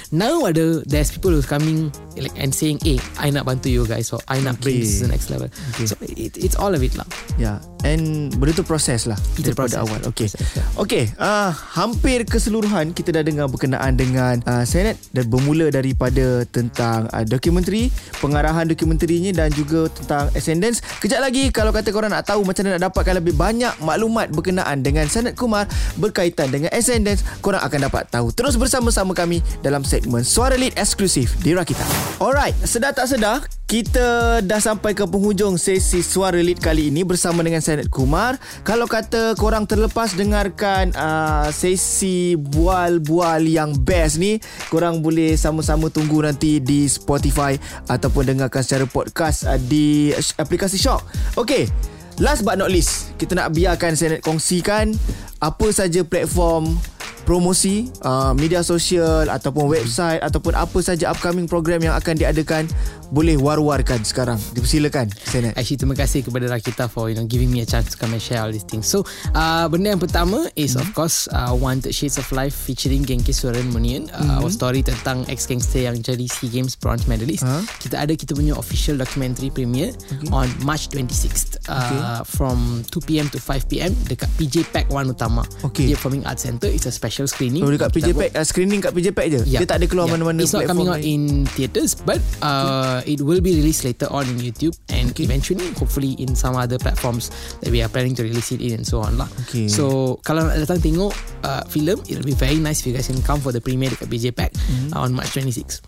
now 0.10 0.44
ada 0.44 0.82
there's 0.86 1.10
people 1.10 1.30
who's 1.30 1.46
coming 1.46 1.89
like 2.15 2.34
and 2.36 2.52
saying 2.52 2.78
eh 2.84 3.00
I 3.17 3.30
nak 3.30 3.46
bantu 3.46 3.67
you 3.67 3.84
guys 3.84 4.10
or 4.10 4.22
I 4.26 4.39
nak 4.39 4.58
bring 4.58 4.72
Okay. 4.72 4.80
this 4.80 4.98
to 4.98 5.06
the 5.06 5.12
next 5.12 5.28
level 5.28 5.50
Okay. 5.74 5.86
so 5.86 5.94
it, 6.02 6.34
it's 6.36 6.56
all 6.56 6.72
of 6.72 6.80
it 6.80 6.94
lah 6.94 7.06
Ya, 7.36 7.58
and 7.82 8.30
benda 8.34 8.54
tu 8.54 8.62
proses 8.62 9.04
lah 9.04 9.17
It's 9.34 9.41
daripada 9.44 9.74
process. 9.74 9.82
awal. 9.82 10.00
Okay, 10.06 10.28
Process, 10.28 10.48
ya. 10.54 10.63
okay. 10.76 11.04
Uh, 11.15 11.50
hampir 11.50 12.22
keseluruhan 12.24 12.91
kita 12.91 13.10
dah 13.12 13.24
dengar 13.24 13.48
berkenaan 13.48 13.96
dengan 13.96 14.38
uh, 14.46 14.62
Senate 14.62 15.00
dan 15.10 15.26
bermula 15.26 15.67
daripada 15.67 16.46
tentang 16.46 17.10
uh, 17.10 17.24
dokumentari, 17.24 17.89
pengarahan 18.20 18.67
dokumenterinya 18.67 19.32
dan 19.34 19.50
juga 19.50 19.89
tentang 19.89 20.30
attendance. 20.32 20.84
Kejap 21.00 21.17
lagi 21.20 21.50
kalau 21.50 21.72
kata 21.72 21.89
korang 21.89 22.12
nak 22.12 22.24
tahu 22.24 22.44
macam 22.44 22.62
mana 22.62 22.78
nak 22.78 22.91
dapatkan 22.91 23.15
lebih 23.17 23.34
banyak 23.34 23.74
maklumat 23.80 24.30
berkenaan 24.30 24.80
dengan 24.80 25.08
Senate 25.08 25.34
Kumar 25.34 25.65
berkaitan 25.99 26.51
dengan 26.51 26.69
attendance, 26.73 27.25
korang 27.39 27.62
akan 27.62 27.91
dapat 27.91 28.07
tahu. 28.10 28.31
Terus 28.31 28.55
bersama-sama 28.55 29.12
kami 29.15 29.43
dalam 29.62 29.86
segmen 29.86 30.23
Suara 30.25 30.55
Lead 30.55 30.75
eksklusif 30.77 31.36
di 31.41 31.55
Rakita. 31.55 31.84
Alright, 32.21 32.55
sedar 32.63 32.95
tak 32.95 33.10
sedar 33.10 33.43
kita 33.71 34.43
dah 34.43 34.60
sampai 34.60 34.91
ke 34.91 35.07
penghujung 35.07 35.55
sesi 35.55 36.03
Suara 36.03 36.43
Lead 36.43 36.60
kali 36.60 36.91
ini 36.91 37.07
bersama 37.07 37.39
dengan 37.39 37.63
Senat 37.63 37.88
Kumar. 37.88 38.36
Kalau 38.67 38.84
kata 38.84 39.31
korang 39.39 39.63
terlepas 39.63 40.12
dengarkan 40.12 40.91
uh, 40.91 41.47
sesi 41.55 42.36
bual-bual 42.36 43.47
yang 43.47 43.71
best 43.79 44.19
ni, 44.19 44.43
korang 44.67 44.99
boleh 44.99 45.39
sama-sama 45.39 45.88
tunggu 45.88 46.19
nanti 46.19 46.60
di 46.60 46.84
Spotify 46.91 47.55
ataupun 47.88 48.36
dengarkan 48.36 48.60
secara 48.60 48.84
podcast 48.91 49.47
uh, 49.47 49.55
di 49.55 50.12
aplikasi 50.36 50.75
Shock. 50.75 51.07
Okay, 51.39 51.71
last 52.19 52.43
but 52.43 52.60
not 52.60 52.67
least, 52.74 53.15
kita 53.15 53.38
nak 53.38 53.56
biarkan 53.56 53.95
Senat 53.95 54.19
kongsikan 54.26 54.91
apa 55.39 55.67
saja 55.71 56.04
platform 56.04 56.76
promosi 57.24 57.88
uh, 58.02 58.34
media 58.34 58.65
sosial 58.65 59.30
ataupun 59.30 59.69
website 59.69 60.19
ataupun 60.19 60.58
apa 60.58 60.80
saja 60.82 61.13
upcoming 61.13 61.45
program 61.45 61.80
yang 61.80 61.93
akan 61.95 62.17
diadakan 62.17 62.65
boleh 63.12 63.36
war-warkan 63.36 64.02
sekarang 64.02 64.39
dipersilakan 64.56 65.12
Senat 65.12 65.54
Actually 65.54 65.78
terima 65.78 65.95
kasih 65.95 66.24
kepada 66.24 66.47
Rakita 66.47 66.88
for 66.88 67.08
you 67.08 67.15
know 67.15 67.28
giving 67.28 67.47
me 67.47 67.60
a 67.60 67.67
chance 67.67 67.91
to 67.91 67.95
come 67.95 68.12
and 68.12 68.19
share 68.19 68.39
all 68.39 68.50
these 68.50 68.63
things. 68.63 68.88
So 68.88 69.04
uh, 69.32 69.67
benda 69.67 69.91
yang 69.91 70.00
pertama 70.00 70.47
is 70.56 70.74
of 70.74 70.88
course 70.91 71.28
uh, 71.28 71.52
Wanted 71.52 71.91
Shades 71.91 72.15
of 72.15 72.28
Life 72.32 72.56
featuring 72.56 73.04
Genki 73.04 73.32
Suren 73.32 73.67
Munian. 73.69 74.08
Uh, 74.10 74.39
Our 74.39 74.50
story 74.50 74.80
tentang 74.82 75.28
ex-gangster 75.28 75.84
yang 75.84 76.00
jadi 76.00 76.24
SEA 76.24 76.47
Games 76.50 76.74
bronze 76.74 77.04
medalist. 77.06 77.43
Huh? 77.43 77.60
Kita 77.78 78.00
ada 78.00 78.15
kita 78.15 78.32
punya 78.32 78.56
official 78.56 78.95
documentary 78.95 79.52
premiere 79.52 79.91
on 80.32 80.47
March 80.62 80.88
26th 80.89 81.60
uh, 81.67 82.24
from 82.24 82.58
2pm 82.88 83.28
to 83.28 83.38
5pm 83.38 83.91
dekat 84.08 84.32
PJ 84.36 84.56
Pack 84.69 84.88
1 84.88 85.12
utama. 85.12 85.43
Okay. 85.62 85.86
PJ 85.86 86.00
Performing 86.00 86.24
Arts 86.24 86.41
Center. 86.41 86.65
It's 86.65 86.88
a 86.88 86.91
special 86.91 87.28
screening. 87.28 87.60
Oh 87.62 87.69
dekat 87.69 87.91
PJ 87.91 88.15
Pack 88.15 88.32
uh, 88.34 88.45
Screening 88.45 88.80
kat 88.80 88.91
PJ 88.91 89.12
Pack 89.12 89.28
je 89.28 89.39
Yeah. 89.43 89.60
Dia 89.60 89.67
tak 89.67 89.84
ada 89.84 89.86
keluar 89.86 90.08
Yeah. 90.08 90.15
mana-mana 90.15 90.39
It's 90.39 90.54
not 90.54 90.63
coming 90.63 90.88
out 90.88 91.02
lain. 91.02 91.43
in 91.43 91.50
theaters, 91.52 91.97
but 91.97 92.21
uh, 92.39 93.01
it 93.06 93.20
will 93.20 93.40
be 93.40 93.54
released 93.54 93.84
later 93.84 94.08
on 94.10 94.26
in 94.26 94.38
YouTube 94.38 94.74
and 94.90 95.12
Okay. 95.12 95.24
eventually, 95.24 95.68
hopefully, 95.76 96.16
in 96.18 96.34
some 96.34 96.56
other 96.56 96.78
platforms 96.78 97.30
that 97.60 97.70
we 97.70 97.82
are 97.82 97.90
planning 97.90 98.16
to 98.16 98.24
release 98.24 98.52
it 98.52 98.60
in 98.60 98.74
and 98.74 98.86
so 98.86 99.02
on 99.02 99.18
lah. 99.18 99.28
Okay. 99.46 99.68
So 99.68 100.18
kalau 100.22 100.48
nak 100.48 100.58
datang 100.58 100.80
tengok 100.80 101.12
uh, 101.44 101.64
film, 101.68 102.00
it'll 102.06 102.24
be 102.24 102.34
very 102.34 102.58
nice 102.58 102.80
if 102.80 102.88
you 102.88 102.96
guys 102.96 103.08
can 103.08 103.20
come 103.22 103.38
for 103.38 103.52
the 103.52 103.60
premiere 103.60 103.92
dekat 103.92 104.08
BJ 104.08 104.26
Pack 104.32 104.54
Mm-hmm. 104.56 104.94
uh, 104.94 105.04
on 105.04 105.12
March 105.12 105.32
26. 105.34 105.80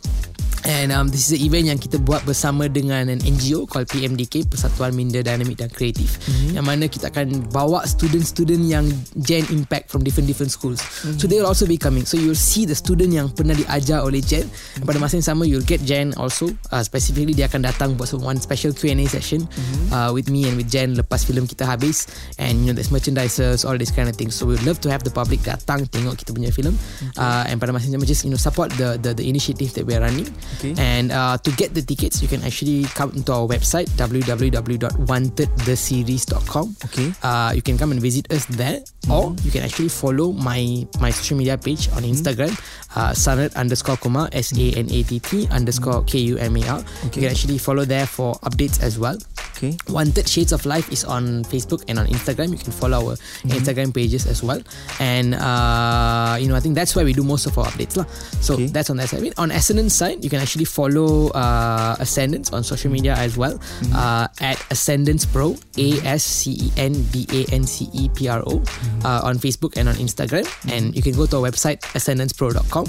And 0.63 0.95
um, 0.95 1.12
this 1.12 1.28
is 1.28 1.36
an 1.36 1.41
event 1.43 1.67
yang 1.67 1.80
kita 1.80 1.99
buat 1.99 2.23
bersama 2.23 2.71
dengan 2.71 3.12
an 3.12 3.19
NGO 3.19 3.67
called 3.67 3.91
PMDK 3.91 4.47
Persatuan 4.47 4.95
Minda 4.95 5.19
Dinamik 5.19 5.60
dan 5.60 5.67
Kreatif 5.67 6.23
mm-hmm. 6.23 6.56
yang 6.56 6.63
mana 6.63 6.88
kita 6.88 7.12
akan 7.12 7.52
bawa 7.52 7.84
student-student 7.84 8.63
yang 8.63 8.88
Gen 9.19 9.43
Impact 9.52 9.91
from 9.91 10.08
different-different 10.08 10.56
schools. 10.56 10.80
Mm-hmm. 10.80 11.19
So 11.19 11.28
they 11.28 11.43
will 11.43 11.52
also 11.52 11.67
be 11.67 11.76
coming. 11.76 12.08
So 12.08 12.15
you'll 12.15 12.39
see 12.39 12.63
the 12.63 12.80
student 12.80 13.12
yang 13.12 13.36
pernah 13.36 13.60
diajar 13.60 14.08
oleh 14.08 14.23
Gen. 14.23 14.47
Mm-hmm. 14.47 14.88
Pada 14.88 14.97
masa 15.04 15.19
yang 15.19 15.28
sama 15.28 15.43
you'll 15.43 15.67
get 15.67 15.84
Gen 15.84 16.15
also. 16.15 16.47
Uh, 16.71 16.80
specifically 16.80 17.36
dia 17.36 17.52
akan 17.52 17.67
datang 17.67 17.99
buat 17.99 18.15
one 18.15 18.39
special 18.39 18.71
Q&A 18.71 19.04
session 19.12 19.43
mm-hmm. 19.43 19.91
uh, 19.91 20.15
with 20.15 20.32
me 20.32 20.47
and 20.47 20.56
with 20.56 20.71
Jen 20.71 20.95
lepas 20.95 21.28
filem 21.28 21.43
kita 21.43 21.67
habis 21.67 22.08
and 22.39 22.63
you 22.63 22.71
know 22.71 22.76
there's 22.76 22.91
merchandises 22.91 23.67
all 23.67 23.76
this 23.76 23.91
kind 23.91 24.08
of 24.08 24.15
things. 24.15 24.32
So 24.32 24.47
we'd 24.47 24.63
love 24.63 24.80
to 24.88 24.89
have 24.91 25.04
the 25.04 25.12
public 25.12 25.43
datang 25.43 25.91
tengok 25.91 26.23
kita 26.23 26.32
punya 26.32 26.56
filem 26.56 26.71
okay. 27.04 27.19
uh, 27.19 27.52
and 27.52 27.60
pada 27.60 27.76
masa 27.76 27.91
yang 27.91 27.99
sama 27.99 28.08
just 28.08 28.23
you 28.23 28.32
know 28.32 28.39
support 28.39 28.71
the 28.80 28.95
the, 29.04 29.12
the 29.12 29.28
initiative 29.28 29.76
that 29.76 29.84
we 29.84 29.91
are 29.91 30.04
running. 30.04 30.32
Okay. 30.59 30.75
And 30.77 31.11
uh, 31.11 31.37
to 31.37 31.51
get 31.55 31.73
the 31.73 31.81
tickets, 31.81 32.21
you 32.21 32.27
can 32.27 32.43
actually 32.43 32.83
come 32.93 33.11
to 33.23 33.33
our 33.33 33.47
website 33.47 33.87
www.wantedtheseries.com. 33.95 36.75
Okay. 36.85 37.13
Uh, 37.23 37.51
you 37.55 37.61
can 37.61 37.77
come 37.77 37.91
and 37.91 38.01
visit 38.01 38.31
us 38.31 38.45
there, 38.45 38.81
or 39.09 39.35
you 39.43 39.51
can 39.51 39.63
actually 39.63 39.89
follow 39.89 40.31
my 40.31 40.85
my 40.99 41.09
social 41.11 41.37
media 41.37 41.57
page 41.57 41.89
on 41.95 42.03
Instagram, 42.03 42.51
uh, 42.95 43.11
Sanat 43.11 43.55
underscore 43.55 43.97
Kumar 43.97 44.29
S 44.31 44.53
A 44.57 44.71
N 44.77 44.87
A 44.91 45.03
T 45.03 45.19
T 45.19 45.47
underscore 45.51 46.03
K 46.05 46.19
U 46.35 46.37
M 46.37 46.55
A 46.57 46.67
R. 46.79 46.83
You 47.03 47.09
can 47.09 47.23
actually 47.31 47.57
follow 47.57 47.85
there 47.85 48.05
for 48.07 48.35
updates 48.45 48.81
as 48.81 48.97
well. 48.99 49.17
Okay 49.57 49.77
Wanted 49.87 50.27
Shades 50.27 50.51
of 50.51 50.65
Life 50.65 50.91
is 50.91 51.05
on 51.05 51.43
Facebook 51.45 51.83
and 51.87 51.97
on 51.99 52.07
Instagram. 52.07 52.51
You 52.51 52.57
can 52.57 52.73
follow 52.73 53.11
our 53.13 53.15
Instagram 53.47 53.93
pages 53.93 54.25
as 54.27 54.43
well. 54.43 54.59
And 54.99 55.35
uh, 55.35 56.35
you 56.39 56.47
know, 56.49 56.55
I 56.55 56.59
think 56.59 56.75
that's 56.75 56.95
where 56.95 57.05
we 57.05 57.13
do 57.13 57.23
most 57.23 57.45
of 57.45 57.57
our 57.57 57.65
updates, 57.71 57.95
lah. 57.95 58.03
So 58.43 58.55
Okay. 58.59 58.67
that's 58.67 58.89
on 58.91 58.97
that 58.97 59.07
side. 59.09 59.19
I 59.19 59.23
mean, 59.23 59.33
On 59.39 59.51
Ascendance 59.51 59.93
side, 59.95 60.23
you 60.23 60.29
can 60.29 60.39
actually 60.43 60.67
follow 60.67 61.32
uh, 61.32 61.95
Ascendance 62.03 62.51
on 62.51 62.67
social 62.67 62.91
media 62.91 63.15
as 63.15 63.39
well 63.39 63.56
uh, 63.95 64.27
at 64.43 64.60
Ascendance 64.67 65.23
Pro, 65.23 65.56
A 65.79 65.89
S 66.03 66.23
C 66.23 66.51
E 66.51 66.71
N 66.75 66.91
D 67.15 67.23
A 67.32 67.47
N 67.56 67.63
C 67.63 67.88
E 67.95 68.12
P 68.12 68.27
R 68.27 68.43
O, 68.43 68.60
uh, 69.08 69.23
on 69.23 69.39
Facebook 69.39 69.79
and 69.79 69.88
on 69.88 69.95
Instagram. 69.95 70.43
And 70.67 70.91
you 70.91 71.01
can 71.01 71.15
go 71.15 71.25
to 71.32 71.39
our 71.39 71.47
website 71.47 71.79
ascendancepro.com 71.95 72.86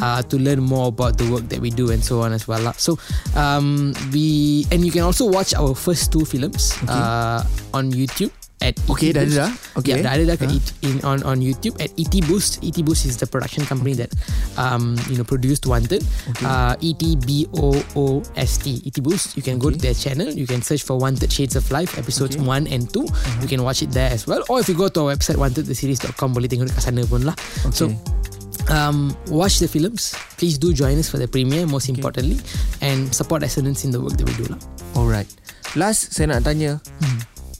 uh, 0.00 0.22
to 0.24 0.36
learn 0.40 0.64
more 0.64 0.88
about 0.88 1.20
the 1.20 1.28
work 1.28 1.44
that 1.52 1.60
we 1.60 1.68
do 1.68 1.92
and 1.92 2.00
so 2.02 2.24
on 2.24 2.32
as 2.32 2.48
well. 2.48 2.64
lah. 2.64 2.72
So 2.80 2.96
um, 3.36 3.92
we 4.08 4.64
and 4.72 4.80
you 4.80 4.90
can 4.90 5.04
also 5.04 5.28
watch 5.28 5.52
our 5.52 5.76
first 5.76 6.08
two 6.08 6.24
films 6.24 6.72
uh, 6.88 7.44
on 7.76 7.92
YouTube 7.92 8.32
at 8.64 8.72
Okay, 8.88 9.12
ET 9.12 9.20
dah 9.20 9.22
ada 9.28 9.34
dah. 9.44 9.50
Okay. 9.76 10.00
Yeah, 10.00 10.08
dah 10.08 10.12
ada 10.16 10.24
dah 10.24 10.36
kat 10.40 10.48
ET, 10.48 10.66
in, 10.80 11.04
on, 11.04 11.20
on 11.28 11.44
YouTube 11.44 11.76
at 11.76 11.92
ET 12.00 12.14
Boost. 12.24 12.64
ET 12.64 12.80
Boost 12.80 13.04
is 13.04 13.20
the 13.20 13.28
production 13.28 13.68
company 13.68 13.92
that 13.92 14.08
um, 14.56 14.96
you 15.12 15.20
know 15.20 15.26
produced 15.28 15.68
Wanted. 15.68 16.00
Uh, 16.40 16.72
E 16.80 16.96
T 16.96 17.14
B 17.20 17.44
O 17.52 17.76
O 17.92 18.24
S 18.40 18.56
T. 18.56 18.80
ET 18.80 18.96
Boost. 19.04 19.36
You 19.36 19.44
can 19.44 19.60
go 19.60 19.68
to 19.68 19.76
their 19.76 19.92
channel. 19.92 20.32
You 20.32 20.48
can 20.48 20.64
search 20.64 20.80
for 20.80 20.96
Wanted 20.96 21.28
Shades 21.28 21.54
of 21.54 21.68
Life 21.68 22.00
episodes 22.00 22.34
Okay. 22.34 22.40
1 22.40 22.72
and 22.72 22.88
2. 22.88 23.04
You 23.44 23.48
can 23.48 23.60
watch 23.60 23.84
it 23.84 23.92
there 23.92 24.08
as 24.08 24.24
well. 24.24 24.40
Or 24.48 24.58
if 24.58 24.66
you 24.66 24.74
go 24.74 24.88
to 24.88 24.98
our 25.04 25.12
website 25.12 25.36
wantedtheseries.com 25.36 26.32
boleh 26.32 26.48
tengok 26.48 26.72
dekat 26.72 26.82
sana 26.88 27.04
pun 27.04 27.28
lah. 27.28 27.36
So 27.68 27.92
Okay. 27.92 28.00
um, 28.72 29.12
watch 29.28 29.60
the 29.60 29.68
films. 29.68 30.16
Please 30.40 30.56
do 30.56 30.72
join 30.72 30.96
us 30.96 31.06
for 31.06 31.20
the 31.20 31.28
premiere 31.28 31.68
most 31.68 31.92
importantly 31.92 32.40
and 32.80 33.12
support 33.12 33.44
Essence 33.44 33.84
in 33.84 33.92
the 33.92 34.00
work 34.00 34.16
that 34.16 34.24
we 34.24 34.34
do 34.40 34.48
lah. 34.48 34.60
Alright. 34.96 35.28
Last 35.76 36.14
saya 36.14 36.32
nak 36.32 36.46
tanya. 36.46 36.78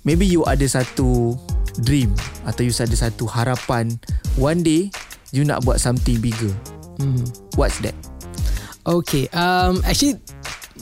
Maybe 0.05 0.29
you 0.29 0.45
ada 0.45 0.65
satu 0.69 1.33
dream 1.81 2.13
atau 2.45 2.61
you 2.63 2.73
ada 2.77 2.93
satu 2.93 3.25
harapan 3.25 3.97
one 4.37 4.61
day 4.61 4.93
you 5.33 5.43
nak 5.43 5.65
buat 5.65 5.81
something 5.81 6.21
bigger. 6.21 6.53
Hmm. 7.01 7.25
What's 7.59 7.81
that? 7.83 7.97
Okay. 8.85 9.27
Um. 9.33 9.81
Actually, 9.83 10.21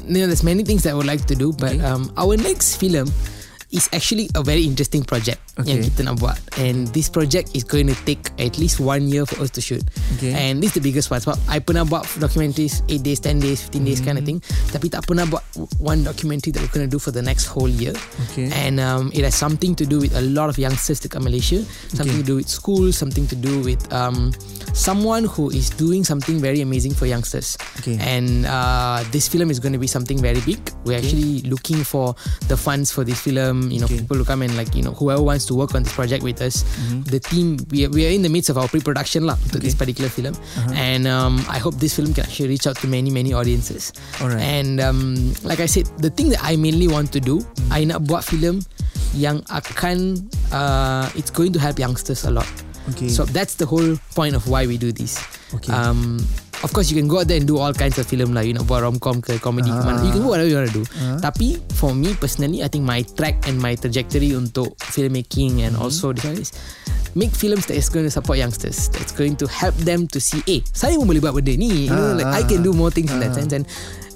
you 0.04 0.20
know, 0.20 0.28
there's 0.28 0.42
many 0.44 0.66
things 0.66 0.82
that 0.84 0.92
I 0.92 0.96
would 0.98 1.08
like 1.08 1.24
to 1.30 1.38
do, 1.38 1.54
but 1.54 1.78
Okay. 1.78 1.86
um, 1.86 2.10
our 2.18 2.34
next 2.36 2.76
film 2.82 3.06
is 3.72 3.88
actually 3.90 4.28
a 4.36 4.42
very 4.44 4.62
interesting 4.62 5.02
project 5.02 5.40
Okay. 5.52 5.68
yang 5.68 5.84
kita 5.84 6.00
nak 6.08 6.16
buat, 6.16 6.40
and 6.56 6.88
this 6.96 7.12
project 7.12 7.52
is 7.52 7.60
going 7.60 7.84
to 7.84 7.92
take 8.08 8.32
at 8.40 8.56
least 8.56 8.80
one 8.80 9.04
year 9.04 9.28
for 9.28 9.36
us 9.40 9.52
to 9.52 9.60
shoot. 9.60 9.84
Okay. 10.16 10.32
And 10.32 10.64
this 10.64 10.72
is 10.72 10.80
the 10.80 10.84
biggest 10.84 11.12
one. 11.12 11.20
Sebab 11.20 11.36
I 11.44 11.60
pernah 11.60 11.84
buat 11.84 12.08
documentaries 12.16 12.80
8 12.88 13.04
days, 13.04 13.20
10 13.20 13.36
days, 13.40 13.60
15 13.68 13.84
days 13.84 14.00
kind 14.00 14.16
of 14.16 14.24
Mm-hmm. 14.24 14.40
thing. 14.40 14.72
Tapi 14.72 14.86
tak 14.88 15.04
pernah 15.04 15.28
buat 15.28 15.44
one 15.76 16.04
documentary 16.04 16.56
that 16.56 16.64
we're 16.64 16.72
going 16.72 16.84
to 16.84 16.92
do 16.92 16.96
for 16.96 17.12
the 17.12 17.20
next 17.20 17.52
whole 17.52 17.68
year. 17.68 17.92
Okay. 18.32 18.48
And 18.48 18.80
um, 18.80 19.12
it 19.12 19.24
has 19.24 19.36
something 19.36 19.76
to 19.76 19.84
do 19.84 20.00
with 20.00 20.16
a 20.16 20.24
lot 20.24 20.48
of 20.48 20.56
youngsters 20.56 21.00
dekat 21.00 21.20
Malaysia. 21.20 21.60
Something 21.92 22.16
Okay. 22.16 22.24
to 22.24 22.28
do 22.28 22.36
with 22.40 22.48
schools. 22.48 22.96
Something 22.96 23.28
to 23.28 23.36
do 23.36 23.60
with 23.60 23.80
um, 23.92 24.32
someone 24.72 25.28
who 25.28 25.52
is 25.52 25.68
doing 25.68 26.00
something 26.00 26.40
very 26.40 26.60
amazing 26.64 26.96
for 26.96 27.04
youngsters. 27.04 27.60
Okay. 27.84 28.00
And 28.00 28.48
uh, 28.48 29.04
this 29.12 29.28
film 29.28 29.52
is 29.52 29.60
going 29.60 29.76
to 29.76 29.80
be 29.80 29.88
something 29.88 30.16
very 30.16 30.40
big. 30.48 30.60
We're 30.88 30.96
actually 30.96 31.44
looking 31.44 31.84
for 31.84 32.16
the 32.48 32.56
funds 32.56 32.88
for 32.88 33.04
this 33.04 33.20
film. 33.20 33.61
You 33.70 33.84
know, 33.84 33.90
Okay. 33.90 34.00
people 34.00 34.16
who 34.16 34.24
come 34.24 34.42
and 34.42 34.56
like 34.56 34.72
you 34.74 34.82
know 34.82 34.96
whoever 34.96 35.20
wants 35.22 35.44
to 35.50 35.54
work 35.54 35.74
on 35.76 35.84
this 35.84 35.92
project 35.92 36.24
with 36.24 36.40
us. 36.40 36.64
Mm-hmm. 36.64 37.00
The 37.12 37.20
team 37.20 37.46
we 37.70 37.86
are, 37.86 37.90
we 37.92 38.06
are 38.06 38.12
in 38.14 38.22
the 38.22 38.32
midst 38.32 38.48
of 38.48 38.56
our 38.56 38.66
pre-production 38.66 39.28
lah 39.28 39.36
untuk 39.46 39.60
this 39.60 39.76
particular 39.76 40.08
film. 40.08 40.32
Uh-huh. 40.34 40.72
And 40.72 41.04
um, 41.06 41.38
I 41.46 41.60
hope 41.60 41.76
this 41.76 41.94
film 41.94 42.16
can 42.16 42.24
actually 42.24 42.48
reach 42.50 42.66
out 42.66 42.80
to 42.80 42.88
many 42.88 43.12
many 43.12 43.36
audiences. 43.36 43.92
And 44.22 44.80
um, 44.80 45.34
like 45.44 45.60
I 45.60 45.68
said, 45.68 45.86
the 46.00 46.10
thing 46.10 46.32
that 46.32 46.40
I 46.40 46.56
mainly 46.56 46.88
want 46.88 47.12
to 47.12 47.20
do, 47.20 47.42
Mm. 47.42 47.68
I 47.74 47.80
nak 47.84 48.04
buat 48.06 48.24
film 48.24 48.64
yang 49.12 49.44
akan 49.52 50.24
uh, 50.52 51.08
it's 51.12 51.28
going 51.32 51.52
to 51.52 51.60
help 51.60 51.76
youngsters 51.76 52.24
a 52.24 52.32
lot. 52.32 52.48
Okay. 52.92 53.08
So 53.08 53.24
that's 53.24 53.56
the 53.56 53.66
whole 53.68 53.94
point 54.14 54.34
of 54.34 54.48
why 54.48 54.66
we 54.66 54.76
do 54.76 54.90
this. 54.90 55.20
Okay. 55.54 55.70
Um, 55.72 56.18
of 56.62 56.72
course, 56.72 56.90
you 56.90 56.96
can 56.96 57.10
go 57.10 57.20
out 57.20 57.28
there 57.28 57.36
and 57.36 57.46
do 57.46 57.58
all 57.58 57.74
kinds 57.74 57.98
of 57.98 58.06
film 58.06 58.32
lah. 58.32 58.46
You 58.46 58.54
know, 58.54 58.64
buat 58.64 58.86
rom-com 58.86 59.20
ke 59.20 59.38
comedy 59.42 59.70
ke 59.70 59.82
mana. 59.82 60.02
You 60.06 60.14
can 60.14 60.22
do 60.22 60.30
whatever 60.30 60.48
you 60.48 60.56
want 60.56 60.70
to 60.70 60.76
do. 60.82 60.84
Tapi 61.18 61.58
for 61.74 61.92
me 61.92 62.14
personally, 62.14 62.62
I 62.62 62.68
think 62.70 62.86
my 62.86 63.02
track 63.18 63.46
and 63.50 63.58
my 63.58 63.74
trajectory 63.74 64.32
untuk 64.32 64.78
filmmaking 64.78 65.66
and 65.66 65.74
also 65.76 66.14
this 66.14 66.24
is 66.38 66.50
make 67.12 67.34
films 67.34 67.68
that 67.68 67.76
is 67.76 67.90
going 67.90 68.06
to 68.06 68.12
support 68.14 68.38
youngsters. 68.38 68.88
That's 68.94 69.12
going 69.12 69.36
to 69.42 69.46
help 69.50 69.76
them 69.82 70.08
to 70.14 70.18
see, 70.22 70.40
eh, 70.48 70.64
saya 70.72 70.96
pun 70.96 71.10
boleh 71.10 71.20
buat 71.20 71.36
benda 71.36 71.52
ni. 71.52 71.90
You 71.90 71.92
know, 71.92 72.16
like 72.16 72.30
I 72.30 72.42
can 72.46 72.62
do 72.64 72.72
more 72.72 72.94
things 72.94 73.12
in 73.12 73.20
that 73.20 73.36
sense. 73.36 73.52
And 73.52 73.68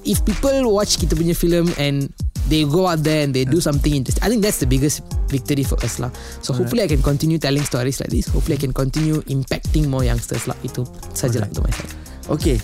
if 0.06 0.22
people 0.24 0.54
watch 0.70 0.96
kita 0.96 1.18
punya 1.18 1.34
film 1.34 1.68
and 1.76 2.08
they 2.46 2.62
go 2.62 2.86
out 2.86 3.02
there 3.02 3.26
and 3.26 3.34
they 3.34 3.42
do 3.42 3.58
something 3.58 3.90
interesting. 3.90 4.22
I 4.22 4.30
think 4.30 4.40
that's 4.46 4.62
the 4.62 4.70
biggest 4.70 5.02
victory 5.26 5.66
for 5.66 5.74
us 5.82 5.98
lah. 5.98 6.14
So 6.46 6.54
hopefully 6.54 6.86
I 6.86 6.88
can 6.88 7.02
continue 7.02 7.42
telling 7.42 7.66
stories 7.66 7.98
like 7.98 8.14
this. 8.14 8.30
Hopefully 8.30 8.54
I 8.54 8.62
can 8.62 8.70
continue 8.70 9.18
impacting 9.26 9.90
more 9.90 10.06
youngsters 10.06 10.46
lah. 10.46 10.54
Itu 10.62 10.86
sajalah 11.10 11.50
untuk 11.50 11.66
myself. 11.66 12.05
Okay. 12.26 12.58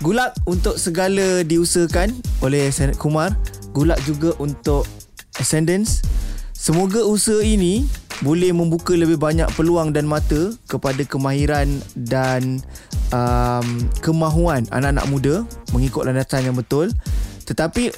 Good 0.00 0.16
luck 0.16 0.32
untuk 0.48 0.80
segala 0.80 1.44
diusahakan 1.44 2.12
oleh 2.40 2.72
Senat 2.72 2.96
Kumar. 2.96 3.36
Luck 3.76 4.00
juga 4.04 4.32
untuk 4.40 4.84
Ascendance. 5.36 6.04
Semoga 6.56 7.04
usaha 7.04 7.40
ini 7.40 7.88
boleh 8.20 8.52
membuka 8.52 8.92
lebih 8.92 9.16
banyak 9.16 9.48
peluang 9.56 9.96
dan 9.96 10.04
mata 10.04 10.52
kepada 10.68 11.00
kemahiran 11.08 11.80
dan 11.96 12.60
um, 13.12 13.88
kemahuan 14.04 14.68
anak-anak 14.68 15.06
muda 15.08 15.34
mengikut 15.72 16.04
landasan 16.04 16.52
yang 16.52 16.56
betul. 16.56 16.92
Tetapi 17.48 17.92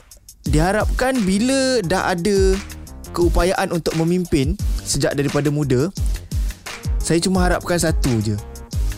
diharapkan 0.47 1.19
bila 1.27 1.83
dah 1.83 2.15
ada 2.15 2.55
keupayaan 3.11 3.75
untuk 3.75 3.99
memimpin 3.99 4.55
sejak 4.87 5.19
daripada 5.19 5.51
muda, 5.51 5.91
saya 7.03 7.19
cuma 7.19 7.43
harapkan 7.43 7.79
satu 7.79 8.23
je. 8.23 8.39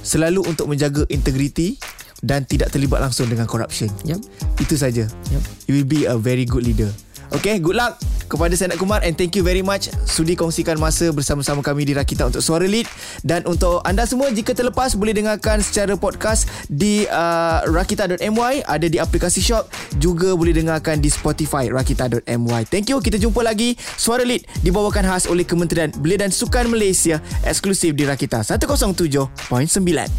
Selalu 0.05 0.45
untuk 0.45 0.69
menjaga 0.69 1.09
integriti 1.09 1.81
dan 2.25 2.49
tidak 2.49 2.73
terlibat 2.73 3.05
langsung 3.05 3.29
dengan 3.29 3.45
corruption. 3.45 3.93
Yep. 4.09 4.21
Itu 4.65 4.75
saja. 4.81 5.05
Yep. 5.05 5.43
You 5.69 5.73
will 5.77 5.89
be 5.89 6.09
a 6.09 6.17
very 6.17 6.49
good 6.49 6.65
leader. 6.65 6.89
Okay, 7.33 7.61
good 7.61 7.77
luck 7.77 7.99
kepada 8.31 8.57
Senat 8.57 8.81
Kumar 8.81 9.03
and 9.05 9.19
thank 9.19 9.37
you 9.37 9.45
very 9.45 9.61
much 9.61 9.93
sudi 10.09 10.33
kongsikan 10.39 10.81
masa 10.81 11.13
bersama-sama 11.13 11.61
kami 11.67 11.83
di 11.83 11.93
Rakita 11.93 12.31
untuk 12.31 12.41
Suara 12.41 12.65
Lead 12.65 12.89
dan 13.27 13.45
untuk 13.45 13.85
anda 13.85 14.07
semua 14.09 14.33
jika 14.33 14.57
terlepas 14.57 14.97
boleh 14.97 15.13
dengarkan 15.13 15.61
secara 15.61 15.99
podcast 15.99 16.49
di 16.71 17.05
uh, 17.11 17.67
rakita.my 17.69 18.55
ada 18.65 18.87
di 18.87 19.03
aplikasi 19.03 19.43
Shop 19.45 19.69
juga 20.01 20.33
boleh 20.35 20.55
dengarkan 20.57 21.03
di 21.03 21.11
Spotify 21.11 21.69
rakita.my. 21.69 22.63
Thank 22.71 22.95
you. 22.95 23.03
Kita 23.03 23.19
jumpa 23.21 23.43
lagi 23.43 23.77
Suara 23.99 24.23
Lead 24.23 24.47
dibawakan 24.63 25.05
khas 25.05 25.27
oleh 25.27 25.43
Kementerian 25.43 25.93
Belia 26.01 26.23
dan 26.23 26.31
Sukan 26.33 26.71
Malaysia 26.71 27.19
eksklusif 27.43 27.93
di 27.99 28.07
Rakita 28.07 28.47
107.9. 28.47 30.15